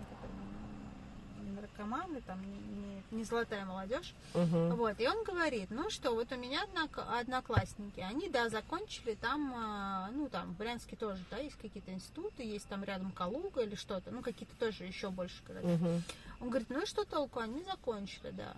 не 1.43 1.51
наркоманы, 1.51 2.21
там, 2.21 2.39
не, 2.41 2.57
не- 2.57 3.03
не 3.11 3.23
золотая 3.23 3.65
молодежь. 3.65 4.13
Мгм. 4.33 4.75
Вот, 4.75 4.99
и 4.99 5.07
он 5.07 5.23
говорит, 5.23 5.69
ну 5.69 5.89
что, 5.89 6.13
вот 6.13 6.31
у 6.31 6.35
меня 6.35 6.63
однок- 6.63 7.05
одноклассники, 7.19 7.99
они, 7.99 8.29
да, 8.29 8.49
закончили 8.49 9.13
там, 9.15 9.53
а, 9.55 10.09
ну, 10.11 10.27
там, 10.29 10.53
в 10.53 10.57
Брянске 10.57 10.95
тоже, 10.95 11.23
да, 11.31 11.37
есть 11.37 11.55
какие-то 11.57 11.91
институты, 11.91 12.43
есть 12.43 12.67
там 12.67 12.83
рядом 12.83 13.11
Калуга 13.11 13.61
или 13.61 13.75
что-то, 13.75 14.11
ну, 14.11 14.21
какие-то 14.21 14.55
тоже 14.57 14.83
еще 14.85 15.09
больше 15.09 15.41
города. 15.47 15.67
Мгм. 15.67 16.03
Он 16.41 16.49
говорит, 16.49 16.69
ну 16.69 16.81
и 16.81 16.85
что 16.85 17.05
толку, 17.05 17.39
они 17.39 17.63
закончили, 17.63 18.31
да. 18.31 18.53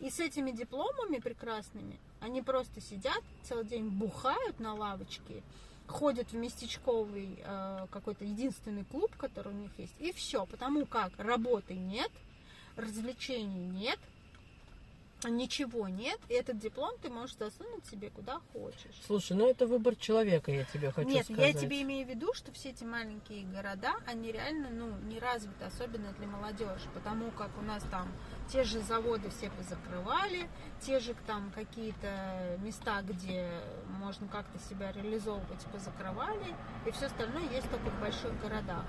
И 0.00 0.10
с 0.10 0.18
этими 0.20 0.50
дипломами 0.50 1.18
прекрасными 1.18 1.98
они 2.22 2.40
просто 2.40 2.80
сидят, 2.80 3.20
целый 3.42 3.64
день 3.64 3.88
бухают 3.88 4.60
на 4.60 4.74
лавочке, 4.74 5.42
ходят 5.86 6.32
в 6.32 6.36
местечковый 6.36 7.38
э, 7.44 7.86
какой-то 7.90 8.24
единственный 8.24 8.84
клуб, 8.84 9.14
который 9.16 9.52
у 9.52 9.56
них 9.56 9.70
есть, 9.76 9.94
и 9.98 10.12
все, 10.12 10.46
потому 10.46 10.86
как 10.86 11.12
работы 11.18 11.74
нет, 11.74 12.10
развлечений 12.76 13.66
нет, 13.66 13.98
ничего 15.28 15.88
нет, 15.88 16.18
и 16.28 16.34
этот 16.34 16.58
диплом 16.58 16.94
ты 17.02 17.10
можешь 17.10 17.36
засунуть 17.36 17.86
себе 17.86 18.10
куда 18.10 18.40
хочешь. 18.52 19.00
Слушай, 19.06 19.36
ну 19.36 19.48
это 19.48 19.66
выбор 19.66 19.94
человека, 19.96 20.50
я 20.50 20.64
тебе 20.64 20.90
хочу 20.90 21.08
Нет, 21.08 21.24
сказать. 21.24 21.54
я 21.54 21.60
тебе 21.60 21.82
имею 21.82 22.06
в 22.06 22.10
виду, 22.10 22.32
что 22.34 22.52
все 22.52 22.70
эти 22.70 22.84
маленькие 22.84 23.44
города, 23.44 23.94
они 24.06 24.32
реально, 24.32 24.70
ну, 24.70 24.96
не 25.08 25.18
развиты, 25.18 25.64
особенно 25.64 26.12
для 26.14 26.26
молодежи, 26.26 26.88
потому 26.94 27.30
как 27.32 27.50
у 27.58 27.62
нас 27.62 27.84
там 27.90 28.08
те 28.48 28.64
же 28.64 28.80
заводы 28.80 29.30
все 29.30 29.50
позакрывали, 29.50 30.48
те 30.80 30.98
же 31.00 31.14
там 31.26 31.50
какие-то 31.54 32.58
места, 32.62 33.02
где 33.02 33.48
можно 33.98 34.26
как-то 34.28 34.58
себя 34.58 34.92
реализовывать, 34.92 35.64
позакрывали, 35.72 36.54
и 36.86 36.90
все 36.90 37.06
остальное 37.06 37.48
есть 37.50 37.70
только 37.70 37.90
в 37.90 38.00
больших 38.00 38.40
городах. 38.40 38.84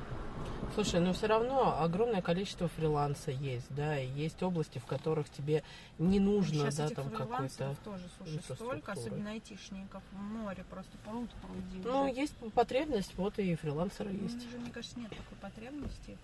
Слушай, 0.76 1.00
но 1.00 1.14
все 1.14 1.28
равно 1.28 1.80
огромное 1.80 2.22
количество 2.22 2.68
фриланса 2.68 3.32
есть, 3.32 3.68
да, 3.70 4.00
и 4.00 4.08
есть 4.08 4.42
области, 4.42 4.80
в 4.80 4.86
которых 4.86 5.30
тебе 5.30 5.64
не 6.00 6.20
нужно, 6.20 6.72
Сейчас 6.72 6.76
да, 6.76 6.90
там 6.90 7.10
какой-то... 7.12 7.76
тоже, 7.84 8.04
слушай, 8.18 8.42
столько, 8.56 8.94
особенно 8.94 9.32
айтишников, 9.32 10.02
в 10.12 10.18
море 10.18 10.66
просто 10.70 10.92
пруд 11.06 11.30
пруди. 11.42 11.82
Ну, 11.84 12.06
уже. 12.06 12.20
есть 12.20 12.36
потребность, 12.54 13.16
вот 13.18 13.38
и 13.38 13.56
фрилансеры 13.56 14.10
Ну, 14.12 14.24
есть. 14.24 14.48
уже, 14.48 14.58
мне 14.58 14.72
кажется, 14.72 15.00
нет 15.00 15.12
такой 15.12 15.38
потребности, 15.40 16.18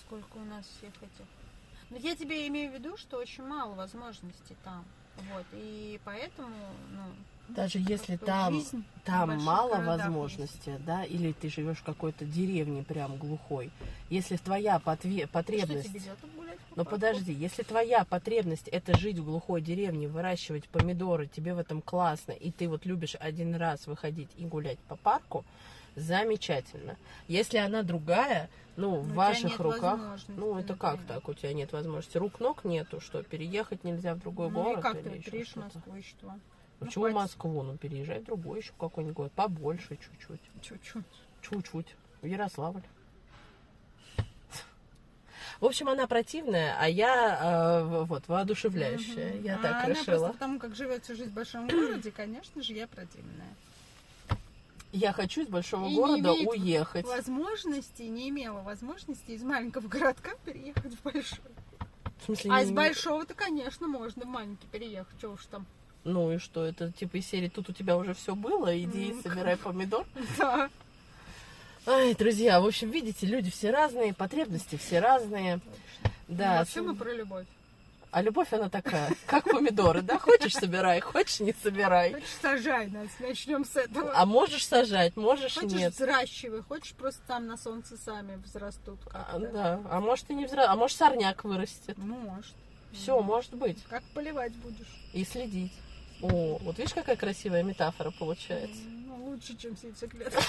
сколько 0.00 0.36
у 0.38 0.44
нас 0.44 0.66
всех 0.66 0.92
этих. 0.96 1.26
Но 1.90 1.96
я 1.96 2.14
тебе 2.14 2.46
имею 2.48 2.70
в 2.70 2.74
виду, 2.74 2.96
что 2.96 3.18
очень 3.18 3.44
мало 3.44 3.74
возможностей 3.74 4.56
там. 4.64 4.84
Вот, 5.32 5.44
и 5.52 5.98
поэтому, 6.04 6.54
ну, 6.92 7.02
Даже 7.48 7.78
если 7.80 8.16
там, 8.16 8.54
жизнь 8.54 8.84
там 9.04 9.36
мало 9.42 9.80
возможностей, 9.82 10.74
да, 10.86 11.02
или 11.02 11.32
ты 11.32 11.48
живешь 11.48 11.78
в 11.78 11.82
какой-то 11.82 12.24
деревне 12.24 12.84
прям 12.84 13.16
глухой, 13.16 13.72
если 14.10 14.36
твоя 14.36 14.80
потве- 14.84 15.20
есть. 15.20 15.30
потребность... 15.32 15.90
Что 15.90 16.14
по 16.70 16.76
Но 16.76 16.84
парку? 16.84 16.90
подожди, 16.90 17.32
если 17.32 17.64
твоя 17.64 18.04
потребность 18.04 18.68
это 18.68 18.96
жить 18.96 19.18
в 19.18 19.24
глухой 19.24 19.60
деревне, 19.60 20.06
выращивать 20.06 20.68
помидоры, 20.68 21.26
тебе 21.26 21.54
в 21.54 21.58
этом 21.58 21.82
классно, 21.82 22.30
и 22.32 22.52
ты 22.52 22.68
вот 22.68 22.86
любишь 22.86 23.16
один 23.18 23.56
раз 23.56 23.88
выходить 23.88 24.30
и 24.36 24.44
гулять 24.44 24.78
по 24.80 24.94
парку, 24.94 25.44
замечательно. 25.96 26.96
Если 27.26 27.58
она 27.58 27.82
другая, 27.82 28.48
ну, 28.76 28.96
Но 28.96 29.00
в 29.00 29.06
тебя 29.06 29.14
ваших 29.16 29.58
руках, 29.60 30.00
ну, 30.28 30.58
это 30.58 30.74
как 30.74 30.98
например. 30.98 31.14
так, 31.14 31.28
у 31.28 31.34
тебя 31.34 31.52
нет 31.52 31.72
возможности, 31.72 32.16
рук 32.18 32.38
ног 32.40 32.64
нету, 32.64 33.00
что, 33.00 33.22
переехать 33.22 33.84
нельзя 33.84 34.14
в 34.14 34.20
другой 34.20 34.50
Ну 34.50 34.62
город 34.62 34.78
и 34.78 34.82
как 34.82 34.96
или 35.06 35.18
ты 35.20 35.36
еще? 35.36 35.58
Москву 35.60 35.96
и 35.96 36.02
что? 36.02 36.26
Ну, 36.26 36.86
Ну, 36.86 36.90
хватит. 36.92 37.14
Москву? 37.16 37.62
Ну, 37.62 37.76
переезжай 37.76 38.20
в 38.20 38.24
другой 38.24 38.60
еще 38.60 38.72
какой-нибудь 38.78 39.16
город, 39.16 39.32
побольше 39.32 39.96
чуть-чуть. 39.96 40.40
Чуть-чуть. 40.62 41.04
Чуть-чуть. 41.42 41.96
В 42.22 42.26
Ярославль. 42.26 42.82
В 45.60 45.64
общем, 45.64 45.88
она 45.88 46.06
противная, 46.06 46.76
а 46.78 46.88
я 46.88 47.80
э, 47.82 48.04
вот 48.04 48.28
воодушевляющая. 48.28 49.34
Мгм. 49.34 49.42
Я 49.44 49.56
а 49.56 49.58
так 49.58 49.84
она 49.84 49.88
решила. 49.88 50.04
просто 50.04 50.32
потому, 50.34 50.58
как 50.60 50.76
живет 50.76 51.02
всю 51.02 51.16
жизнь 51.16 51.30
в 51.30 51.34
большом 51.34 51.66
городе, 51.66 52.12
конечно 52.12 52.62
же, 52.62 52.74
я 52.74 52.86
противная. 52.86 53.48
Я 54.92 55.12
хочу 55.12 55.42
из 55.42 55.48
большого 55.48 55.86
И 55.86 55.90
не 55.90 55.96
города 55.96 56.30
имеет 56.34 56.48
уехать. 56.48 57.04
Возможности, 57.06 58.02
не 58.02 58.30
имела 58.30 58.62
возможности 58.62 59.32
из 59.32 59.42
маленького 59.42 59.86
городка 59.88 60.30
переехать 60.44 60.94
в 60.94 61.02
большой. 61.02 61.38
В 62.20 62.24
смысле, 62.24 62.50
А 62.52 62.58
не- 62.62 62.64
из 62.64 62.72
большого-то, 62.72 63.34
конечно, 63.34 63.86
можно 63.86 64.24
в 64.24 64.28
маленький 64.28 64.66
переехать. 64.68 65.14
Чего 65.20 65.34
уж 65.34 65.44
там. 65.46 65.66
Ну 66.04 66.32
и 66.32 66.38
что, 66.38 66.64
это 66.64 66.90
типа 66.92 67.16
из 67.18 67.26
серии 67.26 67.48
«Тут 67.48 67.68
у 67.68 67.72
тебя 67.72 67.96
уже 67.98 68.14
все 68.14 68.34
было, 68.34 68.76
иди 68.80 69.12
Ну, 69.12 69.22
собирай 69.22 69.56
помидор». 69.58 70.06
Да. 70.38 70.70
Ай, 71.86 72.14
друзья, 72.14 72.60
в 72.60 72.66
общем, 72.66 72.90
видите, 72.90 73.26
люди 73.26 73.50
все 73.50 73.70
разные, 73.70 74.14
потребности 74.14 74.76
все 74.76 75.00
разные. 75.00 75.60
Да, 76.28 76.52
Ну, 76.52 76.58
вообще 76.58 76.82
мы 76.82 76.94
про 76.94 77.12
любовь. 77.14 77.46
А 78.10 78.22
любовь 78.22 78.52
она 78.52 78.68
такая, 78.70 79.12
как 79.26 79.44
помидоры, 79.44 80.02
да? 80.02 80.18
Хочешь 80.18 80.54
собирай, 80.54 81.00
хочешь 81.00 81.40
не 81.40 81.52
собирай. 81.52 82.14
Хочешь, 82.14 82.28
сажай 82.40 82.86
нас, 82.88 83.08
начнем 83.20 83.64
с 83.64 83.76
этого. 83.76 84.12
А 84.14 84.24
можешь 84.24 84.66
сажать, 84.66 85.16
можешь 85.16 85.54
хочешь, 85.54 85.72
нет. 85.72 85.92
взращивай, 85.92 86.62
хочешь, 86.62 86.94
просто 86.94 87.20
там 87.26 87.46
на 87.46 87.56
солнце 87.56 87.96
сами 87.96 88.36
взрастут 88.36 88.98
А, 89.12 89.38
да, 89.38 89.80
а 89.90 90.00
может 90.00 90.30
и 90.30 90.34
не 90.34 90.46
взра... 90.46 90.70
а 90.70 90.76
может 90.76 90.96
сорняк 90.96 91.44
вырастет. 91.44 91.98
Может. 91.98 92.54
Все, 92.92 93.20
может 93.20 93.54
быть. 93.54 93.82
Как 93.90 94.02
поливать 94.14 94.54
будешь? 94.56 95.10
И 95.12 95.24
следить. 95.24 95.72
О, 96.22 96.58
вот 96.62 96.78
видишь, 96.78 96.94
какая 96.94 97.16
красивая 97.16 97.62
метафора 97.62 98.10
получается. 98.18 98.80
Ну, 99.06 99.26
лучше, 99.26 99.56
чем 99.56 99.76
яйцеклетка. 99.82 100.42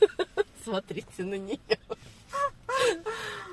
Смотрите 0.64 1.24
на 1.24 1.34
нее. 1.34 1.58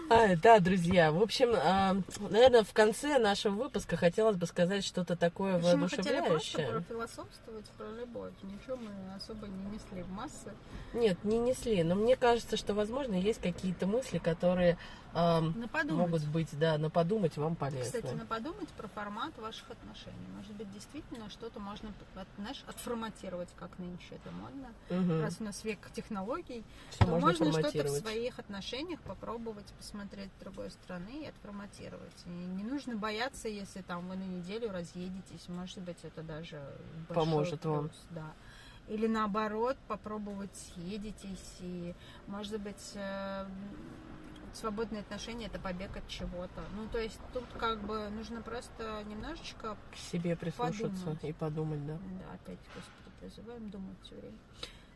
Ай, 0.10 0.38
да, 0.38 0.60
друзья. 0.60 1.12
В 1.12 1.22
общем, 1.22 1.53
а, 1.53 1.97
наверное, 2.30 2.64
в 2.64 2.72
конце 2.72 3.20
нашего 3.20 3.64
выпуска 3.64 3.97
хотелось 3.97 4.38
бы 4.38 4.45
сказать 4.45 4.86
что-то 4.86 5.18
такое 5.18 5.60
В 5.60 5.66
общем, 5.66 5.82
мы 5.82 5.89
хотели 5.89 6.20
просто 6.20 6.30
воодушевляющее. 6.32 6.68
профилософствовать 6.82 7.66
про 7.78 7.86
любовь. 7.91 8.32
Ничего 8.41 8.78
мы 8.78 8.89
особо 9.16 9.47
не 9.47 9.66
несли 9.66 10.03
в 10.03 10.10
массы. 10.10 10.53
Нет, 10.93 11.18
не 11.26 11.38
несли, 11.38 11.84
но 11.84 11.95
мне 11.95 12.16
кажется, 12.16 12.55
что, 12.55 12.74
возможно, 12.74 13.16
есть 13.16 13.41
какие-то 13.41 13.86
мысли, 13.86 14.18
которые 14.18 14.78
могут 15.14 16.26
быть, 16.26 16.58
да, 16.60 16.78
на 16.78 16.89
подумать 16.89 17.38
вам 17.38 17.55
полезны. 17.55 17.84
Кстати, 17.84 18.14
на 18.14 18.26
подумать 18.26 18.70
про 18.70 18.88
формат 18.88 19.38
ваших 19.38 19.70
отношений. 19.72 20.28
Может 20.36 20.53
быть, 20.53 20.72
действительно 20.72 21.30
что-то 21.30 21.60
можно, 21.60 21.91
знаешь, 22.38 22.64
отформатировать, 22.68 23.49
как 23.58 23.78
нынче 23.80 24.16
это 24.16 24.32
модно. 24.32 24.70
Мгм. 24.89 25.22
Раз 25.22 25.38
у 25.39 25.43
нас 25.43 25.64
век 25.64 25.80
технологий, 25.93 26.64
Всё 26.91 27.05
то 27.05 27.12
можно 27.12 27.45
можно 27.45 27.70
что-то 27.70 27.84
в 27.88 27.97
своих 27.97 28.39
отношениях 28.39 28.99
попробовать 29.01 29.68
посмотреть 29.78 30.30
с 30.38 30.43
другой 30.43 30.72
стороны 30.72 31.24
и 31.24 31.28
отформатировать. 31.28 32.24
И 32.26 32.30
не 32.30 32.64
нужно 32.64 32.95
бояться, 32.95 33.47
если 33.47 33.82
там 33.82 34.08
вы 34.08 34.16
на 34.16 34.24
неделю 34.24 34.72
разъедетесь. 34.72 35.47
Может 35.47 35.80
быть, 35.80 35.97
это 36.03 36.22
даже 36.24 36.62
Поможет 37.10 37.66
вам. 37.66 37.89
плюс, 37.89 38.05
Да. 38.12 38.34
Или 38.88 39.08
наоборот, 39.08 39.78
попробовать 39.88 40.55
съедетесь. 40.55 41.58
И, 41.60 41.93
может 42.28 42.62
быть, 42.62 42.93
э, 42.95 43.45
свободные 44.54 45.02
отношения 45.02 45.48
это 45.48 45.60
побег 45.60 45.95
от 45.98 46.08
чего-то. 46.08 46.64
Ну, 46.76 46.88
то 46.91 47.00
есть 47.00 47.20
тут 47.34 47.45
как 47.58 47.80
бы 47.86 48.10
нужно 48.10 48.41
просто 48.41 49.04
немножечко 49.06 49.78
К 49.91 49.98
себе 50.12 50.36
прислушаться 50.36 50.89
Подумать. 50.98 51.24
и 51.24 51.34
подумать, 51.34 51.86
да. 51.86 51.93
да, 51.93 52.34
опять, 52.34 52.60
господи, 52.76 53.12
призываем 53.20 53.70
думать 53.70 53.98
все 54.04 54.16
время. 54.16 54.38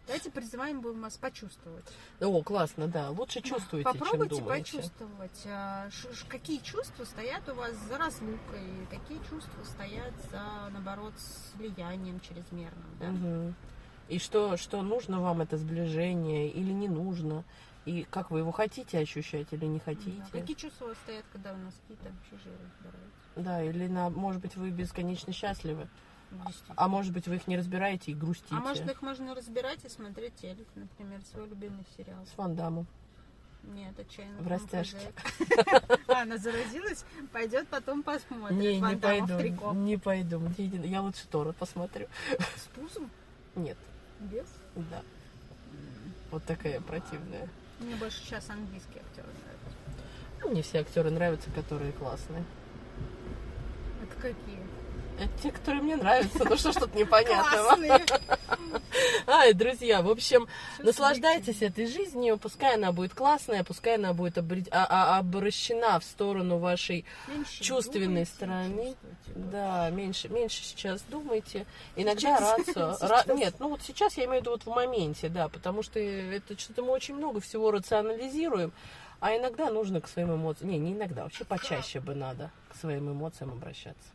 Давайте 0.08 0.32
призываем 0.32 0.82
будем 0.82 1.02
вас 1.04 1.16
почувствовать. 1.18 1.86
О, 2.20 2.42
классно, 2.42 2.88
да. 2.88 3.12
Лучше 3.12 3.40
чувствуете, 3.42 3.84
Попробуйте 3.90 4.36
чем 4.36 4.44
думаете. 4.46 4.72
почувствовать, 4.78 5.44
а, 5.46 5.90
ш- 5.92 6.10
какие 6.28 6.58
чувства 6.60 7.04
стоят 7.06 7.48
у 7.48 7.54
вас 7.54 7.76
за 7.88 7.98
разлукой, 8.00 8.88
какие 8.90 9.20
чувства 9.30 9.64
стоят 9.64 10.12
за, 10.32 10.42
наоборот, 10.74 11.14
с 11.18 11.54
влиянием 11.56 12.20
чрезмерным. 12.20 12.98
Да? 13.00 13.08
Мгм. 13.10 13.56
И 14.10 14.18
что, 14.20 14.58
что 14.58 14.82
нужно 14.82 15.22
вам 15.22 15.42
это 15.42 15.58
сближение 15.58 16.50
или 16.50 16.72
не 16.74 16.90
нужно? 16.90 17.44
И 17.86 18.04
как 18.04 18.30
вы 18.30 18.40
его 18.40 18.52
хотите 18.52 19.00
ощущать 19.00 19.48
или 19.52 19.66
не 19.66 19.80
хотите? 19.80 20.24
Да. 20.32 20.40
Какие 20.40 20.56
чувства 20.56 20.94
стоят, 21.04 21.26
когда 21.34 21.54
у 21.54 21.58
нас 21.58 21.74
какие-то 21.82 22.12
живы, 22.44 22.58
здоровы? 22.80 23.04
Да, 23.36 23.64
или 23.64 23.88
на, 23.88 24.10
может 24.10 24.42
быть, 24.42 24.56
вы 24.56 24.70
бесконечно 24.70 25.34
счастливы, 25.34 25.88
Действительно. 26.30 26.76
а 26.78 26.88
может 26.88 27.12
быть, 27.12 27.28
вы 27.28 27.38
их 27.38 27.48
не 27.48 27.58
разбираете 27.58 28.12
и 28.12 28.14
грустите. 28.14 28.54
А 28.56 28.60
может, 28.60 28.90
их 28.90 29.02
можно 29.02 29.34
разбирать 29.34 29.84
и 29.84 29.90
смотреть 29.90 30.36
телек, 30.36 30.68
например, 30.76 31.22
свой 31.24 31.48
любимый 31.48 31.84
сериал. 31.98 32.24
С 32.26 32.38
Ван 32.38 32.56
Дамом. 32.56 32.86
Нет, 33.64 34.00
отчаянно. 34.00 34.42
В 34.42 34.48
растяжке. 34.48 35.14
А, 36.08 36.24
она 36.24 36.38
заразилась? 36.38 37.06
Пойдет 37.32 37.68
потом 37.68 38.04
посмотрит. 38.04 38.58
Не, 38.58 38.80
не 38.80 38.98
пойду, 38.98 39.74
не 39.74 39.98
пойду. 39.98 40.42
Я 40.58 41.02
лучше 41.02 41.28
Тора 41.28 41.52
посмотрю. 41.52 42.08
С 42.58 42.68
пузом? 42.76 43.10
Нет, 43.56 43.78
Без? 44.20 44.48
да. 44.76 45.04
Вот 46.32 46.44
такая 46.44 46.80
противная. 46.82 47.50
Мне 47.82 47.96
больше 47.96 48.20
сейчас 48.20 48.48
английские 48.50 49.02
актеры 49.02 49.28
нравятся. 49.28 50.50
Мне 50.50 50.62
все 50.62 50.80
актеры 50.82 51.10
нравятся, 51.10 51.50
которые 51.50 51.92
классные. 51.94 52.44
Это 54.04 54.22
какие? 54.22 54.61
Это 55.22 55.44
те, 55.44 55.52
которые 55.52 55.84
мне 55.84 55.96
нравятся. 55.96 56.44
Ну 56.44 56.58
что 56.58 56.72
ж 56.72 56.76
тут 56.76 56.96
непонятного? 56.96 57.78
Ай, 59.28 59.54
друзья, 59.54 60.02
в 60.02 60.10
общем, 60.10 60.48
наслаждайтесь 60.80 61.62
этой 61.62 61.86
жизнью, 61.86 62.38
пускай 62.38 62.74
она 62.76 62.92
будет 62.92 63.14
классная, 63.14 63.64
пускай 63.64 63.96
она 63.96 64.14
будет 64.14 64.38
а- 64.40 64.44
а- 64.72 65.20
обращена 65.20 66.00
в 66.00 66.04
сторону 66.04 66.58
вашей, 66.58 67.06
чувственной 67.60 68.26
стороны. 68.26 68.96
да, 69.36 69.90
меньше, 69.92 70.28
меньше 70.30 70.64
сейчас 70.64 71.04
думайте. 71.04 71.66
Иногда 71.96 72.40
рацию. 72.58 73.38
Нет, 73.38 73.56
ну 73.60 73.70
вот 73.70 73.82
сейчас 73.84 74.18
я 74.18 74.26
имею 74.26 74.40
в 74.40 74.42
виду 74.42 74.52
вот 74.52 74.64
в 74.64 74.68
моменте, 74.68 75.30
да, 75.30 75.48
потому 75.50 75.84
что 75.84 76.00
это 76.00 76.60
что-то 76.60 76.84
мы 76.84 76.92
очень 76.92 77.16
много 77.16 77.40
всего 77.42 77.72
рационализируем, 77.72 78.74
а 79.22 79.38
иногда 79.38 79.70
нужно 79.70 80.02
к 80.02 80.08
своим 80.08 80.34
эмоциям, 80.34 80.72
не, 80.72 80.80
не 80.80 80.94
иногда, 80.94 81.24
вообще 81.24 81.46
почаще 81.46 82.00
бы 82.00 82.16
надо 82.16 82.50
к 82.70 82.76
своим 82.76 83.12
эмоциям 83.12 83.52
обращаться. 83.52 84.10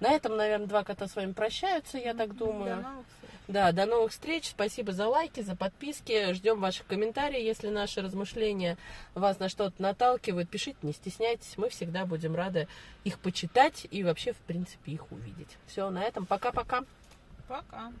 На 0.00 0.10
этом, 0.10 0.36
наверное, 0.36 0.66
два 0.66 0.82
кота 0.82 1.06
с 1.06 1.14
вами 1.14 1.32
прощаются, 1.32 1.98
я 1.98 2.14
так 2.14 2.34
думаю. 2.34 2.76
До 2.76 2.82
новых 2.82 3.06
встреч. 3.06 3.30
Да, 3.48 3.72
до 3.72 3.86
новых 3.86 4.12
встреч. 4.12 4.48
Спасибо 4.48 4.92
за 4.92 5.08
лайки, 5.08 5.42
за 5.42 5.56
подписки. 5.56 6.32
Ждем 6.32 6.60
ваших 6.60 6.86
комментариев. 6.86 7.44
Если 7.44 7.68
наши 7.68 8.00
размышления 8.00 8.78
вас 9.14 9.38
на 9.38 9.48
что-то 9.48 9.80
наталкивают, 9.82 10.48
пишите, 10.48 10.78
не 10.82 10.92
стесняйтесь. 10.92 11.58
Мы 11.58 11.68
всегда 11.68 12.06
будем 12.06 12.34
рады 12.34 12.66
их 13.04 13.18
почитать 13.18 13.86
и 13.90 14.02
вообще, 14.02 14.32
в 14.32 14.38
принципе, 14.38 14.92
их 14.92 15.12
увидеть. 15.12 15.58
Все, 15.66 15.90
на 15.90 16.02
этом 16.02 16.24
пока-пока. 16.24 16.84
Пока. 17.46 17.92